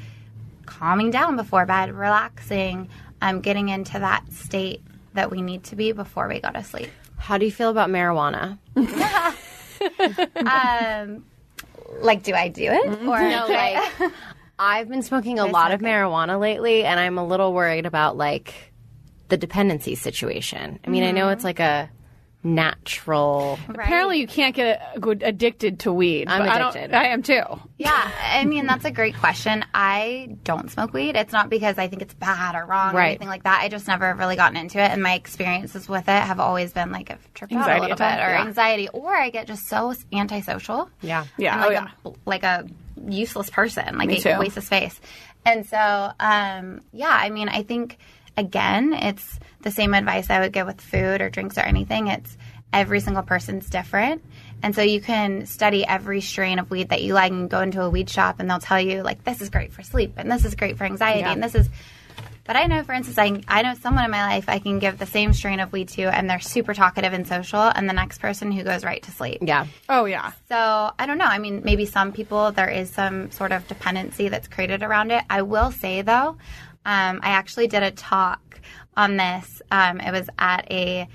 calming 0.66 1.12
down 1.12 1.36
before 1.36 1.66
bed, 1.66 1.94
relaxing, 1.94 2.90
um, 3.22 3.42
getting 3.42 3.70
into 3.70 4.00
that 4.00 4.32
state 4.32 4.82
that 5.14 5.32
we 5.32 5.42
need 5.42 5.64
to 5.64 5.76
be 5.76 5.92
before 5.92 6.28
we 6.28 6.40
go 6.40 6.50
to 6.52 6.64
sleep. 6.64 6.90
How 7.26 7.40
do 7.40 7.46
you 7.46 7.52
feel 7.52 7.70
about 7.72 7.90
marijuana? 7.90 8.60
Um, 10.38 11.26
like, 12.00 12.24
do 12.24 12.34
I 12.34 12.48
do 12.48 12.64
it? 12.72 12.88
Or 13.08 13.22
No, 13.22 13.46
like 13.48 14.12
I've 14.60 14.88
been 14.88 15.04
smoking 15.04 15.38
a 15.38 15.46
lot 15.46 15.72
of 15.72 15.82
marijuana 15.82 16.40
lately, 16.40 16.84
and 16.86 17.00
I'm 17.00 17.18
a 17.18 17.26
little 17.26 17.54
worried 17.54 17.86
about 17.86 18.16
like 18.18 18.74
the 19.28 19.38
dependency 19.38 19.96
situation. 19.96 20.80
I 20.86 20.90
mean, 20.90 21.04
I 21.04 21.12
know 21.12 21.30
it's 21.30 21.44
like 21.44 21.60
a 21.60 21.90
natural. 22.46 23.60
Apparently, 23.68 24.20
you 24.20 24.28
can't 24.28 24.56
get 24.56 25.02
good 25.02 25.24
addicted 25.24 25.80
to 25.82 25.92
weed. 25.92 26.28
I'm 26.30 26.42
but 26.46 26.50
I 26.50 26.70
addicted. 26.70 26.94
I 26.94 27.06
am 27.08 27.24
too. 27.24 27.42
Yeah, 27.78 28.12
I 28.24 28.46
mean 28.46 28.66
that's 28.68 28.86
a 28.86 28.92
great 28.92 29.16
question. 29.18 29.66
I 29.74 30.38
don't 30.44 30.72
smoke 30.72 30.94
weed. 30.94 31.16
It's 31.16 31.34
not 31.34 31.50
because 31.50 31.78
I 31.78 31.88
think 31.88 32.02
it's 32.02 32.14
bad 32.14 32.56
or 32.56 32.66
wrong 32.66 32.96
or 32.96 33.02
anything 33.02 33.28
like 33.28 33.44
that. 33.44 33.62
I 33.62 33.68
just 33.68 33.88
never 33.88 34.14
really 34.14 34.36
gotten 34.36 34.58
into 34.58 34.78
it, 34.80 34.92
and 34.92 35.02
my 35.02 35.16
experiences 35.16 35.90
with 35.90 36.08
it 36.08 36.22
have 36.22 36.40
always 36.40 36.72
been 36.72 36.92
like 36.92 37.12
I've 37.12 37.34
tripped 37.34 37.52
out 37.54 37.70
a 37.70 37.82
little 37.82 37.94
attack, 37.94 38.20
bit 38.20 38.26
or 38.26 38.30
yeah. 38.30 38.46
anxiety, 38.46 38.90
or 38.90 39.14
I 39.14 39.30
get 39.30 39.48
just 39.48 39.68
so 39.68 39.94
antisocial. 40.14 40.90
Yeah. 41.02 41.26
Yeah. 41.38 41.56
and 41.56 41.64
Oh 41.66 41.68
like, 41.68 41.74
yeah. 41.74 41.90
a, 42.06 42.12
like 42.26 42.44
a 42.44 42.68
useless 43.10 43.50
person, 43.50 43.98
like 43.98 44.08
Me 44.08 44.18
a 44.18 44.22
too. 44.22 44.40
waste 44.40 44.58
of 44.58 44.64
space. 44.64 45.00
And 45.46 45.66
so, 45.66 46.12
um, 46.20 46.82
yeah, 46.92 47.10
I 47.10 47.30
mean, 47.30 47.50
I 47.50 47.64
think 47.64 47.98
again, 48.38 48.94
it's 48.94 49.40
the 49.66 49.72
same 49.72 49.94
advice 49.94 50.30
I 50.30 50.40
would 50.40 50.54
give 50.54 50.68
with 50.68 50.80
food 50.80 51.20
or 51.20 51.30
drinks 51.30 51.58
or 51.58 51.62
anything. 51.62 52.08
It's 52.08 52.38
every 52.72 53.00
single 53.02 53.24
person's 53.24 53.70
different. 53.70 54.24
And 54.64 54.74
so 54.74 54.82
you 54.82 55.02
can 55.02 55.46
study 55.46 55.86
every 55.86 56.22
strain 56.22 56.60
of 56.60 56.70
weed 56.70 56.90
that 56.90 57.02
you 57.02 57.14
like 57.14 57.32
and 57.32 57.50
go 57.50 57.60
into 57.60 57.82
a 57.82 57.90
weed 57.90 58.10
shop 58.10 58.40
and 58.40 58.50
they'll 58.50 58.60
tell 58.60 58.80
you 58.80 59.02
like 59.02 59.24
this 59.24 59.42
is 59.42 59.50
great 59.50 59.74
for 59.74 59.82
sleep 59.82 60.14
and 60.18 60.32
this 60.32 60.46
is 60.46 60.56
great 60.56 60.78
for 60.78 60.86
anxiety 60.86 61.24
and 61.24 61.44
this 61.44 61.56
is 61.56 61.68
but 62.46 62.56
I 62.56 62.68
know, 62.68 62.84
for 62.84 62.94
instance, 62.94 63.18
I, 63.18 63.42
I 63.48 63.64
know 63.64 63.74
someone 63.74 64.06
in 64.06 64.12
my 64.12 64.22
life 64.22 64.48
I 64.48 64.60
can 64.60 64.78
give 64.78 65.00
the 65.00 65.08
same 65.08 65.34
strain 65.34 65.60
of 65.60 65.74
weed 65.74 65.90
to, 65.90 66.04
and 66.04 66.30
they're 66.30 66.40
super 66.40 66.76
talkative 66.76 67.12
and 67.12 67.28
social, 67.28 67.60
and 67.60 67.90
the 67.90 67.94
next 67.94 68.20
person 68.20 68.52
who 68.52 68.64
goes 68.64 68.84
right 68.84 69.02
to 69.02 69.12
sleep. 69.12 69.40
Yeah. 69.42 69.66
Oh 69.90 70.06
yeah. 70.06 70.32
So 70.48 70.92
I 71.00 71.08
don't 71.08 71.18
know. 71.18 71.26
I 71.26 71.40
mean, 71.40 71.64
maybe 71.66 71.88
some 71.88 72.12
people 72.12 72.52
there 72.52 72.70
is 72.70 72.92
some 72.92 73.32
sort 73.32 73.52
of 73.52 73.68
dependency 73.68 74.30
that's 74.30 74.48
created 74.48 74.84
around 74.84 75.10
it. 75.10 75.24
I 75.28 75.42
will 75.42 75.72
say 75.72 76.04
though, 76.04 76.38
um, 76.86 77.20
I 77.24 77.30
actually 77.30 77.66
did 77.66 77.82
a 77.82 77.90
talk 77.90 78.40
on 78.98 79.18
this. 79.18 79.62
Um, 79.72 80.00
it 80.00 80.12
was 80.12 80.30
at 80.38 80.70
a 80.72 81.08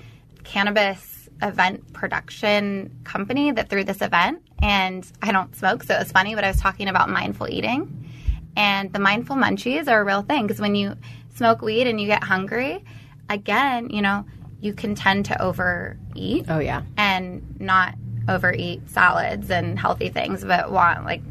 cannabis 0.43 1.29
event 1.41 1.91
production 1.93 2.91
company 3.03 3.51
that 3.51 3.69
threw 3.69 3.83
this 3.83 4.01
event, 4.01 4.41
and 4.61 5.09
I 5.21 5.31
don't 5.31 5.55
smoke, 5.55 5.83
so 5.83 5.95
it 5.95 5.99
was 5.99 6.11
funny. 6.11 6.35
But 6.35 6.43
I 6.43 6.47
was 6.47 6.59
talking 6.59 6.87
about 6.87 7.09
mindful 7.09 7.49
eating, 7.49 8.09
and 8.55 8.91
the 8.93 8.99
mindful 8.99 9.35
munchies 9.35 9.87
are 9.87 10.01
a 10.01 10.03
real 10.03 10.21
thing 10.21 10.47
because 10.47 10.61
when 10.61 10.75
you 10.75 10.95
smoke 11.35 11.61
weed 11.61 11.87
and 11.87 11.99
you 11.99 12.07
get 12.07 12.23
hungry, 12.23 12.83
again, 13.29 13.89
you 13.89 14.01
know, 14.01 14.25
you 14.59 14.73
can 14.73 14.93
tend 14.93 15.25
to 15.25 15.41
overeat 15.41 16.45
Oh 16.47 16.59
yeah. 16.59 16.83
and 16.97 17.59
not 17.59 17.95
overeat 18.29 18.87
salads 18.89 19.49
and 19.49 19.79
healthy 19.79 20.09
things, 20.09 20.43
but 20.45 20.71
want 20.71 21.05
like 21.05 21.21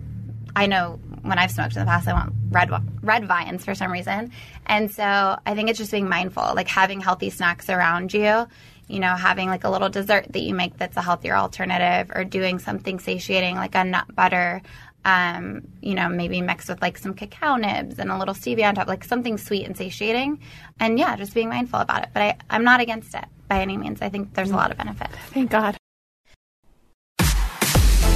I 0.56 0.66
know 0.66 0.98
when 1.22 1.38
I've 1.38 1.50
smoked 1.50 1.76
in 1.76 1.80
the 1.80 1.86
past, 1.86 2.08
I 2.08 2.12
want 2.12 2.32
red 2.50 2.70
red 3.02 3.26
vines 3.26 3.64
for 3.64 3.74
some 3.74 3.90
reason, 3.92 4.32
and 4.66 4.90
so 4.90 5.04
I 5.04 5.54
think 5.54 5.70
it's 5.70 5.78
just 5.78 5.90
being 5.90 6.08
mindful, 6.08 6.52
like 6.54 6.68
having 6.68 7.00
healthy 7.00 7.30
snacks 7.30 7.68
around 7.68 8.12
you. 8.12 8.46
You 8.88 8.98
know, 8.98 9.14
having 9.14 9.48
like 9.48 9.62
a 9.62 9.70
little 9.70 9.88
dessert 9.88 10.26
that 10.30 10.40
you 10.40 10.52
make 10.52 10.76
that's 10.76 10.96
a 10.96 11.02
healthier 11.02 11.36
alternative, 11.36 12.10
or 12.14 12.24
doing 12.24 12.58
something 12.58 12.98
satiating 12.98 13.54
like 13.56 13.74
a 13.74 13.84
nut 13.84 14.12
butter. 14.14 14.62
Um, 15.02 15.62
you 15.80 15.94
know, 15.94 16.08
maybe 16.10 16.42
mixed 16.42 16.68
with 16.68 16.82
like 16.82 16.98
some 16.98 17.14
cacao 17.14 17.56
nibs 17.56 17.98
and 17.98 18.10
a 18.10 18.18
little 18.18 18.34
stevia 18.34 18.68
on 18.68 18.74
top, 18.74 18.86
like 18.88 19.04
something 19.04 19.38
sweet 19.38 19.64
and 19.64 19.76
satiating. 19.76 20.40
And 20.78 20.98
yeah, 20.98 21.16
just 21.16 21.32
being 21.32 21.48
mindful 21.48 21.80
about 21.80 22.02
it. 22.02 22.10
But 22.12 22.22
I, 22.22 22.36
I'm 22.50 22.64
not 22.64 22.80
against 22.80 23.14
it 23.14 23.24
by 23.48 23.60
any 23.60 23.78
means. 23.78 24.02
I 24.02 24.10
think 24.10 24.34
there's 24.34 24.50
a 24.50 24.56
lot 24.56 24.70
of 24.70 24.76
benefit. 24.76 25.08
Thank 25.28 25.50
God. 25.50 25.76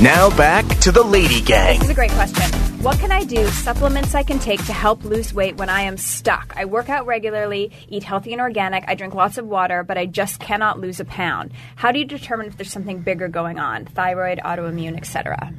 Now 0.03 0.29
back 0.37 0.67
to 0.81 0.93
the 0.93 1.03
Lady 1.03 1.41
Gang. 1.41 1.79
This 1.79 1.85
is 1.85 1.91
a 1.91 1.95
great 1.95 2.11
question. 2.11 2.74
What 2.85 2.99
can 2.99 3.13
I 3.13 3.25
do, 3.25 3.47
supplements 3.47 4.15
I 4.15 4.23
can 4.23 4.39
take 4.39 4.63
to 4.67 4.75
help 4.75 5.05
lose 5.05 5.33
weight 5.33 5.57
when 5.57 5.71
I 5.71 5.81
am 5.81 5.97
stuck? 5.97 6.53
I 6.55 6.67
work 6.67 6.91
out 6.91 7.07
regularly, 7.07 7.73
eat 7.89 8.05
healthy 8.05 8.33
and 8.33 8.43
organic, 8.43 8.85
I 8.87 8.95
drink 8.95 9.15
lots 9.15 9.39
of 9.39 9.47
water, 9.47 9.83
but 9.83 9.97
I 9.97 10.05
just 10.05 10.39
cannot 10.39 10.79
lose 10.79 11.01
a 11.01 11.07
pound. 11.07 11.53
How 11.77 11.93
do 11.93 11.99
you 11.99 12.05
determine 12.05 12.47
if 12.47 12.59
there's 12.59 12.71
something 12.71 13.01
bigger 13.01 13.29
going 13.29 13.59
on? 13.59 13.87
Thyroid, 13.87 14.39
autoimmune, 14.45 14.99
etc. 14.99 15.55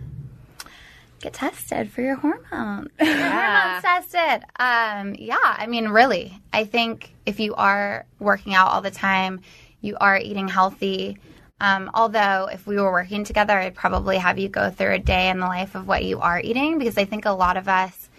get 1.19 1.33
tested 1.33 1.91
for 1.91 2.03
your 2.03 2.13
hormones. 2.13 2.91
Hormones 2.99 3.81
tested. 3.81 4.43
Um, 4.59 5.15
yeah, 5.17 5.37
I 5.41 5.65
mean, 5.65 5.89
really, 5.89 6.39
I 6.53 6.65
think 6.65 7.11
if 7.25 7.39
you 7.39 7.55
are 7.55 8.05
working 8.19 8.53
out 8.53 8.67
all 8.67 8.81
the 8.81 8.91
time, 8.91 9.41
you 9.81 9.97
are 9.99 10.19
eating 10.19 10.47
healthy. 10.47 11.17
Um, 11.59 11.89
although, 11.93 12.49
if 12.51 12.67
we 12.67 12.75
were 12.75 12.91
working 12.91 13.23
together, 13.23 13.57
I'd 13.57 13.75
probably 13.75 14.17
have 14.17 14.37
you 14.37 14.49
go 14.49 14.69
through 14.69 14.93
a 14.93 14.99
day 14.99 15.29
in 15.29 15.39
the 15.39 15.45
life 15.45 15.75
of 15.75 15.87
what 15.87 16.03
you 16.03 16.19
are 16.19 16.39
eating 16.39 16.79
because 16.79 16.97
I 16.97 17.05
think 17.05 17.25
a 17.25 17.31
lot 17.31 17.55
of 17.55 17.67
us 17.69 18.09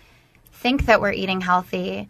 think 0.53 0.87
that 0.87 1.01
we're 1.01 1.13
eating 1.13 1.41
healthy. 1.41 2.09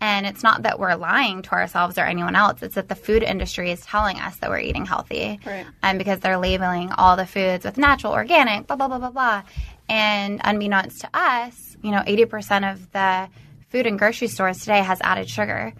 And 0.00 0.26
it's 0.26 0.44
not 0.44 0.62
that 0.62 0.78
we're 0.78 0.94
lying 0.94 1.42
to 1.42 1.52
ourselves 1.52 1.98
or 1.98 2.02
anyone 2.02 2.36
else. 2.36 2.62
It's 2.62 2.76
that 2.76 2.88
the 2.88 2.94
food 2.94 3.24
industry 3.24 3.72
is 3.72 3.80
telling 3.80 4.20
us 4.20 4.36
that 4.36 4.48
we're 4.48 4.60
eating 4.60 4.86
healthy. 4.86 5.40
Right. 5.44 5.66
And 5.82 5.98
because 5.98 6.20
they're 6.20 6.38
labeling 6.38 6.92
all 6.92 7.16
the 7.16 7.26
foods 7.26 7.64
with 7.64 7.76
natural, 7.76 8.12
organic, 8.12 8.68
blah, 8.68 8.76
blah, 8.76 8.86
blah, 8.86 8.98
blah, 8.98 9.10
blah. 9.10 9.42
And 9.88 10.40
unbeknownst 10.44 11.00
to 11.00 11.10
us, 11.12 11.76
you 11.82 11.90
know, 11.90 12.02
80% 12.02 12.72
of 12.72 12.92
the 12.92 13.28
food 13.70 13.86
in 13.86 13.96
grocery 13.96 14.28
stores 14.28 14.60
today 14.60 14.78
has 14.78 15.00
added 15.00 15.28
sugar. 15.28 15.72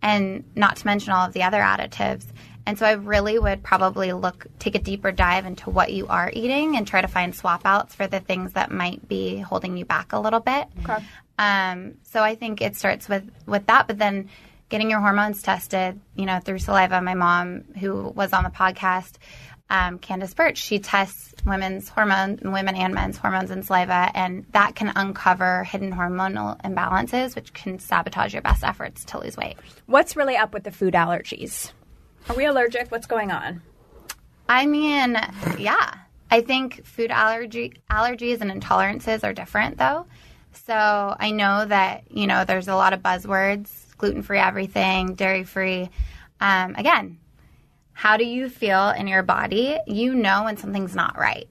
And 0.00 0.44
not 0.54 0.76
to 0.76 0.86
mention 0.86 1.12
all 1.12 1.26
of 1.26 1.34
the 1.34 1.42
other 1.42 1.60
additives. 1.60 2.24
And 2.66 2.76
so 2.78 2.84
I 2.84 2.92
really 2.92 3.38
would 3.38 3.62
probably 3.62 4.12
look, 4.12 4.46
take 4.58 4.74
a 4.74 4.80
deeper 4.80 5.12
dive 5.12 5.46
into 5.46 5.70
what 5.70 5.92
you 5.92 6.08
are 6.08 6.30
eating 6.34 6.76
and 6.76 6.86
try 6.86 7.00
to 7.00 7.08
find 7.08 7.34
swap 7.34 7.62
outs 7.64 7.94
for 7.94 8.08
the 8.08 8.20
things 8.20 8.54
that 8.54 8.72
might 8.72 9.08
be 9.08 9.38
holding 9.38 9.76
you 9.76 9.84
back 9.84 10.12
a 10.12 10.18
little 10.18 10.40
bit. 10.40 10.66
Okay. 10.82 11.04
Um, 11.38 11.94
so 12.02 12.22
I 12.22 12.34
think 12.34 12.60
it 12.60 12.74
starts 12.74 13.08
with, 13.08 13.30
with 13.46 13.66
that, 13.66 13.86
but 13.86 13.98
then 13.98 14.28
getting 14.68 14.90
your 14.90 15.00
hormones 15.00 15.42
tested, 15.42 16.00
you 16.16 16.26
know, 16.26 16.40
through 16.40 16.58
saliva. 16.58 17.00
My 17.00 17.14
mom, 17.14 17.62
who 17.78 18.08
was 18.08 18.32
on 18.32 18.42
the 18.42 18.50
podcast, 18.50 19.14
um, 19.68 19.98
Candace 19.98 20.34
Birch, 20.34 20.58
she 20.58 20.78
tests 20.78 21.34
women's 21.44 21.88
hormones, 21.88 22.40
women 22.42 22.76
and 22.76 22.94
men's 22.94 23.16
hormones 23.16 23.50
in 23.50 23.62
saliva, 23.62 24.10
and 24.14 24.44
that 24.52 24.74
can 24.74 24.92
uncover 24.94 25.64
hidden 25.64 25.92
hormonal 25.92 26.60
imbalances, 26.62 27.34
which 27.34 27.52
can 27.52 27.78
sabotage 27.78 28.32
your 28.32 28.42
best 28.42 28.64
efforts 28.64 29.04
to 29.06 29.20
lose 29.20 29.36
weight. 29.36 29.56
What's 29.86 30.16
really 30.16 30.36
up 30.36 30.54
with 30.54 30.64
the 30.64 30.72
food 30.72 30.94
allergies? 30.94 31.72
Are 32.28 32.34
we 32.34 32.44
allergic? 32.44 32.90
What's 32.90 33.06
going 33.06 33.30
on? 33.30 33.62
I 34.48 34.66
mean, 34.66 35.16
yeah. 35.58 35.94
I 36.30 36.40
think 36.40 36.84
food 36.84 37.10
allergy 37.10 37.74
allergies 37.88 38.40
and 38.40 38.50
intolerances 38.50 39.22
are 39.22 39.32
different 39.32 39.78
though. 39.78 40.06
So 40.52 41.16
I 41.18 41.30
know 41.30 41.66
that, 41.66 42.10
you 42.10 42.26
know, 42.26 42.44
there's 42.44 42.66
a 42.66 42.74
lot 42.74 42.92
of 42.92 43.00
buzzwords, 43.00 43.96
gluten 43.96 44.22
free 44.22 44.38
everything, 44.38 45.14
dairy 45.14 45.44
free. 45.44 45.88
Um, 46.40 46.74
again, 46.74 47.18
how 47.92 48.16
do 48.16 48.24
you 48.24 48.48
feel 48.48 48.90
in 48.90 49.06
your 49.06 49.22
body? 49.22 49.78
You 49.86 50.14
know 50.14 50.44
when 50.44 50.56
something's 50.56 50.96
not 50.96 51.16
right. 51.16 51.48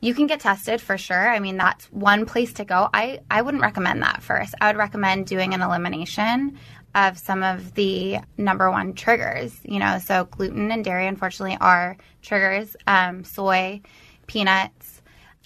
You 0.00 0.12
can 0.12 0.26
get 0.26 0.40
tested 0.40 0.80
for 0.80 0.98
sure. 0.98 1.28
I 1.30 1.38
mean, 1.38 1.56
that's 1.56 1.86
one 1.86 2.26
place 2.26 2.52
to 2.54 2.64
go. 2.64 2.88
I, 2.92 3.20
I 3.30 3.42
wouldn't 3.42 3.62
recommend 3.62 4.02
that 4.02 4.22
first. 4.22 4.54
I 4.60 4.66
would 4.66 4.76
recommend 4.76 5.26
doing 5.26 5.54
an 5.54 5.62
elimination 5.62 6.58
of 6.96 7.18
some 7.18 7.42
of 7.42 7.74
the 7.74 8.18
number 8.38 8.70
one 8.70 8.94
triggers. 8.94 9.54
You 9.62 9.78
know, 9.78 9.98
so 9.98 10.24
gluten 10.24 10.72
and 10.72 10.84
dairy, 10.84 11.06
unfortunately, 11.06 11.58
are 11.60 11.96
triggers. 12.22 12.74
Um, 12.86 13.22
soy, 13.22 13.82
peanuts, 14.26 15.02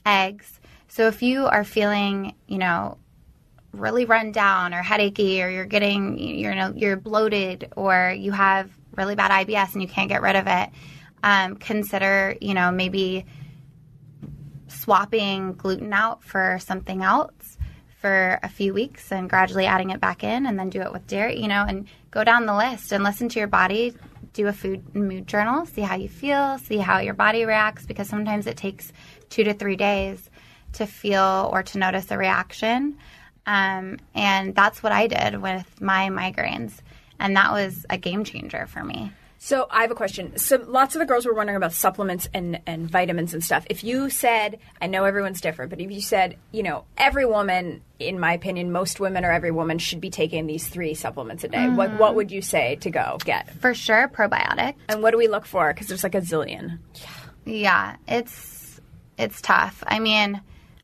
eggs. 0.07 0.61
So 0.89 1.09
if 1.09 1.23
you 1.23 1.47
are 1.47 1.65
feeling, 1.65 2.35
you 2.47 2.59
know, 2.59 2.99
really 3.73 4.05
run 4.05 4.33
down 4.33 4.73
or 4.73 4.83
headachy, 4.83 5.43
or 5.43 5.51
you're 5.51 5.67
getting, 5.67 6.19
you 6.19 6.55
know, 6.55 6.73
you're 6.75 6.97
bloated, 6.97 7.73
or 7.77 8.15
you 8.17 8.33
have 8.33 8.71
really 8.97 9.17
bad 9.17 9.47
IBS 9.47 9.73
and 9.75 9.83
you 9.83 9.89
can't 9.89 10.09
get 10.09 10.23
rid 10.23 10.37
of 10.37 10.47
it, 10.47 10.71
um, 11.23 11.57
consider, 11.57 12.37
you 12.41 12.55
know, 12.55 12.71
maybe 12.71 13.27
swapping 14.69 15.55
gluten 15.55 15.93
out 15.93 16.23
for 16.23 16.59
something 16.61 17.03
else 17.03 17.33
for 18.01 18.39
a 18.43 18.49
few 18.49 18.73
weeks 18.73 19.13
and 19.13 19.29
gradually 19.29 19.67
adding 19.67 19.91
it 19.91 20.01
back 20.01 20.25
in 20.25 20.47
and 20.47 20.59
then 20.59 20.71
do 20.71 20.81
it 20.81 20.93
with 20.93 21.07
dairy, 21.07 21.39
you 21.39 21.49
know, 21.49 21.65
and 21.69 21.87
go 22.11 22.25
down 22.25 22.47
the 22.47 22.57
list 22.57 22.93
and 22.93 23.05
listen 23.05 23.29
to 23.29 23.39
your 23.39 23.49
body, 23.49 23.95
do 24.33 24.47
a 24.47 24.53
food 24.53 24.83
and 24.95 25.07
mood 25.07 25.27
journal, 25.27 25.67
see 25.67 25.83
how 25.83 25.97
you 25.97 26.09
feel, 26.09 26.59
see 26.59 26.79
how 26.79 26.99
your 26.99 27.15
body 27.15 27.45
reacts 27.45 27.85
because 27.85 28.09
sometimes 28.09 28.47
it 28.47 28.57
takes 28.57 28.93
2 29.29 29.45
to 29.45 29.55
3 29.55 29.77
days 29.77 30.31
to 30.73 30.87
feel 30.87 31.51
or 31.53 31.63
to 31.63 31.79
notice 31.79 32.11
a 32.11 32.17
reaction. 32.17 32.97
Um, 33.47 33.99
and 34.15 34.55
that's 34.55 34.83
what 34.83 34.93
I 34.93 35.07
did 35.07 35.41
with 35.41 35.81
my 35.81 36.09
migraines. 36.09 36.73
And 37.19 37.37
that 37.37 37.53
was 37.53 37.85
a 37.91 37.99
game 37.99 38.25
changer 38.25 38.67
for 38.67 38.83
me. 38.83 39.13
So 39.43 39.66
I 39.70 39.80
have 39.80 39.91
a 39.91 39.95
question. 39.95 40.36
So 40.36 40.62
lots 40.68 40.95
of 40.95 40.99
the 40.99 41.07
girls 41.07 41.24
were 41.24 41.32
wondering 41.32 41.57
about 41.57 41.72
supplements 41.72 42.28
and, 42.34 42.61
and 42.66 42.91
vitamins 42.91 43.32
and 43.32 43.43
stuff. 43.43 43.64
If 43.70 43.82
you 43.82 44.11
said, 44.11 44.59
I 44.82 44.86
know 44.86 45.05
everyone's 45.05 45.41
different, 45.41 45.70
but 45.70 45.80
if 45.80 45.91
you 45.91 46.03
said, 46.03 46.36
you 46.53 46.62
know, 46.62 46.84
every 46.99 47.24
woman, 47.24 47.80
in 47.99 48.20
my 48.20 48.34
opinion, 48.34 48.70
most 48.70 49.01
women 49.01 49.24
or 49.24 49.32
every 49.32 49.51
woman 49.51 49.78
should 49.78 49.99
be 49.99 50.11
taking 50.11 50.47
these 50.47 50.68
three 50.68 50.93
supplements 50.93 51.43
a 51.43 51.49
day, 51.49 51.70
what 51.70 51.99
what 51.99 52.14
would 52.16 52.30
you 52.30 52.43
say 52.43 52.76
to 52.82 52.91
go 52.91 53.16
get? 53.24 53.49
For 53.62 53.72
sure, 53.72 54.09
probiotic. 54.09 54.74
And 54.91 55.03
what 55.03 55.12
do 55.12 55.16
we 55.16 55.26
look 55.26 55.47
for? 55.47 55.72
Because 55.72 55.88
there's 55.88 56.05
like 56.05 56.14
a 56.14 56.20
zillion. 56.20 56.78
Yeah, 57.47 57.97
it's 58.07 58.78
it's 59.16 59.41
tough. 59.41 59.82
I 59.86 60.01
mean, 60.01 60.38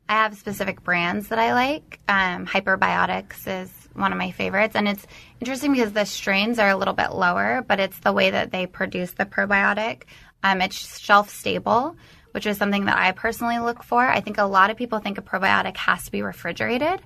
I 0.08 0.14
have 0.14 0.34
specific 0.34 0.82
brands 0.82 1.28
that 1.28 1.38
I 1.38 1.52
like. 1.52 2.00
Um, 2.08 2.46
Hyperbiotics 2.46 3.64
is 3.64 3.70
one 3.96 4.12
of 4.12 4.18
my 4.18 4.30
favorites, 4.30 4.76
and 4.76 4.86
it's 4.88 5.06
interesting 5.40 5.72
because 5.72 5.92
the 5.92 6.04
strains 6.04 6.58
are 6.58 6.70
a 6.70 6.76
little 6.76 6.94
bit 6.94 7.12
lower, 7.12 7.64
but 7.66 7.80
it's 7.80 7.98
the 8.00 8.12
way 8.12 8.30
that 8.30 8.50
they 8.50 8.66
produce 8.66 9.12
the 9.12 9.24
probiotic. 9.24 10.02
Um, 10.42 10.60
it's 10.60 10.98
shelf 10.98 11.30
stable, 11.30 11.96
which 12.32 12.46
is 12.46 12.58
something 12.58 12.84
that 12.84 12.98
I 12.98 13.12
personally 13.12 13.58
look 13.58 13.82
for. 13.82 14.06
I 14.06 14.20
think 14.20 14.38
a 14.38 14.44
lot 14.44 14.70
of 14.70 14.76
people 14.76 14.98
think 14.98 15.18
a 15.18 15.22
probiotic 15.22 15.76
has 15.78 16.04
to 16.04 16.12
be 16.12 16.22
refrigerated, 16.22 17.00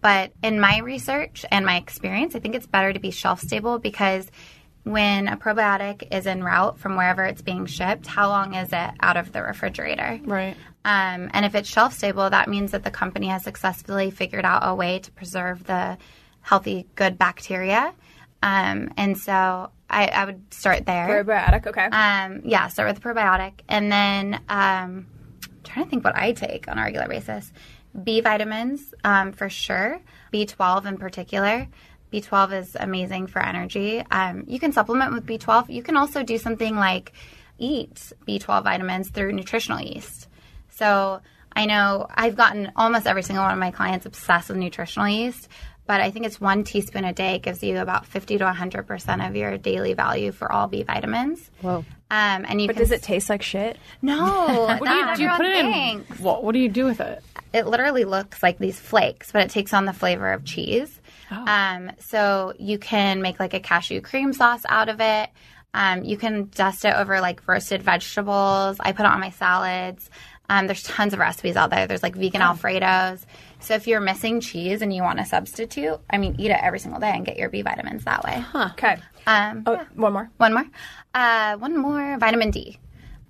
but 0.00 0.32
in 0.42 0.60
my 0.60 0.78
research 0.78 1.44
and 1.50 1.66
my 1.66 1.76
experience, 1.76 2.34
I 2.36 2.38
think 2.38 2.54
it's 2.54 2.66
better 2.66 2.92
to 2.92 3.00
be 3.00 3.10
shelf 3.10 3.40
stable 3.40 3.78
because 3.78 4.30
when 4.84 5.28
a 5.28 5.36
probiotic 5.36 6.08
is 6.10 6.26
en 6.26 6.42
route 6.42 6.78
from 6.78 6.96
wherever 6.96 7.24
it's 7.24 7.42
being 7.42 7.66
shipped, 7.66 8.06
how 8.06 8.28
long 8.28 8.54
is 8.54 8.72
it 8.72 8.90
out 9.00 9.16
of 9.16 9.32
the 9.32 9.42
refrigerator? 9.42 10.18
Right. 10.24 10.56
Um, 10.84 11.30
and 11.34 11.44
if 11.44 11.54
it's 11.54 11.68
shelf 11.68 11.92
stable, 11.92 12.30
that 12.30 12.48
means 12.48 12.70
that 12.70 12.84
the 12.84 12.90
company 12.90 13.26
has 13.26 13.44
successfully 13.44 14.10
figured 14.10 14.46
out 14.46 14.62
a 14.66 14.74
way 14.74 15.00
to 15.00 15.10
preserve 15.10 15.64
the 15.64 15.98
healthy, 16.40 16.86
good 16.94 17.18
bacteria. 17.18 17.94
Um, 18.42 18.92
and 18.96 19.18
so 19.18 19.70
I, 19.88 20.06
I 20.06 20.24
would 20.24 20.52
start 20.52 20.86
there. 20.86 21.24
Probiotic, 21.24 21.66
okay. 21.66 21.86
Um, 21.86 22.42
yeah, 22.44 22.68
start 22.68 22.88
with 22.88 23.02
the 23.02 23.08
probiotic. 23.08 23.60
And 23.68 23.90
then 23.90 24.34
um, 24.48 25.06
I'm 25.44 25.60
trying 25.64 25.84
to 25.84 25.90
think 25.90 26.04
what 26.04 26.16
I 26.16 26.32
take 26.32 26.68
on 26.68 26.78
a 26.78 26.82
regular 26.82 27.08
basis. 27.08 27.52
B 28.04 28.20
vitamins, 28.20 28.94
um, 29.04 29.32
for 29.32 29.48
sure. 29.48 30.00
B12 30.32 30.86
in 30.86 30.96
particular. 30.96 31.68
B12 32.12 32.60
is 32.60 32.76
amazing 32.78 33.26
for 33.26 33.40
energy. 33.40 34.02
Um, 34.10 34.44
you 34.46 34.58
can 34.58 34.72
supplement 34.72 35.12
with 35.12 35.26
B12. 35.26 35.70
You 35.70 35.82
can 35.82 35.96
also 35.96 36.22
do 36.22 36.38
something 36.38 36.76
like 36.76 37.12
eat 37.58 38.12
B12 38.26 38.64
vitamins 38.64 39.10
through 39.10 39.32
nutritional 39.32 39.80
yeast. 39.80 40.28
So 40.70 41.20
I 41.52 41.66
know 41.66 42.06
I've 42.12 42.36
gotten 42.36 42.72
almost 42.76 43.06
every 43.06 43.22
single 43.22 43.44
one 43.44 43.52
of 43.52 43.58
my 43.58 43.70
clients 43.70 44.06
obsessed 44.06 44.48
with 44.48 44.58
nutritional 44.58 45.08
yeast, 45.08 45.48
but 45.90 46.00
I 46.00 46.12
think 46.12 46.24
it's 46.24 46.40
one 46.40 46.62
teaspoon 46.62 47.04
a 47.04 47.12
day 47.12 47.40
gives 47.40 47.64
you 47.64 47.78
about 47.78 48.06
50 48.06 48.38
to 48.38 48.44
100% 48.44 49.28
of 49.28 49.34
your 49.34 49.58
daily 49.58 49.94
value 49.94 50.30
for 50.30 50.52
all 50.52 50.68
B 50.68 50.84
vitamins. 50.84 51.50
Whoa. 51.62 51.78
Um, 51.78 52.46
and 52.48 52.60
you 52.60 52.68
But 52.68 52.76
can 52.76 52.82
does 52.84 52.92
it 52.92 53.02
taste 53.02 53.28
like 53.28 53.42
shit? 53.42 53.76
No, 54.00 54.16
What 54.78 54.84
do 54.84 54.94
you, 54.94 55.16
do 55.16 55.22
you 55.24 55.30
put 55.30 55.46
it 55.46 55.56
in? 55.56 56.04
What, 56.18 56.44
what 56.44 56.52
do 56.52 56.60
you 56.60 56.68
do 56.68 56.84
with 56.84 57.00
it? 57.00 57.24
it 57.52 57.66
literally 57.66 58.04
looks 58.04 58.40
like 58.40 58.58
these 58.58 58.78
flakes, 58.78 59.32
but 59.32 59.42
it 59.42 59.50
takes 59.50 59.74
on 59.74 59.84
the 59.84 59.92
flavor 59.92 60.30
of 60.32 60.44
cheese. 60.44 61.00
Um, 61.28 61.90
so 61.98 62.52
you 62.56 62.78
can 62.78 63.20
make 63.20 63.40
like 63.40 63.54
a 63.54 63.60
cashew 63.60 64.00
cream 64.00 64.32
sauce 64.32 64.62
out 64.68 64.88
of 64.88 65.00
it. 65.00 65.28
Um, 65.74 66.04
you 66.04 66.16
can 66.16 66.50
dust 66.54 66.84
it 66.84 66.94
over 66.94 67.20
like 67.20 67.48
roasted 67.48 67.82
vegetables. 67.82 68.76
I 68.78 68.92
put 68.92 69.06
it 69.06 69.10
on 69.10 69.18
my 69.18 69.30
salads. 69.30 70.08
Um, 70.48 70.66
there's 70.66 70.82
tons 70.82 71.14
of 71.14 71.20
recipes 71.20 71.54
out 71.54 71.70
there. 71.70 71.86
There's 71.86 72.02
like 72.02 72.16
vegan 72.16 72.42
Alfredos. 72.42 73.24
So 73.60 73.74
if 73.74 73.86
you're 73.86 74.00
missing 74.00 74.40
cheese 74.40 74.82
and 74.82 74.92
you 74.92 75.02
want 75.02 75.18
to 75.18 75.24
substitute, 75.24 76.00
I 76.08 76.18
mean, 76.18 76.36
eat 76.38 76.50
it 76.50 76.58
every 76.62 76.78
single 76.80 77.00
day 77.00 77.12
and 77.14 77.24
get 77.24 77.36
your 77.36 77.48
B 77.50 77.62
vitamins 77.62 78.04
that 78.04 78.24
way. 78.24 78.42
Okay. 78.72 78.96
Um, 79.26 79.62
Oh, 79.66 79.84
one 79.94 80.12
more. 80.12 80.30
one 80.38 80.54
more. 80.54 80.64
Uh, 81.14 81.56
one 81.56 81.76
more. 81.76 82.16
Vitamin 82.18 82.50
D. 82.50 82.78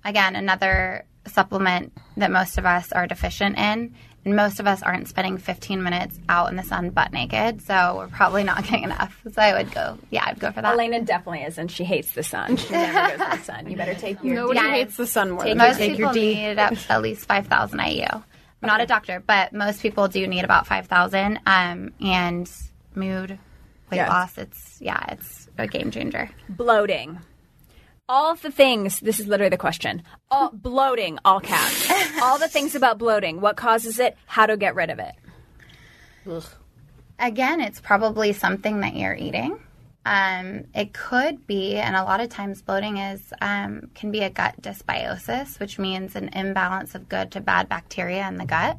Again, 0.05 0.35
another 0.35 1.05
supplement 1.27 1.93
that 2.17 2.31
most 2.31 2.57
of 2.57 2.65
us 2.65 2.91
are 2.91 3.07
deficient 3.07 3.57
in. 3.57 3.93
And 4.23 4.35
most 4.35 4.59
of 4.59 4.67
us 4.67 4.83
aren't 4.83 5.07
spending 5.07 5.39
15 5.39 5.81
minutes 5.81 6.19
out 6.29 6.49
in 6.51 6.55
the 6.55 6.61
sun 6.63 6.91
butt 6.91 7.11
naked. 7.11 7.59
So 7.63 7.95
we're 7.97 8.07
probably 8.07 8.43
not 8.43 8.63
getting 8.63 8.83
enough. 8.83 9.19
So 9.33 9.41
I 9.41 9.53
would 9.53 9.71
go, 9.73 9.97
yeah, 10.11 10.23
I'd 10.27 10.39
go 10.39 10.51
for 10.51 10.61
that. 10.61 10.73
Elena 10.75 11.01
definitely 11.01 11.41
is, 11.41 11.57
and 11.57 11.71
she 11.71 11.83
hates 11.83 12.11
the 12.11 12.21
sun. 12.21 12.55
She 12.57 12.71
never 12.71 13.17
goes 13.17 13.31
to 13.31 13.37
the 13.37 13.43
sun. 13.43 13.69
You 13.69 13.75
better 13.77 13.95
take 13.95 14.23
your 14.23 14.35
Nobody 14.35 14.59
Yeah. 14.59 14.69
hates 14.71 14.95
the 14.95 15.07
sun 15.07 15.31
more. 15.31 15.43
Take 15.43 15.57
than 15.57 15.67
most 15.67 15.77
take 15.77 15.97
your 15.97 16.13
D. 16.13 16.35
need 16.35 16.59
at, 16.59 16.89
at 16.91 17.01
least 17.01 17.25
5,000 17.27 17.79
IU. 17.79 18.05
I'm 18.61 18.67
not 18.67 18.81
a 18.81 18.85
doctor, 18.85 19.23
but 19.25 19.53
most 19.53 19.81
people 19.81 20.07
do 20.07 20.25
need 20.27 20.43
about 20.43 20.67
5,000. 20.67 21.39
Um, 21.45 21.93
and 21.99 22.49
mood, 22.95 23.31
weight 23.89 23.97
Yeah. 23.97 24.09
loss, 24.09 24.37
it's, 24.37 24.77
yeah, 24.79 25.03
it's 25.09 25.49
a 25.57 25.67
game 25.67 25.89
changer. 25.91 26.29
bloating. 26.49 27.19
All 28.09 28.31
of 28.31 28.41
the 28.41 28.51
things, 28.51 28.99
this 28.99 29.19
is 29.21 29.27
literally 29.27 29.49
the 29.49 29.57
question. 29.57 30.03
All 30.29 30.49
bloating, 30.53 31.17
all 31.23 31.39
caps. 31.39 31.89
all 32.21 32.37
the 32.37 32.49
things 32.49 32.75
about 32.75 32.97
bloating. 32.97 33.39
What 33.39 33.55
causes 33.55 33.99
it? 33.99 34.17
How 34.25 34.45
to 34.45 34.57
get 34.57 34.75
rid 34.75 34.89
of 34.89 34.99
it. 34.99 35.13
Again, 37.19 37.61
it's 37.61 37.79
probably 37.79 38.33
something 38.33 38.81
that 38.81 38.95
you're 38.95 39.15
eating. 39.15 39.59
Um, 40.03 40.65
it 40.73 40.93
could 40.93 41.45
be, 41.45 41.75
and 41.75 41.95
a 41.95 42.03
lot 42.03 42.21
of 42.21 42.29
times 42.29 42.61
bloating 42.61 42.97
is 42.97 43.33
um, 43.39 43.91
can 43.93 44.11
be 44.11 44.21
a 44.21 44.29
gut 44.29 44.59
dysbiosis, 44.61 45.59
which 45.59 45.77
means 45.77 46.15
an 46.15 46.29
imbalance 46.29 46.95
of 46.95 47.07
good 47.07 47.31
to 47.33 47.41
bad 47.41 47.69
bacteria 47.69 48.27
in 48.27 48.37
the 48.37 48.45
gut. 48.45 48.77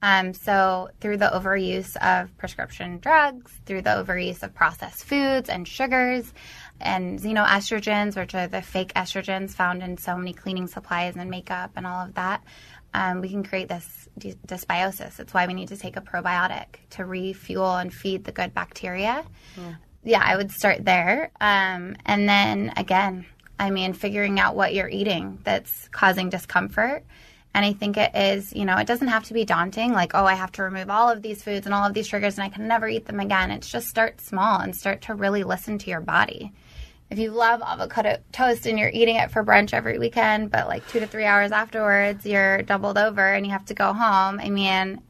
Um, 0.00 0.32
so 0.32 0.90
through 1.00 1.16
the 1.16 1.30
overuse 1.32 1.96
of 1.96 2.36
prescription 2.38 2.98
drugs, 2.98 3.52
through 3.66 3.82
the 3.82 3.90
overuse 3.90 4.42
of 4.42 4.54
processed 4.54 5.04
foods 5.04 5.48
and 5.48 5.66
sugars, 5.66 6.32
and 6.80 7.18
xenoestrogens, 7.18 8.16
which 8.16 8.34
are 8.34 8.46
the 8.46 8.62
fake 8.62 8.92
estrogens 8.94 9.50
found 9.50 9.82
in 9.82 9.96
so 9.96 10.16
many 10.16 10.32
cleaning 10.32 10.68
supplies 10.68 11.16
and 11.16 11.30
makeup 11.30 11.72
and 11.76 11.86
all 11.86 12.04
of 12.04 12.14
that, 12.14 12.42
um, 12.94 13.20
we 13.20 13.28
can 13.28 13.42
create 13.42 13.68
this 13.68 14.08
dysbiosis. 14.18 15.20
It's 15.20 15.34
why 15.34 15.46
we 15.46 15.54
need 15.54 15.68
to 15.68 15.76
take 15.76 15.96
a 15.96 16.00
probiotic 16.00 16.66
to 16.90 17.04
refuel 17.04 17.76
and 17.76 17.92
feed 17.92 18.24
the 18.24 18.32
good 18.32 18.54
bacteria. 18.54 19.24
Yeah, 19.56 19.74
I 20.14 20.36
would 20.36 20.50
start 20.50 20.84
there. 20.84 21.30
Um, 21.40 21.96
and 22.06 22.28
then 22.28 22.72
again, 22.76 23.26
I 23.58 23.70
mean, 23.70 23.92
figuring 23.92 24.38
out 24.38 24.54
what 24.54 24.74
you're 24.74 24.88
eating 24.88 25.38
that's 25.44 25.88
causing 25.88 26.30
discomfort. 26.30 27.04
And 27.54 27.64
I 27.64 27.72
think 27.72 27.96
it 27.96 28.14
is, 28.14 28.52
you 28.52 28.64
know, 28.64 28.76
it 28.76 28.86
doesn't 28.86 29.08
have 29.08 29.24
to 29.24 29.34
be 29.34 29.44
daunting, 29.44 29.92
like, 29.92 30.12
oh, 30.14 30.24
I 30.24 30.34
have 30.34 30.52
to 30.52 30.62
remove 30.62 30.90
all 30.90 31.10
of 31.10 31.22
these 31.22 31.42
foods 31.42 31.66
and 31.66 31.74
all 31.74 31.84
of 31.84 31.94
these 31.94 32.06
triggers 32.06 32.38
and 32.38 32.44
I 32.44 32.50
can 32.50 32.68
never 32.68 32.86
eat 32.86 33.06
them 33.06 33.20
again. 33.20 33.50
It's 33.50 33.68
just 33.68 33.88
start 33.88 34.20
small 34.20 34.60
and 34.60 34.76
start 34.76 35.02
to 35.02 35.14
really 35.14 35.42
listen 35.42 35.78
to 35.78 35.90
your 35.90 36.00
body. 36.00 36.52
If 37.10 37.18
you 37.18 37.30
love 37.30 37.62
avocado 37.62 38.18
toast 38.32 38.66
and 38.66 38.78
you're 38.78 38.90
eating 38.90 39.16
it 39.16 39.30
for 39.30 39.42
brunch 39.42 39.72
every 39.72 39.98
weekend, 39.98 40.50
but 40.50 40.68
like 40.68 40.86
two 40.88 41.00
to 41.00 41.06
three 41.06 41.24
hours 41.24 41.52
afterwards, 41.52 42.26
you're 42.26 42.62
doubled 42.62 42.98
over 42.98 43.26
and 43.26 43.46
you 43.46 43.52
have 43.52 43.64
to 43.66 43.74
go 43.74 43.94
home, 43.94 44.38
I 44.38 44.50
mean, 44.50 45.00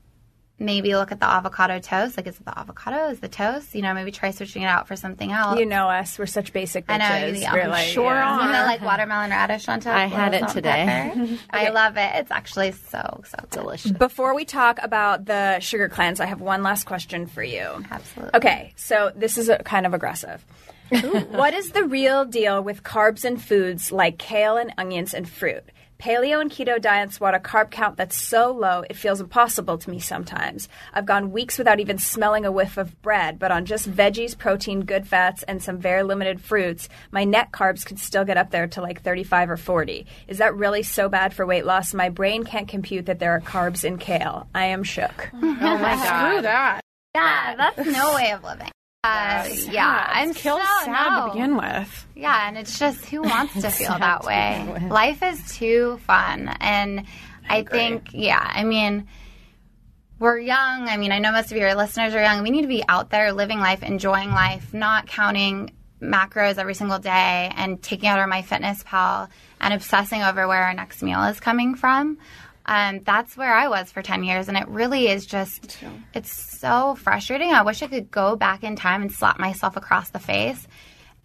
maybe 0.58 0.94
look 0.94 1.12
at 1.12 1.20
the 1.20 1.26
avocado 1.26 1.78
toast. 1.78 2.16
Like, 2.16 2.26
is 2.26 2.36
it 2.38 2.44
the 2.44 2.58
avocado? 2.58 3.08
Is 3.10 3.20
the 3.20 3.28
toast? 3.28 3.74
You 3.74 3.82
know, 3.82 3.94
maybe 3.94 4.10
try 4.10 4.30
switching 4.32 4.62
it 4.62 4.66
out 4.66 4.88
for 4.88 4.96
something 4.96 5.30
else. 5.30 5.58
You 5.58 5.66
know 5.66 5.88
us. 5.88 6.18
We're 6.18 6.26
such 6.26 6.52
basic 6.52 6.86
bitches. 6.86 7.00
I 7.00 7.20
know, 7.20 7.26
you- 7.38 7.46
We're 7.52 7.62
I'm 7.62 7.70
like, 7.70 7.86
sure 7.88 8.12
yeah. 8.12 8.46
You 8.46 8.52
know, 8.52 8.64
like 8.66 8.80
watermelon 8.82 9.30
radish 9.30 9.68
on 9.68 9.80
top. 9.80 9.94
I 9.96 10.06
had 10.06 10.34
it 10.34 10.48
today. 10.48 11.12
pepper. 11.14 11.38
I 11.50 11.68
love 11.70 11.96
it. 11.96 12.10
It's 12.16 12.30
actually 12.30 12.72
so 12.72 13.22
so 13.24 13.36
good. 13.42 13.50
Delicious. 13.50 13.92
Before 13.92 14.34
we 14.34 14.44
talk 14.44 14.78
about 14.82 15.24
the 15.26 15.60
sugar 15.60 15.88
cleanse, 15.88 16.20
I 16.20 16.26
have 16.26 16.40
one 16.40 16.62
last 16.62 16.84
question 16.84 17.26
for 17.26 17.42
you. 17.42 17.84
Absolutely. 17.90 18.36
Okay, 18.36 18.72
so 18.76 19.12
this 19.14 19.38
is 19.38 19.48
a, 19.48 19.58
kind 19.58 19.86
of 19.86 19.94
aggressive. 19.94 20.44
what 21.30 21.52
is 21.54 21.72
the 21.72 21.84
real 21.84 22.24
deal 22.24 22.62
with 22.62 22.82
carbs 22.82 23.24
and 23.24 23.42
foods 23.42 23.92
like 23.92 24.18
kale 24.18 24.56
and 24.56 24.72
onions 24.78 25.12
and 25.14 25.28
fruit? 25.28 25.62
Paleo 25.98 26.40
and 26.40 26.48
keto 26.48 26.80
diets 26.80 27.18
want 27.18 27.34
a 27.34 27.40
carb 27.40 27.72
count 27.72 27.96
that's 27.96 28.16
so 28.16 28.52
low 28.52 28.84
it 28.88 28.94
feels 28.94 29.20
impossible 29.20 29.78
to 29.78 29.90
me 29.90 29.98
sometimes. 29.98 30.68
I've 30.94 31.06
gone 31.06 31.32
weeks 31.32 31.58
without 31.58 31.80
even 31.80 31.98
smelling 31.98 32.46
a 32.46 32.52
whiff 32.52 32.76
of 32.76 33.02
bread, 33.02 33.40
but 33.40 33.50
on 33.50 33.64
just 33.64 33.90
veggies, 33.90 34.38
protein, 34.38 34.82
good 34.82 35.08
fats, 35.08 35.42
and 35.42 35.60
some 35.60 35.78
very 35.78 36.04
limited 36.04 36.40
fruits, 36.40 36.88
my 37.10 37.24
net 37.24 37.50
carbs 37.50 37.84
could 37.84 37.98
still 37.98 38.24
get 38.24 38.36
up 38.36 38.52
there 38.52 38.68
to 38.68 38.80
like 38.80 39.02
35 39.02 39.50
or 39.50 39.56
40. 39.56 40.06
Is 40.28 40.38
that 40.38 40.54
really 40.54 40.84
so 40.84 41.08
bad 41.08 41.34
for 41.34 41.44
weight 41.44 41.66
loss? 41.66 41.92
My 41.92 42.10
brain 42.10 42.44
can't 42.44 42.68
compute 42.68 43.06
that 43.06 43.18
there 43.18 43.32
are 43.32 43.40
carbs 43.40 43.82
in 43.82 43.98
kale. 43.98 44.46
I 44.54 44.66
am 44.66 44.84
shook. 44.84 45.30
Oh 45.60 45.76
my 45.76 45.94
god. 45.96 46.30
Screw 46.30 46.42
that. 46.42 46.80
Yeah, 47.14 47.56
that's 47.56 47.88
no 47.88 48.14
way 48.14 48.30
of 48.30 48.44
living. 48.44 48.70
Uh, 49.04 49.46
yeah, 49.70 50.06
I'm 50.08 50.34
Kill 50.34 50.58
so, 50.58 50.64
sad 50.84 51.10
no. 51.10 51.26
to 51.26 51.32
begin 51.32 51.56
with. 51.56 52.06
Yeah, 52.16 52.48
and 52.48 52.58
it's 52.58 52.80
just 52.80 53.04
who 53.06 53.22
wants 53.22 53.54
to 53.54 53.70
feel 53.70 53.96
that 53.96 54.24
way? 54.24 54.88
Life 54.90 55.22
is 55.22 55.56
too 55.56 55.98
fun. 55.98 56.48
And 56.60 57.04
I, 57.48 57.62
think, 57.62 58.08
yeah, 58.12 58.42
I 58.42 58.64
mean, 58.64 59.06
we're 60.18 60.40
young. 60.40 60.88
I 60.88 60.96
mean, 60.96 61.12
I 61.12 61.20
know 61.20 61.30
most 61.30 61.52
of 61.52 61.56
your 61.56 61.76
listeners 61.76 62.12
are 62.14 62.22
young. 62.22 62.42
We 62.42 62.50
need 62.50 62.62
to 62.62 62.68
be 62.68 62.82
out 62.88 63.10
there 63.10 63.32
living 63.32 63.60
life, 63.60 63.84
enjoying 63.84 64.30
life, 64.30 64.74
not 64.74 65.06
counting 65.06 65.70
macros 66.02 66.58
every 66.58 66.74
single 66.74 66.98
day 66.98 67.52
and 67.54 67.80
taking 67.80 68.08
out 68.08 68.18
our 68.18 68.28
MyFitnessPal 68.28 69.28
and 69.60 69.74
obsessing 69.74 70.22
over 70.22 70.48
where 70.48 70.64
our 70.64 70.74
next 70.74 71.04
meal 71.04 71.22
is 71.24 71.38
coming 71.38 71.76
from. 71.76 72.18
Um, 72.68 73.00
that's 73.02 73.34
where 73.34 73.52
I 73.54 73.68
was 73.68 73.90
for 73.90 74.02
10 74.02 74.24
years. 74.24 74.46
And 74.48 74.56
it 74.56 74.68
really 74.68 75.08
is 75.08 75.24
just, 75.24 75.78
it's 76.14 76.30
so 76.30 76.94
frustrating. 76.96 77.50
I 77.50 77.62
wish 77.62 77.82
I 77.82 77.86
could 77.86 78.10
go 78.10 78.36
back 78.36 78.62
in 78.62 78.76
time 78.76 79.00
and 79.00 79.10
slap 79.10 79.38
myself 79.38 79.76
across 79.76 80.10
the 80.10 80.18
face 80.18 80.68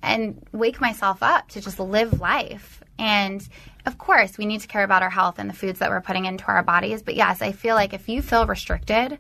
and 0.01 0.41
wake 0.53 0.79
myself 0.79 1.21
up 1.21 1.49
to 1.49 1.61
just 1.61 1.79
live 1.79 2.21
life. 2.21 2.81
And 2.97 3.45
of 3.85 3.97
course, 3.97 4.37
we 4.37 4.45
need 4.45 4.61
to 4.61 4.67
care 4.67 4.85
about 4.85 5.03
our 5.03 5.09
health 5.09 5.37
and 5.37 5.49
the 5.49 5.53
foods 5.53 5.79
that 5.79 5.89
we're 5.89 5.99
putting 6.01 6.25
into 6.25 6.45
our 6.45 6.63
bodies. 6.63 7.03
But 7.03 7.15
yes, 7.15 7.41
I 7.41 7.51
feel 7.51 7.75
like 7.75 7.93
if 7.93 8.07
you 8.07 8.21
feel 8.21 8.45
restricted 8.47 9.19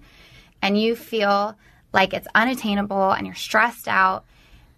and 0.61 0.79
you 0.79 0.95
feel 0.95 1.57
like 1.91 2.13
it's 2.13 2.27
unattainable 2.33 3.11
and 3.11 3.27
you're 3.27 3.35
stressed 3.35 3.89
out, 3.89 4.23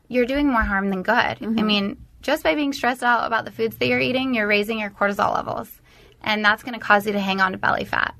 you're 0.07 0.25
doing 0.25 0.47
more 0.47 0.63
harm 0.63 0.89
than 0.89 1.03
good. 1.03 1.13
I 1.13 1.63
mean, 1.63 1.97
just 2.23 2.43
by 2.43 2.55
being 2.55 2.73
stressed 2.73 3.03
out 3.03 3.27
about 3.27 3.45
the 3.45 3.51
foods 3.51 3.77
that 3.77 3.87
you're 3.87 3.99
eating, 3.99 4.33
you're 4.33 4.47
raising 4.47 4.79
your 4.79 4.89
cortisol 4.89 5.35
levels. 5.35 5.69
And 6.25 6.43
that's 6.43 6.63
going 6.63 6.73
to 6.73 6.79
cause 6.79 7.05
you 7.05 7.13
to 7.13 7.19
hang 7.19 7.39
on 7.39 7.53
to 7.53 7.57
belly 7.57 7.85
fat. 7.85 8.13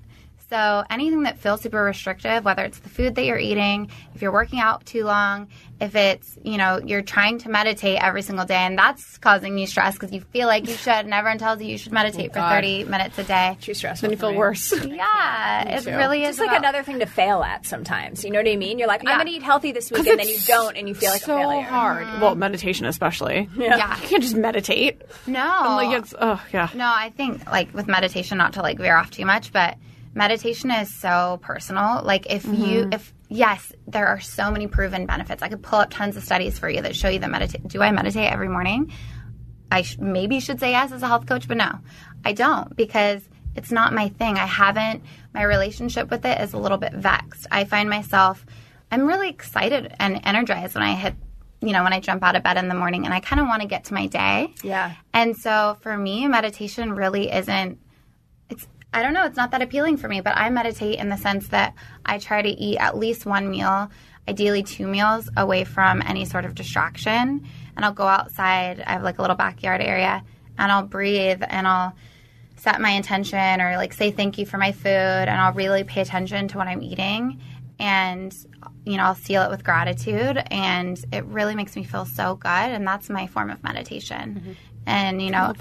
So 0.49 0.83
anything 0.91 1.23
that 1.23 1.39
feels 1.39 1.61
super 1.61 1.81
restrictive, 1.83 2.45
whether 2.45 2.63
it's 2.63 2.77
the 2.79 2.89
food 2.89 3.15
that 3.15 3.25
you're 3.25 3.39
eating, 3.39 3.89
if 4.13 4.21
you're 4.21 4.31
working 4.31 4.59
out 4.59 4.85
too 4.85 5.03
long, 5.03 5.47
if 5.81 5.95
it's, 5.95 6.37
you 6.43 6.57
know, 6.57 6.79
you're 6.85 7.01
trying 7.01 7.39
to 7.39 7.49
meditate 7.49 7.97
every 8.01 8.21
single 8.21 8.45
day 8.45 8.55
and 8.55 8.77
that's 8.77 9.17
causing 9.17 9.57
you 9.57 9.65
stress 9.67 9.95
because 9.95 10.11
you 10.13 10.21
feel 10.21 10.47
like 10.47 10.67
you 10.69 10.75
should 10.75 10.93
and 10.93 11.13
everyone 11.13 11.39
tells 11.39 11.59
you 11.61 11.67
you 11.67 11.77
should 11.79 11.91
meditate 11.91 12.29
oh, 12.31 12.33
for 12.35 12.39
30 12.55 12.83
minutes 12.85 13.17
a 13.17 13.23
day. 13.23 13.57
Too 13.59 13.73
stressful. 13.73 14.07
Then 14.07 14.11
you 14.11 14.17
feel 14.19 14.31
me. 14.31 14.37
worse. 14.37 14.71
Yeah, 14.85 15.77
it 15.77 15.85
really 15.87 16.23
is 16.23 16.29
It's 16.31 16.39
like 16.39 16.49
about- 16.49 16.59
another 16.59 16.83
thing 16.83 16.99
to 16.99 17.05
fail 17.07 17.41
at 17.43 17.65
sometimes. 17.65 18.23
You 18.23 18.29
know 18.31 18.39
what 18.39 18.47
I 18.47 18.55
mean? 18.55 18.77
You're 18.79 18.87
like, 18.87 19.01
I'm 19.05 19.15
going 19.17 19.27
to 19.27 19.33
eat 19.33 19.41
healthy 19.43 19.71
this 19.71 19.91
week, 19.91 20.05
and 20.07 20.19
then 20.19 20.27
you 20.29 20.37
don't, 20.47 20.77
and 20.77 20.87
you 20.87 20.93
feel 20.95 21.09
like 21.09 21.21
so 21.23 21.35
a 21.35 21.39
failure. 21.41 21.61
hard. 21.63 22.05
Mm-hmm. 22.05 22.21
Well, 22.21 22.35
meditation 22.35 22.85
especially. 22.85 23.49
Yeah. 23.57 23.99
You 24.01 24.07
can't 24.07 24.21
just 24.23 24.35
meditate. 24.35 25.01
No. 25.25 25.39
Like 25.39 25.97
it's 25.97 26.13
oh 26.19 26.41
yeah. 26.53 26.69
No, 26.75 26.85
I 26.85 27.09
think 27.09 27.49
like 27.49 27.73
with 27.73 27.87
meditation, 27.87 28.37
not 28.37 28.53
to 28.53 28.61
like 28.61 28.77
veer 28.77 28.95
off 28.95 29.09
too 29.09 29.25
much, 29.25 29.51
but 29.51 29.75
meditation 30.15 30.71
is 30.71 30.91
so 30.91 31.39
personal. 31.43 32.01
Like 32.03 32.31
if 32.31 32.45
you, 32.45 32.51
mm-hmm. 32.51 32.93
if 32.93 33.13
yes, 33.29 33.71
there 33.85 34.07
are 34.07 34.19
so 34.19 34.49
many 34.49 34.65
proven 34.65 35.05
benefits. 35.05 35.43
I 35.43 35.49
could 35.49 35.61
pull 35.61 35.79
up 35.79 35.91
tons 35.91 36.17
of 36.17 36.23
studies 36.23 36.57
for 36.57 36.69
you 36.69 36.81
that 36.81 36.95
show 36.95 37.09
you 37.09 37.19
that 37.19 37.29
meditate. 37.29 37.67
Do 37.67 37.81
I 37.83 37.91
meditate 37.91 38.31
every 38.31 38.49
morning? 38.49 38.91
I 39.71 39.81
sh- 39.81 39.97
maybe 39.99 40.39
should 40.39 40.59
say 40.59 40.71
yes 40.71 40.91
as 40.91 41.03
a 41.03 41.07
health 41.07 41.25
coach, 41.27 41.47
but 41.47 41.57
no, 41.57 41.79
I 42.23 42.31
don't 42.31 42.75
because 42.75 43.21
it's 43.55 43.71
not 43.71 43.93
my 43.93 44.09
thing. 44.09 44.37
I 44.37 44.45
haven't. 44.45 45.03
My 45.33 45.43
relationship 45.43 46.09
with 46.09 46.25
it 46.25 46.39
is 46.39 46.53
a 46.53 46.57
little 46.57 46.77
bit 46.77 46.93
vexed. 46.93 47.45
I 47.51 47.65
find 47.65 47.89
myself. 47.89 48.45
I'm 48.91 49.05
really 49.05 49.29
excited 49.29 49.93
and 49.99 50.21
energized 50.23 50.75
when 50.75 50.83
I 50.83 50.95
hit. 50.95 51.15
You 51.61 51.71
know, 51.71 51.83
when 51.83 51.93
I 51.93 51.99
jump 51.99 52.21
out 52.21 52.35
of 52.35 52.43
bed 52.43 52.57
in 52.57 52.67
the 52.67 52.75
morning 52.75 53.05
and 53.05 53.13
I 53.13 53.21
kind 53.21 53.41
of 53.41 53.47
want 53.47 53.63
to 53.63 53.67
get 53.67 53.85
to 53.85 53.93
my 53.93 54.05
day. 54.05 54.53
Yeah. 54.61 54.93
And 55.13 55.35
so 55.35 55.77
for 55.81 55.97
me, 55.97 56.27
meditation 56.27 56.93
really 56.93 57.31
isn't 57.31 57.79
I 58.95 59.01
don't 59.01 59.13
know, 59.13 59.25
it's 59.25 59.35
not 59.35 59.51
that 59.51 59.61
appealing 59.61 59.97
for 59.97 60.07
me, 60.07 60.21
but 60.21 60.37
I 60.37 60.49
meditate 60.49 60.99
in 60.99 61.09
the 61.09 61.17
sense 61.17 61.49
that 61.49 61.73
I 62.05 62.17
try 62.17 62.41
to 62.41 62.47
eat 62.47 62.77
at 62.77 62.97
least 62.97 63.25
one 63.25 63.49
meal, 63.49 63.91
ideally 64.25 64.63
two 64.63 64.87
meals 64.87 65.29
away 65.35 65.65
from 65.65 66.01
any 66.05 66.23
sort 66.23 66.45
of 66.45 66.55
distraction. 66.55 67.45
And 67.75 67.83
I'll 67.83 67.91
go 67.91 68.07
outside. 68.07 68.81
I 68.87 68.93
have 68.93 69.03
like 69.03 69.17
a 69.17 69.21
little 69.21 69.35
backyard 69.35 69.81
area 69.81 70.23
and 70.57 70.71
I'll 70.71 70.83
breathe 70.83 71.43
and 71.45 71.67
I'll 71.67 71.93
set 72.55 72.79
my 72.79 72.91
intention 72.91 73.59
or 73.59 73.75
like 73.75 73.91
say 73.91 74.11
thank 74.11 74.37
you 74.37 74.45
for 74.45 74.57
my 74.57 74.71
food 74.71 74.87
and 74.87 75.29
I'll 75.29 75.51
really 75.51 75.83
pay 75.83 75.99
attention 75.99 76.47
to 76.47 76.57
what 76.57 76.67
I'm 76.67 76.81
eating 76.81 77.41
and 77.77 78.33
you 78.85 78.95
know 78.95 79.03
I'll 79.03 79.15
seal 79.15 79.41
it 79.41 79.49
with 79.49 79.65
gratitude 79.65 80.41
and 80.49 80.97
it 81.11 81.25
really 81.25 81.53
makes 81.53 81.75
me 81.75 81.83
feel 81.83 82.05
so 82.05 82.35
good 82.35 82.47
and 82.47 82.87
that's 82.87 83.09
my 83.09 83.27
form 83.27 83.49
of 83.49 83.61
meditation. 83.61 84.55
And 84.85 85.21
you 85.21 85.31
know. 85.31 85.53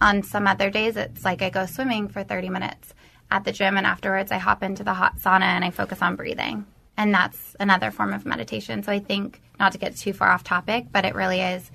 On 0.00 0.22
some 0.22 0.46
other 0.46 0.70
days 0.70 0.96
it's 0.96 1.24
like 1.24 1.42
I 1.42 1.50
go 1.50 1.66
swimming 1.66 2.08
for 2.08 2.22
30 2.22 2.48
minutes 2.48 2.94
at 3.30 3.44
the 3.44 3.52
gym 3.52 3.76
and 3.76 3.86
afterwards 3.86 4.30
I 4.30 4.38
hop 4.38 4.62
into 4.62 4.84
the 4.84 4.94
hot 4.94 5.18
sauna 5.18 5.42
and 5.42 5.64
I 5.64 5.70
focus 5.70 6.02
on 6.02 6.16
breathing. 6.16 6.66
And 6.96 7.12
that's 7.12 7.56
another 7.60 7.90
form 7.90 8.14
of 8.14 8.24
meditation. 8.24 8.82
So 8.82 8.90
I 8.92 9.00
think 9.00 9.42
not 9.60 9.72
to 9.72 9.78
get 9.78 9.96
too 9.96 10.12
far 10.12 10.30
off 10.30 10.44
topic, 10.44 10.86
but 10.92 11.04
it 11.04 11.14
really 11.14 11.40
is 11.40 11.70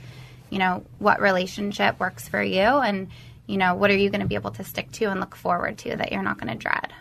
you 0.51 0.59
know, 0.59 0.83
what 0.99 1.19
relationship 1.19 1.99
works 1.99 2.27
for 2.27 2.43
you 2.43 2.59
and, 2.59 3.07
you 3.47 3.57
know, 3.57 3.73
what 3.73 3.89
are 3.89 3.95
you 3.95 4.11
going 4.11 4.21
to 4.21 4.27
be 4.27 4.35
able 4.35 4.51
to 4.51 4.63
stick 4.63 4.91
to 4.91 5.05
and 5.05 5.19
look 5.19 5.35
forward 5.35 5.79
to 5.79 5.95
that 5.95 6.11
you're 6.11 6.21
not 6.21 6.39
going 6.39 6.51
to 6.51 6.57
dread. 6.57 6.93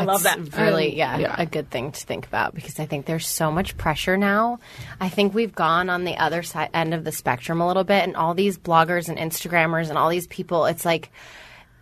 I 0.00 0.04
love 0.04 0.22
that. 0.24 0.38
Really, 0.56 1.02
um, 1.02 1.20
yeah, 1.20 1.34
a 1.38 1.46
good 1.46 1.70
thing 1.70 1.92
to 1.92 2.06
think 2.06 2.26
about 2.26 2.54
because 2.54 2.78
I 2.78 2.86
think 2.86 3.06
there's 3.06 3.26
so 3.26 3.50
much 3.50 3.76
pressure 3.76 4.16
now. 4.16 4.58
I 5.00 5.08
think 5.08 5.34
we've 5.34 5.54
gone 5.54 5.90
on 5.90 6.04
the 6.04 6.16
other 6.16 6.42
side 6.42 6.70
end 6.74 6.94
of 6.94 7.04
the 7.04 7.12
spectrum 7.12 7.60
a 7.60 7.66
little 7.66 7.84
bit, 7.84 8.04
and 8.04 8.16
all 8.16 8.34
these 8.34 8.58
bloggers 8.58 9.08
and 9.08 9.18
Instagrammers 9.18 9.88
and 9.88 9.98
all 9.98 10.08
these 10.08 10.26
people, 10.26 10.66
it's 10.66 10.84
like 10.84 11.10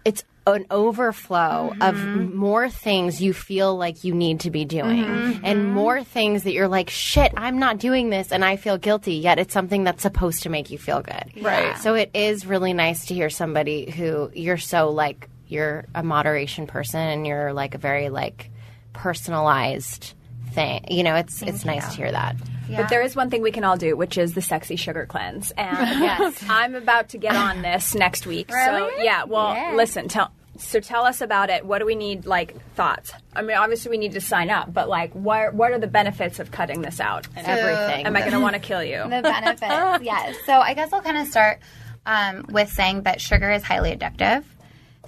it's 0.05 0.23
an 0.47 0.65
overflow 0.71 1.73
mm-hmm. 1.75 1.83
of 1.83 2.35
more 2.35 2.71
things 2.71 3.21
you 3.21 3.33
feel 3.33 3.77
like 3.77 4.05
you 4.05 4.15
need 4.15 4.41
to 4.41 4.51
be 4.51 4.65
doing 4.65 5.05
mm-hmm. 5.05 5.45
and 5.45 5.75
more 5.75 6.05
things 6.05 6.45
that 6.45 6.53
you're 6.53 6.69
like 6.69 6.89
shit 6.89 7.33
i'm 7.37 7.59
not 7.59 7.79
doing 7.79 8.11
this 8.11 8.31
and 8.31 8.45
i 8.45 8.55
feel 8.55 8.79
guilty 8.79 9.15
yet 9.15 9.41
it's 9.41 9.53
something 9.53 9.83
that's 9.83 10.03
supposed 10.03 10.45
to 10.45 10.49
make 10.49 10.71
you 10.71 10.79
feel 10.79 11.03
good 11.03 11.33
Right. 11.43 11.77
so 11.79 11.95
it 11.95 12.11
is 12.15 12.47
really 12.47 12.73
nice 12.73 13.07
to 13.07 13.15
hear 13.15 13.29
somebody 13.29 13.91
who 13.91 14.31
you're 14.35 14.57
so 14.57 14.91
like 14.91 15.29
you're 15.49 15.85
a 15.95 16.03
moderation 16.03 16.67
person 16.67 17.01
and 17.01 17.27
you're 17.27 17.53
like 17.53 17.75
a 17.75 17.79
very 17.79 18.09
like 18.09 18.51
personalized 18.93 20.15
thing 20.53 20.85
you 20.91 21.03
know 21.03 21.15
it's 21.15 21.43
it's 21.43 21.65
nice 21.65 21.89
to 21.91 21.97
hear 21.97 22.11
that 22.11 22.35
But 22.69 22.89
there 22.89 23.03
is 23.03 23.15
one 23.15 23.31
thing 23.31 23.43
we 23.43 23.53
can 23.53 23.63
all 23.63 23.77
do, 23.77 23.97
which 23.97 24.19
is 24.19 24.35
the 24.35 24.43
sexy 24.43 24.75
sugar 24.75 25.07
cleanse. 25.07 25.53
And 25.53 26.35
I'm 26.51 26.75
about 26.75 27.11
to 27.11 27.19
get 27.19 27.37
on 27.37 27.63
this 27.63 27.95
next 27.95 28.27
week. 28.27 28.51
So 28.51 28.57
Really? 28.57 29.05
yeah, 29.05 29.23
well, 29.23 29.55
Yeah. 29.55 29.75
listen, 29.77 30.09
tell 30.09 30.33
so 30.59 30.81
tell 30.81 31.05
us 31.05 31.21
about 31.21 31.49
it. 31.51 31.65
What 31.65 31.79
do 31.79 31.87
we 31.87 31.95
need 31.95 32.27
like 32.27 32.57
thoughts? 32.75 33.13
I 33.37 33.43
mean, 33.43 33.57
obviously 33.57 33.91
we 33.91 33.99
need 33.99 34.13
to 34.13 34.21
sign 34.21 34.51
up, 34.51 34.73
but 34.73 34.89
like 34.89 35.13
what 35.15 35.55
what 35.55 35.71
are 35.71 35.79
the 35.79 35.87
benefits 35.87 36.41
of 36.41 36.51
cutting 36.51 36.81
this 36.83 36.99
out? 36.99 37.29
And 37.37 37.47
everything 37.47 38.05
am 38.07 38.17
I 38.17 38.21
going 38.21 38.33
to 38.33 38.41
want 38.41 38.55
to 38.55 38.61
kill 38.61 38.83
you? 38.83 38.99
The 39.05 39.23
benefits, 39.23 40.03
yes. 40.05 40.35
So 40.47 40.55
I 40.55 40.75
guess 40.75 40.93
I'll 40.93 41.03
kind 41.03 41.19
of 41.19 41.29
start 41.29 41.61
um, 42.05 42.47
with 42.51 42.69
saying 42.73 43.03
that 43.03 43.21
sugar 43.21 43.51
is 43.53 43.63
highly 43.63 43.95
addictive. 43.97 44.43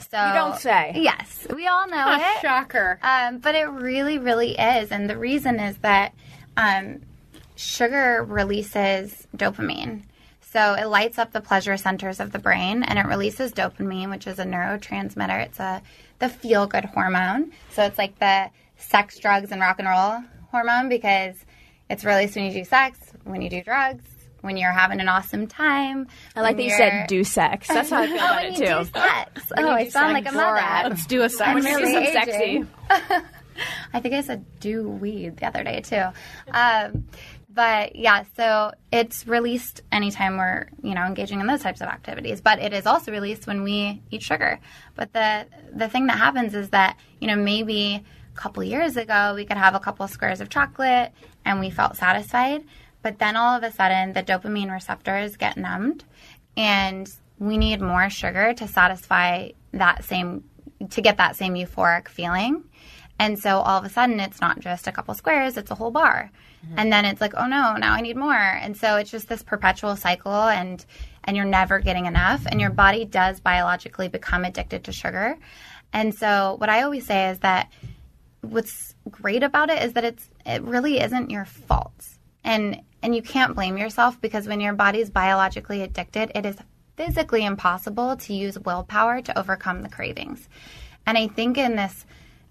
So 0.01 0.27
You 0.27 0.33
don't 0.35 0.59
say. 0.59 0.93
Yes, 0.97 1.47
we 1.55 1.67
all 1.67 1.89
know 1.89 2.07
it. 2.21 2.41
Shocker. 2.41 2.99
Um, 3.03 3.39
but 3.39 3.55
it 3.55 3.65
really, 3.65 4.19
really 4.19 4.53
is. 4.59 4.91
And 4.91 5.09
the 5.09 5.17
reason 5.19 5.61
is 5.61 5.77
that 5.79 6.15
um, 6.57 7.01
sugar 7.57 8.25
releases 8.29 9.27
dopamine. 9.37 10.03
So 10.41 10.75
it 10.75 10.87
lights 10.87 11.19
up 11.19 11.33
the 11.33 11.41
pleasure 11.43 11.77
centers 11.77 12.21
of 12.21 12.33
the 12.33 12.39
brain 12.39 12.83
and 12.83 12.99
it 12.99 13.07
releases 13.07 13.53
dopamine, 13.53 14.11
which 14.11 14.27
is 14.27 14.39
a 14.39 14.45
neurotransmitter. 14.45 15.45
It's 15.45 15.61
a 15.61 15.83
the 16.21 16.29
feel 16.29 16.67
good 16.67 16.85
hormone. 16.87 17.53
So 17.71 17.85
it's 17.85 17.99
like 17.99 18.19
the 18.19 18.51
sex, 18.77 19.19
drugs, 19.19 19.53
and 19.53 19.61
rock 19.61 19.79
and 19.79 19.89
roll 19.89 20.23
hormone 20.51 20.89
because 20.89 21.37
it's 21.91 22.05
released 22.05 22.35
when 22.35 22.47
you 22.47 22.53
do 22.53 22.65
sex, 22.65 22.99
when 23.25 23.43
you 23.43 23.51
do 23.51 23.63
drugs, 23.63 24.03
when 24.41 24.57
you're 24.57 24.73
having 24.73 25.01
an 25.01 25.09
awesome 25.09 25.47
time. 25.47 26.07
I 26.37 26.43
like 26.43 26.57
that 26.57 26.63
you 26.63 26.71
said 26.71 27.07
do 27.09 27.25
sex. 27.25 27.69
That's 27.69 27.91
how 27.91 28.03
I 28.03 28.07
feel 28.07 28.17
about 28.17 28.37
when 28.37 28.53
it 28.53 28.57
too. 28.57 28.65
do 28.65 28.85
sex. 29.01 29.53
Oh, 29.57 29.69
I 29.71 29.89
sound 29.89 30.13
like 30.13 30.29
a 30.29 30.33
mother. 30.33 30.89
Let's 30.89 31.07
do 31.07 31.23
a 31.23 31.29
sex. 31.29 31.49
I'm 31.49 31.61
Do 31.61 31.67
really 31.67 31.93
some 31.93 32.03
aging. 32.03 32.67
sexy. 32.91 33.25
I 33.93 34.01
think 34.01 34.15
I 34.15 34.21
said 34.21 34.45
do 34.61 34.89
weed 34.89 35.37
the 35.39 35.47
other 35.47 35.65
day 35.65 35.81
too. 35.81 36.05
Um, 36.53 37.07
but 37.51 37.97
yeah, 37.97 38.23
so 38.37 38.71
it's 38.93 39.27
released 39.27 39.83
anytime 39.91 40.37
we're 40.37 40.69
you 40.83 40.95
know 40.95 41.05
engaging 41.05 41.41
in 41.41 41.47
those 41.49 41.61
types 41.63 41.81
of 41.81 41.89
activities. 41.89 42.41
But 42.41 42.61
it 42.61 42.73
is 42.73 42.87
also 42.87 43.11
released 43.11 43.47
when 43.49 43.65
we 43.65 44.01
eat 44.11 44.23
sugar. 44.23 44.61
But 44.95 45.13
the 45.13 45.47
the 45.75 45.89
thing 45.89 46.07
that 46.07 46.19
happens 46.19 46.55
is 46.55 46.71
that 46.71 46.97
you 47.21 47.27
know 47.27 47.35
maybe 47.37 48.05
a 48.33 48.37
couple 48.41 48.63
years 48.63 48.97
ago 48.97 49.33
we 49.35 49.45
could 49.45 49.57
have 49.57 49.75
a 49.75 49.81
couple 49.81 50.07
squares 50.07 50.41
of 50.41 50.49
chocolate 50.51 51.11
and 51.45 51.59
we 51.59 51.71
felt 51.71 51.97
satisfied. 51.97 52.63
But 53.03 53.19
then 53.19 53.37
all 53.37 53.57
of 53.57 53.63
a 53.63 53.73
sudden 53.73 54.13
the 54.13 54.23
dopamine 54.23 54.73
receptors 54.73 55.37
get 55.37 55.57
numbed, 55.57 56.05
and 56.57 57.11
we 57.39 57.57
need 57.57 57.81
more 57.81 58.11
sugar 58.11 58.53
to 58.55 58.69
satisfy 58.69 59.51
that 59.73 60.05
same 60.05 60.45
to 60.91 61.01
get 61.01 61.17
that 61.17 61.37
same 61.37 61.55
euphoric 61.55 62.09
feeling. 62.09 62.65
And 63.19 63.39
so 63.39 63.59
all 63.59 63.79
of 63.79 63.85
a 63.85 63.89
sudden, 63.89 64.21
it's 64.21 64.41
not 64.41 64.61
just 64.61 64.87
a 64.87 64.93
couple 64.93 65.13
squares, 65.15 65.57
it's 65.57 65.73
a 65.73 65.75
whole 65.75 65.91
bar. 65.91 66.31
Mm-hmm. 66.65 66.75
And 66.79 66.93
then 66.93 67.05
it's 67.05 67.21
like, 67.21 67.35
oh 67.37 67.47
no, 67.47 67.77
now 67.77 67.93
I 67.93 68.01
need 68.01 68.17
more. 68.17 68.33
And 68.33 68.77
so 68.77 68.97
it's 68.97 69.11
just 69.11 69.29
this 69.29 69.43
perpetual 69.43 69.97
cycle 69.97 70.33
and 70.33 70.85
and 71.25 71.37
you're 71.37 71.47
never 71.47 71.79
getting 71.79 72.07
enough 72.07 72.47
and 72.47 72.61
your 72.61 72.71
body 72.71 73.05
does 73.05 73.41
biologically 73.41 74.09
become 74.09 74.45
addicted 74.45 74.85
to 74.85 74.93
sugar. 74.93 75.37
And 75.93 76.15
so 76.15 76.55
what 76.59 76.69
I 76.71 76.83
always 76.83 77.07
say 77.07 77.31
is 77.31 77.41
that 77.41 77.71
what's 78.41 78.95
great 79.11 79.43
about 79.43 79.69
it 79.69 79.83
is 79.83 79.95
that 79.95 80.05
it's 80.05 80.31
it 80.47 80.63
really 80.63 81.01
isn't 81.01 81.31
your 81.31 81.45
fault. 81.45 82.18
And 82.45 82.83
and 83.03 83.15
you 83.15 83.23
can't 83.23 83.55
blame 83.55 83.79
yourself 83.79 84.21
because 84.21 84.49
when 84.49 84.61
your 84.61 84.73
body's 84.73 85.11
biologically 85.11 85.83
addicted, 85.83 86.33
it 86.35 86.45
is 86.45 86.57
physically 86.97 87.45
impossible 87.45 88.17
to 88.17 88.35
use 88.35 88.59
willpower 88.59 89.23
to 89.23 89.39
overcome 89.39 89.83
the 89.83 89.89
cravings. 89.89 90.49
And 91.07 91.17
I 91.17 91.29
think 91.29 91.57
in 91.57 91.77
this 91.77 92.05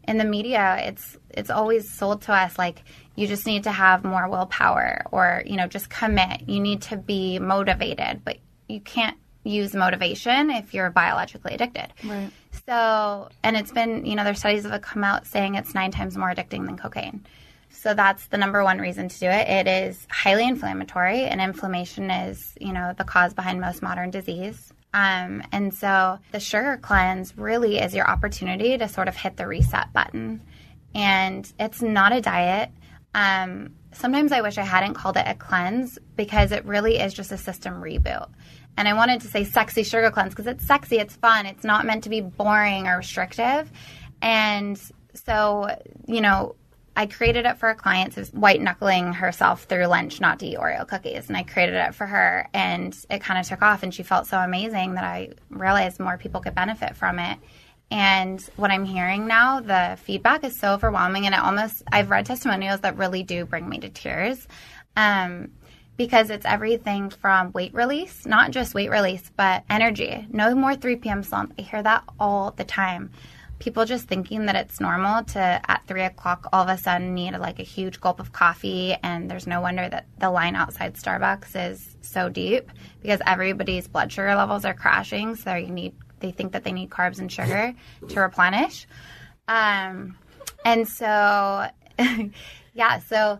in 0.07 0.17
the 0.17 0.23
media 0.23 0.77
it's 0.79 1.17
it's 1.29 1.49
always 1.49 1.91
sold 1.91 2.21
to 2.23 2.33
us 2.33 2.57
like 2.57 2.81
you 3.15 3.27
just 3.27 3.45
need 3.45 3.65
to 3.65 3.71
have 3.71 4.05
more 4.05 4.29
willpower 4.29 5.03
or 5.11 5.43
you 5.45 5.57
know 5.57 5.67
just 5.67 5.89
commit. 5.89 6.47
You 6.47 6.59
need 6.61 6.81
to 6.83 6.97
be 6.97 7.39
motivated 7.39 8.21
but 8.23 8.37
you 8.69 8.79
can't 8.79 9.17
use 9.43 9.73
motivation 9.73 10.49
if 10.49 10.73
you're 10.73 10.89
biologically 10.89 11.53
addicted. 11.53 11.87
Right. 12.03 12.31
So 12.65 13.29
and 13.43 13.57
it's 13.57 13.71
been 13.71 14.05
you 14.05 14.15
know 14.15 14.23
there's 14.23 14.39
studies 14.39 14.63
that 14.63 14.71
have 14.71 14.81
come 14.81 15.03
out 15.03 15.27
saying 15.27 15.55
it's 15.55 15.73
nine 15.75 15.91
times 15.91 16.17
more 16.17 16.33
addicting 16.33 16.65
than 16.65 16.77
cocaine 16.77 17.25
so 17.69 17.93
that's 17.93 18.27
the 18.27 18.37
number 18.37 18.63
one 18.63 18.79
reason 18.79 19.07
to 19.09 19.19
do 19.19 19.27
it 19.27 19.47
it 19.47 19.67
is 19.67 20.07
highly 20.09 20.47
inflammatory 20.47 21.23
and 21.23 21.41
inflammation 21.41 22.09
is 22.09 22.53
you 22.59 22.73
know 22.73 22.93
the 22.97 23.03
cause 23.03 23.33
behind 23.33 23.61
most 23.61 23.81
modern 23.81 24.09
disease 24.09 24.73
um, 24.93 25.43
and 25.51 25.73
so 25.73 26.17
the 26.31 26.39
sugar 26.39 26.79
cleanse 26.81 27.37
really 27.37 27.77
is 27.77 27.93
your 27.93 28.09
opportunity 28.09 28.77
to 28.77 28.87
sort 28.87 29.07
of 29.07 29.15
hit 29.15 29.37
the 29.37 29.45
reset 29.45 29.91
button. 29.93 30.41
And 30.95 31.51
it's 31.59 31.81
not 31.81 32.13
a 32.13 32.21
diet. 32.21 32.71
Um, 33.13 33.75
sometimes 33.91 34.31
I 34.31 34.41
wish 34.41 34.57
I 34.57 34.63
hadn't 34.63 34.95
called 34.95 35.17
it 35.17 35.25
a 35.27 35.35
cleanse 35.35 35.99
because 36.15 36.51
it 36.51 36.65
really 36.65 36.97
is 36.97 37.13
just 37.13 37.31
a 37.31 37.37
system 37.37 37.75
reboot. 37.75 38.27
And 38.75 38.87
I 38.87 38.93
wanted 38.93 39.21
to 39.21 39.27
say 39.27 39.43
sexy 39.43 39.83
sugar 39.83 40.09
cleanse 40.09 40.33
because 40.33 40.47
it's 40.47 40.65
sexy, 40.65 40.97
it's 40.97 41.15
fun, 41.15 41.45
it's 41.45 41.63
not 41.63 41.85
meant 41.85 42.03
to 42.05 42.09
be 42.09 42.21
boring 42.21 42.87
or 42.87 42.97
restrictive. 42.97 43.71
And 44.21 44.79
so, 45.13 45.77
you 46.07 46.21
know, 46.21 46.55
I 46.97 47.05
created 47.05 47.45
it 47.45 47.59
for 47.59 47.69
a 47.69 47.75
client 47.75 48.15
who's 48.15 48.33
white 48.33 48.59
knuckling 48.59 49.13
herself 49.13 49.65
through 49.65 49.85
lunch 49.85 50.19
not 50.19 50.39
to 50.39 50.47
eat 50.47 50.57
Oreo 50.57 50.85
cookies. 50.87 51.27
And 51.27 51.37
I 51.37 51.43
created 51.43 51.75
it 51.75 51.93
for 51.93 52.07
her 52.07 52.49
and 52.55 52.97
it 53.11 53.21
kind 53.21 53.39
of 53.39 53.47
took 53.47 53.61
off 53.61 53.83
and 53.83 53.93
she 53.93 54.01
felt 54.01 54.25
so 54.25 54.39
amazing 54.39 54.95
that 54.95 55.03
I 55.03 55.29
realized 55.51 55.99
more 55.99 56.17
people 56.17 56.41
could 56.41 56.55
benefit 56.55 56.95
from 56.95 57.19
it. 57.19 57.37
And 57.91 58.41
what 58.55 58.71
I'm 58.71 58.83
hearing 58.83 59.27
now, 59.27 59.59
the 59.59 59.95
feedback 60.01 60.43
is 60.43 60.59
so 60.59 60.73
overwhelming 60.73 61.27
and 61.27 61.35
it 61.35 61.39
almost 61.39 61.83
I've 61.91 62.09
read 62.09 62.25
testimonials 62.25 62.81
that 62.81 62.97
really 62.97 63.21
do 63.21 63.45
bring 63.45 63.69
me 63.69 63.77
to 63.77 63.89
tears. 63.89 64.47
Um, 64.95 65.51
because 65.97 66.31
it's 66.31 66.45
everything 66.45 67.09
from 67.11 67.51
weight 67.51 67.73
release, 67.75 68.25
not 68.25 68.51
just 68.51 68.73
weight 68.73 68.89
release, 68.89 69.31
but 69.35 69.63
energy. 69.69 70.27
No 70.29 70.53
more 70.55 70.75
3 70.75 70.95
p.m. 70.97 71.23
slump. 71.23 71.53
I 71.57 71.61
hear 71.63 71.81
that 71.81 72.03
all 72.19 72.51
the 72.51 72.63
time 72.63 73.11
people 73.59 73.85
just 73.85 74.07
thinking 74.07 74.45
that 74.45 74.55
it's 74.55 74.79
normal 74.79 75.23
to 75.23 75.39
at 75.39 75.81
three 75.87 76.03
o'clock 76.03 76.47
all 76.53 76.63
of 76.63 76.69
a 76.69 76.77
sudden 76.77 77.13
need 77.13 77.35
like 77.37 77.59
a 77.59 77.63
huge 77.63 77.99
gulp 77.99 78.19
of 78.19 78.31
coffee 78.31 78.95
and 79.03 79.29
there's 79.29 79.47
no 79.47 79.61
wonder 79.61 79.87
that 79.89 80.05
the 80.19 80.29
line 80.29 80.55
outside 80.55 80.93
starbucks 80.95 81.71
is 81.71 81.95
so 82.01 82.29
deep 82.29 82.69
because 83.01 83.19
everybody's 83.25 83.87
blood 83.87 84.11
sugar 84.11 84.35
levels 84.35 84.65
are 84.65 84.73
crashing 84.73 85.35
so 85.35 85.55
you 85.55 85.71
need 85.71 85.93
they 86.19 86.31
think 86.31 86.51
that 86.51 86.63
they 86.63 86.71
need 86.71 86.89
carbs 86.89 87.19
and 87.19 87.31
sugar 87.31 87.75
to 88.09 88.19
replenish. 88.19 88.87
Um, 89.47 90.17
and 90.65 90.87
so 90.87 91.67
yeah 92.73 92.99
so 92.99 93.39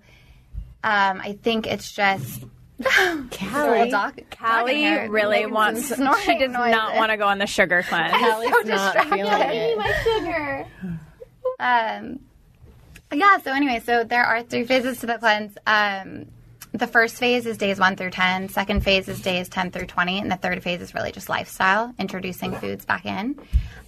um, 0.84 1.22
i 1.22 1.38
think 1.42 1.68
it's 1.68 1.92
just 1.92 2.44
Calle. 3.32 3.90
Doc, 3.90 4.20
Calle 4.30 5.08
really 5.10 5.46
wants. 5.46 5.88
She 5.88 5.96
does 6.38 6.52
not 6.52 6.96
want 6.96 7.12
to 7.12 7.18
go 7.18 7.26
on 7.28 7.40
the 7.40 7.48
sugar 7.48 7.84
cleanse. 7.84 8.14
Calle's 8.14 8.66
not 8.66 9.08
feeling 9.08 9.26
it. 9.26 9.78
my 9.78 9.94
sugar. 10.04 10.66
Um, 11.60 12.20
yeah. 13.14 13.38
So 13.40 13.52
anyway, 13.52 13.82
so 13.84 14.04
there 14.04 14.24
are 14.24 14.44
three 14.44 14.66
phases 14.66 15.00
to 15.00 15.08
the 15.08 15.18
cleanse. 15.18 15.58
Um, 15.66 16.28
the 16.74 16.88
first 16.88 17.16
phase 17.16 17.46
is 17.46 17.58
days 17.58 17.80
one 17.80 17.96
through 17.96 18.12
10. 18.12 18.50
Second 18.50 18.84
phase 18.84 19.08
is 19.08 19.22
days 19.22 19.50
10 19.50 19.72
through 19.72 19.88
20. 19.88 20.20
And 20.20 20.32
the 20.32 20.36
third 20.36 20.62
phase 20.62 20.82
is 20.82 20.94
really 20.94 21.12
just 21.12 21.30
lifestyle, 21.30 21.94
introducing 21.98 22.54
foods 22.54 22.86
back 22.86 23.06
in. 23.06 23.40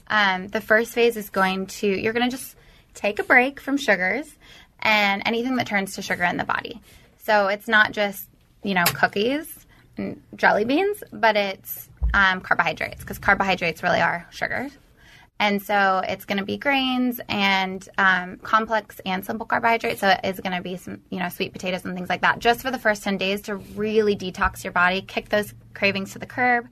Um, 0.07 0.47
the 0.47 0.61
first 0.61 0.93
phase 0.93 1.15
is 1.15 1.29
going 1.29 1.67
to, 1.67 1.87
you're 1.87 2.13
going 2.13 2.29
to 2.29 2.35
just 2.35 2.55
take 2.95 3.19
a 3.19 3.23
break 3.23 3.59
from 3.59 3.77
sugars 3.77 4.27
and 4.79 5.21
anything 5.25 5.57
that 5.57 5.67
turns 5.67 5.95
to 5.95 6.01
sugar 6.01 6.23
in 6.23 6.37
the 6.37 6.45
body. 6.45 6.81
So 7.19 7.47
it's 7.47 7.67
not 7.67 7.91
just, 7.91 8.27
you 8.63 8.73
know, 8.73 8.85
cookies 8.85 9.65
and 9.97 10.21
jelly 10.35 10.65
beans, 10.65 11.03
but 11.11 11.35
it's 11.35 11.89
um, 12.13 12.41
carbohydrates 12.41 13.01
because 13.01 13.19
carbohydrates 13.19 13.83
really 13.83 14.01
are 14.01 14.27
sugars. 14.31 14.71
And 15.41 15.61
so 15.61 16.01
it's 16.05 16.25
going 16.25 16.39
to 16.39 16.43
be 16.43 16.57
grains 16.57 17.21
and 17.29 17.87
um, 17.97 18.37
complex 18.37 18.99
and 19.05 19.23
simple 19.23 19.45
carbohydrates. 19.45 20.01
So 20.01 20.09
it 20.09 20.19
is 20.25 20.39
going 20.41 20.55
to 20.55 20.61
be 20.61 20.75
some, 20.75 21.01
you 21.09 21.19
know, 21.19 21.29
sweet 21.29 21.53
potatoes 21.53 21.85
and 21.85 21.95
things 21.95 22.09
like 22.09 22.21
that, 22.21 22.39
just 22.39 22.61
for 22.61 22.71
the 22.71 22.77
first 22.77 23.03
10 23.03 23.17
days 23.17 23.43
to 23.43 23.55
really 23.55 24.17
detox 24.17 24.65
your 24.65 24.73
body, 24.73 25.01
kick 25.01 25.29
those 25.29 25.53
cravings 25.73 26.11
to 26.11 26.19
the 26.19 26.25
curb. 26.25 26.67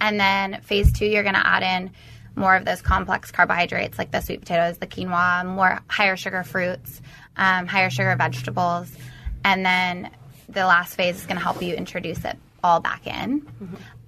And 0.00 0.20
then 0.20 0.60
phase 0.62 0.92
two, 0.92 1.06
you're 1.06 1.24
going 1.24 1.34
to 1.34 1.46
add 1.46 1.64
in 1.64 1.90
more 2.36 2.54
of 2.54 2.64
those 2.64 2.82
complex 2.82 3.32
carbohydrates 3.32 3.98
like 3.98 4.12
the 4.12 4.20
sweet 4.20 4.40
potatoes, 4.40 4.78
the 4.78 4.86
quinoa, 4.86 5.44
more 5.46 5.80
higher 5.88 6.16
sugar 6.16 6.44
fruits, 6.44 7.00
um, 7.36 7.66
higher 7.66 7.90
sugar 7.90 8.14
vegetables. 8.16 8.92
And 9.44 9.66
then 9.66 10.10
the 10.48 10.66
last 10.66 10.94
phase 10.94 11.16
is 11.16 11.26
going 11.26 11.36
to 11.36 11.42
help 11.42 11.62
you 11.62 11.74
introduce 11.74 12.24
it 12.24 12.36
all 12.62 12.80
back 12.80 13.06
in. 13.06 13.46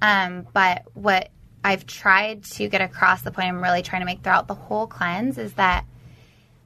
Um, 0.02 0.46
but 0.52 0.82
what 0.94 1.30
I've 1.64 1.86
tried 1.86 2.44
to 2.44 2.68
get 2.68 2.80
across 2.80 3.22
the 3.22 3.30
point 3.30 3.48
I'm 3.48 3.62
really 3.62 3.82
trying 3.82 4.02
to 4.02 4.06
make 4.06 4.22
throughout 4.22 4.46
the 4.46 4.54
whole 4.54 4.86
cleanse 4.86 5.38
is 5.38 5.54
that 5.54 5.84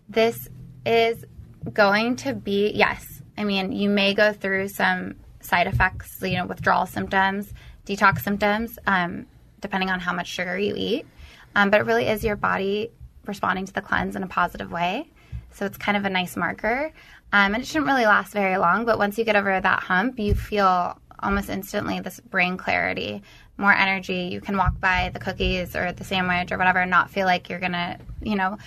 this 0.09 0.49
is 0.85 1.25
going 1.73 2.16
to 2.16 2.35
be, 2.35 2.71
yes, 2.75 3.23
I 3.37 3.45
mean, 3.45 3.73
you 3.73 3.89
may 3.89 4.14
go 4.14 4.33
through 4.33 4.68
some 4.68 5.16
side 5.41 5.66
effects, 5.66 6.18
you 6.23 6.37
know, 6.37 6.47
withdrawal 6.47 6.87
symptoms, 6.87 7.53
detox 7.87 8.21
symptoms, 8.21 8.79
um, 8.87 9.27
depending 9.61 9.91
on 9.91 10.01
how 10.01 10.12
much 10.12 10.27
sugar 10.27 10.59
you 10.59 10.75
eat. 10.77 11.07
Um, 11.55 11.71
but 11.71 11.81
it 11.81 11.85
really 11.85 12.07
is 12.07 12.23
your 12.23 12.37
body 12.37 12.91
responding 13.27 13.66
to 13.66 13.73
the 13.73 13.81
cleanse 13.81 14.16
in 14.16 14.23
a 14.23 14.27
positive 14.27 14.71
way. 14.71 15.09
So 15.53 15.67
it's 15.67 15.79
kind 15.79 15.97
of 15.97 16.05
a 16.05 16.11
nice 16.11 16.37
marker. 16.37 16.93
Um, 17.33 17.55
and 17.55 17.63
it 17.63 17.67
shouldn't 17.67 17.87
really 17.87 18.07
last 18.07 18.33
very 18.33 18.57
long, 18.57 18.85
but 18.85 18.99
once 18.99 19.17
you 19.19 19.25
get 19.25 19.37
over 19.37 19.61
that 19.61 19.83
hump, 19.83 20.19
you 20.19 20.35
feel 20.35 20.99
almost 21.23 21.49
instantly 21.49 22.01
this 22.01 22.19
brain 22.19 22.57
clarity, 22.57 23.23
more 23.57 23.73
energy. 23.73 24.31
You 24.33 24.41
can 24.41 24.57
walk 24.57 24.81
by 24.81 25.11
the 25.13 25.21
cookies 25.21 25.77
or 25.77 25.93
the 25.93 26.05
sandwich 26.05 26.51
or 26.51 26.59
whatever 26.59 26.81
and 26.81 26.91
not 26.91 27.11
feel 27.11 27.27
like 27.27 27.49
you're 27.49 27.61
going 27.61 27.73
to, 27.73 27.99
you 28.23 28.37
know, 28.37 28.59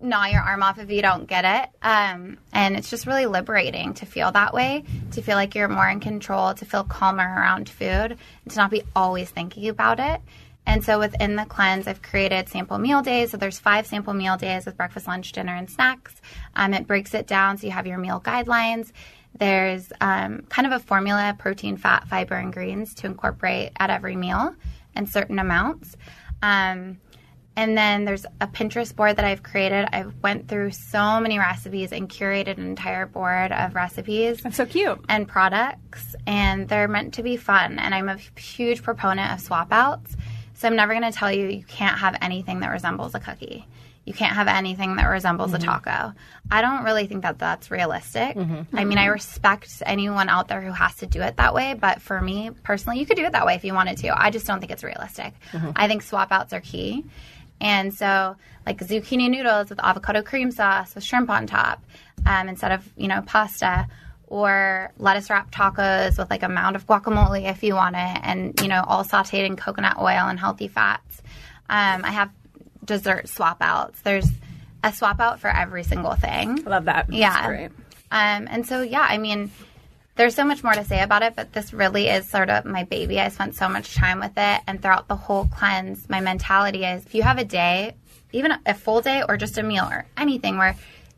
gnaw 0.00 0.26
your 0.26 0.40
arm 0.40 0.62
off 0.62 0.78
if 0.78 0.90
you 0.90 1.02
don't 1.02 1.26
get 1.26 1.44
it. 1.44 1.70
Um, 1.82 2.38
and 2.52 2.76
it's 2.76 2.90
just 2.90 3.06
really 3.06 3.26
liberating 3.26 3.94
to 3.94 4.06
feel 4.06 4.32
that 4.32 4.54
way, 4.54 4.84
to 5.12 5.22
feel 5.22 5.36
like 5.36 5.54
you're 5.54 5.68
more 5.68 5.88
in 5.88 6.00
control, 6.00 6.54
to 6.54 6.64
feel 6.64 6.84
calmer 6.84 7.24
around 7.24 7.68
food, 7.68 7.86
and 8.44 8.50
to 8.50 8.56
not 8.56 8.70
be 8.70 8.82
always 8.96 9.30
thinking 9.30 9.68
about 9.68 10.00
it. 10.00 10.20
And 10.66 10.84
so 10.84 10.98
within 10.98 11.36
the 11.36 11.44
cleanse, 11.44 11.86
I've 11.88 12.02
created 12.02 12.48
sample 12.48 12.78
meal 12.78 13.02
days. 13.02 13.32
So 13.32 13.36
there's 13.36 13.58
five 13.58 13.86
sample 13.86 14.14
meal 14.14 14.36
days 14.36 14.64
with 14.64 14.76
breakfast, 14.76 15.06
lunch, 15.06 15.32
dinner, 15.32 15.54
and 15.54 15.68
snacks. 15.68 16.14
Um, 16.54 16.72
it 16.72 16.86
breaks 16.86 17.14
it 17.14 17.26
down 17.26 17.58
so 17.58 17.66
you 17.66 17.72
have 17.72 17.86
your 17.86 17.98
meal 17.98 18.20
guidelines. 18.20 18.92
There's 19.38 19.92
um, 20.00 20.42
kind 20.48 20.66
of 20.66 20.72
a 20.72 20.78
formula 20.78 21.34
protein, 21.38 21.76
fat, 21.76 22.06
fiber, 22.06 22.34
and 22.34 22.52
greens 22.52 22.94
to 22.96 23.06
incorporate 23.06 23.72
at 23.78 23.90
every 23.90 24.14
meal 24.14 24.54
in 24.94 25.06
certain 25.06 25.38
amounts. 25.38 25.96
Um, 26.42 26.98
and 27.54 27.76
then 27.76 28.04
there's 28.04 28.24
a 28.40 28.46
Pinterest 28.46 28.94
board 28.96 29.16
that 29.16 29.26
I've 29.26 29.42
created. 29.42 29.86
I 29.92 30.06
went 30.22 30.48
through 30.48 30.70
so 30.70 31.20
many 31.20 31.38
recipes 31.38 31.92
and 31.92 32.08
curated 32.08 32.56
an 32.56 32.66
entire 32.66 33.04
board 33.06 33.52
of 33.52 33.74
recipes 33.74 34.40
That's 34.42 34.56
so 34.56 34.64
cute. 34.64 35.04
and 35.08 35.28
products, 35.28 36.16
and 36.26 36.66
they're 36.68 36.88
meant 36.88 37.14
to 37.14 37.22
be 37.22 37.36
fun. 37.36 37.78
And 37.78 37.94
I'm 37.94 38.08
a 38.08 38.16
huge 38.16 38.82
proponent 38.82 39.32
of 39.32 39.40
swap 39.40 39.68
outs. 39.70 40.16
So 40.62 40.68
I'm 40.68 40.76
never 40.76 40.92
going 40.94 41.10
to 41.10 41.18
tell 41.18 41.32
you 41.32 41.48
you 41.48 41.64
can't 41.64 41.98
have 41.98 42.16
anything 42.22 42.60
that 42.60 42.68
resembles 42.68 43.16
a 43.16 43.18
cookie. 43.18 43.66
You 44.04 44.12
can't 44.12 44.32
have 44.36 44.46
anything 44.46 44.94
that 44.94 45.06
resembles 45.06 45.52
a 45.54 45.58
mm-hmm. 45.58 45.68
taco. 45.68 46.14
I 46.52 46.60
don't 46.60 46.84
really 46.84 47.08
think 47.08 47.22
that 47.22 47.40
that's 47.40 47.68
realistic. 47.68 48.36
Mm-hmm. 48.36 48.76
I 48.76 48.84
mean, 48.84 48.96
I 48.96 49.06
mm-hmm. 49.06 49.14
respect 49.14 49.82
anyone 49.84 50.28
out 50.28 50.46
there 50.46 50.60
who 50.60 50.70
has 50.70 50.94
to 50.98 51.06
do 51.06 51.20
it 51.20 51.38
that 51.38 51.52
way, 51.52 51.74
but 51.74 52.00
for 52.00 52.20
me 52.20 52.50
personally, 52.62 53.00
you 53.00 53.06
could 53.06 53.16
do 53.16 53.24
it 53.24 53.32
that 53.32 53.44
way 53.44 53.56
if 53.56 53.64
you 53.64 53.74
wanted 53.74 53.98
to. 53.98 54.16
I 54.16 54.30
just 54.30 54.46
don't 54.46 54.60
think 54.60 54.70
it's 54.70 54.84
realistic. 54.84 55.34
I 55.74 55.88
think 55.88 56.02
swap 56.02 56.30
outs 56.30 56.52
are 56.52 56.60
key. 56.60 57.06
And 57.60 57.92
so, 57.92 58.36
like 58.64 58.78
zucchini 58.78 59.28
noodles 59.28 59.68
with 59.68 59.80
avocado 59.82 60.22
cream 60.22 60.52
sauce 60.52 60.94
with 60.94 61.02
shrimp 61.02 61.28
on 61.28 61.48
top 61.48 61.82
um, 62.24 62.48
instead 62.48 62.70
of, 62.70 62.88
you 62.96 63.08
know, 63.08 63.20
pasta. 63.22 63.88
Or 64.32 64.90
lettuce 64.96 65.28
wrap 65.28 65.50
tacos 65.50 66.16
with 66.16 66.30
like 66.30 66.42
a 66.42 66.48
mound 66.48 66.74
of 66.74 66.86
guacamole 66.86 67.50
if 67.50 67.62
you 67.62 67.74
want 67.74 67.96
it, 67.96 68.18
and 68.22 68.58
you 68.62 68.68
know, 68.68 68.82
all 68.86 69.04
sauteed 69.04 69.44
in 69.44 69.56
coconut 69.56 69.98
oil 69.98 70.26
and 70.26 70.38
healthy 70.40 70.68
fats. 70.68 71.20
Um, 71.68 72.02
I 72.02 72.12
have 72.12 72.30
dessert 72.82 73.28
swap 73.28 73.58
outs. 73.60 74.00
There's 74.00 74.26
a 74.82 74.90
swap 74.90 75.20
out 75.20 75.38
for 75.40 75.48
every 75.48 75.82
single 75.84 76.14
thing. 76.14 76.64
Love 76.64 76.86
that. 76.86 77.12
Yeah. 77.12 77.46
great. 77.46 77.70
Um, 78.10 78.48
and 78.50 78.66
so, 78.66 78.80
yeah, 78.80 79.06
I 79.06 79.18
mean, 79.18 79.50
there's 80.16 80.34
so 80.34 80.46
much 80.46 80.64
more 80.64 80.72
to 80.72 80.84
say 80.84 81.02
about 81.02 81.22
it, 81.22 81.36
but 81.36 81.52
this 81.52 81.74
really 81.74 82.08
is 82.08 82.26
sort 82.26 82.48
of 82.48 82.64
my 82.64 82.84
baby. 82.84 83.20
I 83.20 83.28
spent 83.28 83.54
so 83.54 83.68
much 83.68 83.94
time 83.94 84.18
with 84.20 84.32
it, 84.38 84.60
and 84.66 84.80
throughout 84.80 85.08
the 85.08 85.16
whole 85.16 85.46
cleanse, 85.46 86.08
my 86.08 86.20
mentality 86.22 86.86
is 86.86 87.04
if 87.04 87.14
you 87.14 87.22
have 87.22 87.36
a 87.36 87.44
day, 87.44 87.96
even 88.32 88.54
a 88.64 88.72
full 88.72 89.02
day 89.02 89.22
or 89.28 89.36
just 89.36 89.58
a 89.58 89.62
meal 89.62 89.84
or 89.90 90.06
anything 90.16 90.56
where 90.56 90.74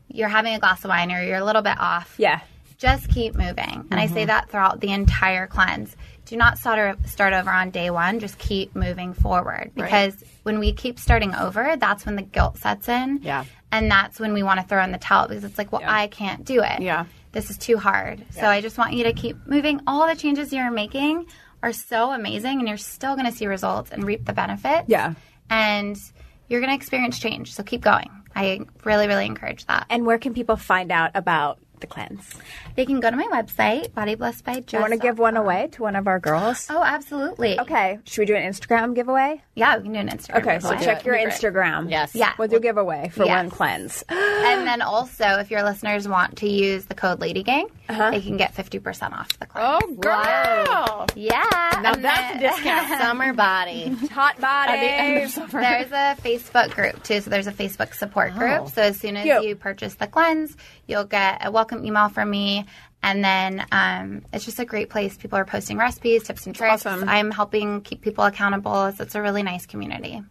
you're 0.09 0.27
having 0.27 0.53
a 0.53 0.59
glass 0.59 0.83
of 0.83 0.89
wine 0.89 1.13
or 1.13 1.23
you're 1.23 1.37
a 1.37 1.45
little 1.45 1.61
bit 1.61 1.79
off, 1.79 2.15
Yeah. 2.17 2.41
Just 2.77 3.09
keep 3.09 3.35
moving. 3.35 3.87
And 3.89 3.99
I 3.99 4.07
say 4.07 4.21
mm-hmm. 4.21 4.27
that 4.27 4.49
throughout 4.49 4.79
the 4.79 4.91
entire 4.91 5.47
cleanse. 5.47 5.95
Do 6.25 6.35
not 6.37 6.57
start 6.57 7.07
start 7.07 7.33
over 7.33 7.49
on 7.51 7.69
day 7.69 7.89
one. 7.89 8.19
Just 8.19 8.37
keep 8.39 8.75
moving 8.75 9.13
forward 9.13 9.71
because 9.75 10.15
when 10.43 10.59
we 10.59 10.73
keep 10.73 10.99
starting 10.99 11.35
over, 11.35 11.75
that's 11.77 12.05
when 12.05 12.15
the 12.15 12.23
guilt 12.23 12.57
sets 12.57 12.89
in. 12.89 13.19
Yeah. 13.21 13.45
And 13.71 13.91
that's 13.91 14.19
when 14.19 14.33
we 14.33 14.41
want 14.41 14.59
to 14.59 14.65
throw 14.65 14.83
in 14.83 14.91
the 14.91 14.97
towel 14.97 15.27
because 15.27 15.43
it's 15.43 15.57
like, 15.57 15.71
well, 15.71 15.81
I 15.85 16.07
can't 16.07 16.45
do 16.45 16.61
it. 16.63 16.81
Yeah. 16.81 17.05
This 17.31 17.49
is 17.49 17.57
too 17.57 17.77
hard. 17.77 18.25
So 18.31 18.47
I 18.47 18.61
just 18.61 18.77
want 18.77 18.93
you 18.93 19.03
to 19.03 19.13
keep 19.13 19.45
moving. 19.45 19.81
All 19.85 20.07
the 20.07 20.15
changes 20.15 20.53
you're 20.53 20.71
making 20.71 21.25
are 21.61 21.73
so 21.73 22.11
amazing 22.11 22.59
and 22.59 22.67
you're 22.67 22.77
still 22.77 23.15
going 23.15 23.25
to 23.25 23.31
see 23.31 23.45
results 23.45 23.91
and 23.91 24.03
reap 24.03 24.25
the 24.25 24.33
benefits. 24.33 24.85
Yeah. 24.87 25.15
And 25.49 25.99
you're 26.47 26.61
going 26.61 26.69
to 26.69 26.75
experience 26.75 27.19
change. 27.19 27.53
So 27.53 27.63
keep 27.63 27.81
going. 27.81 28.09
I 28.35 28.61
really, 28.83 29.07
really 29.07 29.25
encourage 29.25 29.65
that. 29.65 29.85
And 29.89 30.05
where 30.05 30.17
can 30.17 30.33
people 30.33 30.55
find 30.55 30.91
out 30.91 31.11
about 31.15 31.59
the 31.85 31.93
cleanse? 31.93 32.33
They 32.75 32.85
can 32.85 32.99
go 32.99 33.09
to 33.09 33.15
my 33.15 33.27
website, 33.31 33.93
Body 33.93 34.15
Bliss 34.15 34.41
by 34.41 34.59
Jess. 34.61 34.73
You 34.73 34.79
want 34.79 34.93
to 34.93 34.99
give 34.99 35.19
one 35.19 35.37
away 35.37 35.69
to 35.73 35.81
one 35.83 35.95
of 35.95 36.07
our 36.07 36.19
girls? 36.19 36.67
Oh, 36.69 36.83
absolutely. 36.83 37.59
Okay. 37.59 37.99
Should 38.05 38.19
we 38.21 38.25
do 38.25 38.35
an 38.35 38.43
Instagram 38.51 38.95
giveaway? 38.95 39.41
Yeah, 39.55 39.77
we 39.77 39.83
can 39.83 39.93
do 39.93 39.99
an 39.99 40.09
Instagram. 40.09 40.37
Okay, 40.41 40.59
so 40.59 40.75
check 40.77 41.05
your 41.05 41.15
Instagram. 41.15 41.89
Yes. 41.89 42.15
Yeah. 42.15 42.33
We'll 42.37 42.47
do 42.47 42.57
a 42.57 42.59
giveaway 42.59 43.09
for 43.09 43.25
Yes. 43.25 43.35
one 43.43 43.49
cleanse. 43.49 44.03
And 44.45 44.67
then 44.67 44.81
also, 44.81 45.25
if 45.39 45.49
your 45.49 45.63
listeners 45.63 46.07
want 46.07 46.37
to 46.37 46.47
use 46.47 46.85
the 46.85 46.93
code 46.93 47.19
LadyGang, 47.19 47.65
uh-huh. 47.89 48.11
they 48.11 48.21
can 48.21 48.37
get 48.37 48.53
50% 48.53 49.11
off 49.11 49.37
the 49.39 49.45
cleanse. 49.47 49.83
Oh, 49.83 49.95
girl. 49.95 51.07
yeah. 51.15 51.43
Now 51.81 51.93
and 51.93 52.03
that's 52.03 52.35
a 52.35 52.39
discount. 52.39 53.01
Summer 53.01 53.33
body. 53.33 53.89
Hot 54.11 54.39
body. 54.39 54.79
There's 54.81 55.35
a 55.37 56.15
Facebook 56.21 56.71
group 56.75 57.01
too, 57.03 57.21
so 57.21 57.29
there's 57.29 57.47
a 57.47 57.51
Facebook 57.51 57.93
support 57.95 58.33
Oh. 58.35 58.39
group. 58.39 58.69
So 58.69 58.81
as 58.83 58.97
soon 58.99 59.17
as 59.17 59.23
Cute. 59.23 59.43
you 59.43 59.55
purchase 59.55 59.95
the 59.95 60.07
cleanse, 60.07 60.55
you'll 60.87 61.05
get 61.05 61.39
a 61.45 61.49
welcome 61.51 61.74
email 61.83 62.09
from 62.09 62.29
me, 62.29 62.65
and 63.03 63.23
then 63.23 63.65
um, 63.71 64.23
it's 64.31 64.45
just 64.45 64.59
a 64.59 64.65
great 64.65 64.89
place. 64.89 65.17
People 65.17 65.37
are 65.39 65.45
posting 65.45 65.77
recipes, 65.77 66.23
tips 66.23 66.45
and 66.45 66.55
tricks. 66.55 66.85
awesome. 66.85 67.09
I'm 67.09 67.31
helping 67.31 67.81
keep 67.81 68.01
people 68.01 68.23
accountable. 68.23 68.91
So 68.93 69.03
it's 69.03 69.15
a 69.15 69.21
really 69.21 69.43
nice 69.43 69.65
community. 69.65 70.21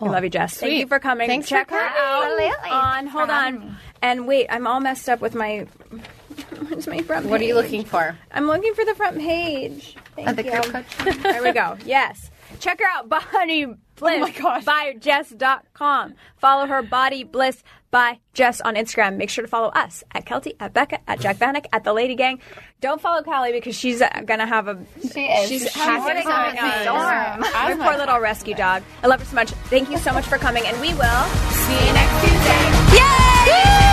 We 0.00 0.08
love 0.10 0.22
you, 0.24 0.28
Jess. 0.30 0.56
Thank 0.58 0.74
you 0.74 0.86
for 0.86 0.98
coming. 0.98 1.28
Thanks 1.28 1.48
for 1.48 1.54
Check 1.56 1.70
her 1.70 1.78
coming. 1.78 1.92
out 1.96 2.22
Absolutely. 2.24 2.70
on. 2.70 3.06
Hold 3.06 3.28
for 3.28 3.32
me. 3.50 3.58
on. 3.68 3.76
And 4.02 4.26
wait, 4.28 4.46
I'm 4.50 4.66
all 4.66 4.80
messed 4.80 5.08
up 5.08 5.20
with 5.20 5.34
my. 5.34 5.66
Where's 6.68 6.86
my 6.86 7.00
front 7.02 7.24
page? 7.24 7.30
What 7.30 7.40
are 7.40 7.44
you 7.44 7.54
looking 7.54 7.84
for? 7.84 8.16
I'm 8.30 8.46
looking 8.46 8.74
for 8.74 8.84
the 8.84 8.94
front 8.94 9.18
page. 9.18 9.96
Thank 10.14 10.28
Oh, 10.28 10.32
the 10.32 10.44
you. 10.44 10.50
group 10.50 10.64
coach. 10.66 11.22
there 11.22 11.42
we 11.42 11.52
go. 11.52 11.76
Yes. 11.86 12.30
Check 12.58 12.80
her 12.80 12.86
out, 12.86 13.08
Body 13.32 13.66
Bliss 13.96 14.14
Oh 14.16 14.20
my 14.20 14.30
gosh. 14.30 14.64
by 14.64 14.94
Jess.com. 14.98 16.14
Follow 16.36 16.66
her, 16.66 16.82
Body 16.82 17.24
Bliss 17.24 17.62
by 17.90 18.18
Jess 18.34 18.60
on 18.60 18.74
Instagram. 18.74 19.16
Make 19.16 19.30
sure 19.30 19.42
to 19.42 19.48
follow 19.48 19.68
us 19.68 20.04
at 20.12 20.24
Keltie, 20.26 20.54
at 20.60 20.72
Becca, 20.74 20.98
at 21.08 21.20
Jac 21.20 21.36
Vanek, 21.38 21.64
at 21.72 21.84
The 21.84 21.92
Lady 21.92 22.14
Gang. 22.14 22.40
Don't 22.80 23.00
follow 23.00 23.22
Calle 23.22 23.50
because 23.52 23.74
she's 23.74 24.00
uh, 24.02 24.08
going 24.26 24.40
to 24.40 24.46
have 24.46 24.68
a. 24.68 24.78
She 25.12 25.24
is. 25.24 25.48
She's 25.48 25.62
She's 25.62 25.72
having 25.74 26.16
having 26.16 26.22
something 26.24 26.58
a 26.58 26.90
on. 26.92 27.40
storm. 27.40 27.40
My 27.52 27.74
poor 27.88 27.96
little 27.98 28.20
rescue 28.20 28.54
dog. 28.54 28.82
I 29.02 29.06
love 29.06 29.20
her 29.20 29.26
so 29.26 29.34
much. 29.34 29.50
Thank 29.70 29.90
you 29.90 29.98
so 29.98 30.12
much 30.12 30.26
for 30.26 30.36
coming, 30.38 30.64
and 30.66 30.78
we 30.80 30.88
will 30.94 31.24
see 31.50 31.86
you 31.86 31.92
next 31.92 32.20
Tuesday. 32.20 33.87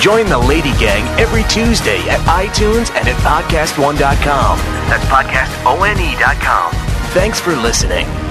Join 0.00 0.26
the 0.26 0.38
Lady 0.38 0.72
Gang 0.78 1.04
every 1.18 1.42
Tuesday 1.44 1.98
at 2.08 2.20
iTunes 2.28 2.94
and 2.94 3.08
at 3.08 3.16
podcastone.com. 3.16 4.58
That's 4.88 5.04
podcastone.com. 5.06 6.72
Thanks 7.12 7.40
for 7.40 7.56
listening. 7.56 8.27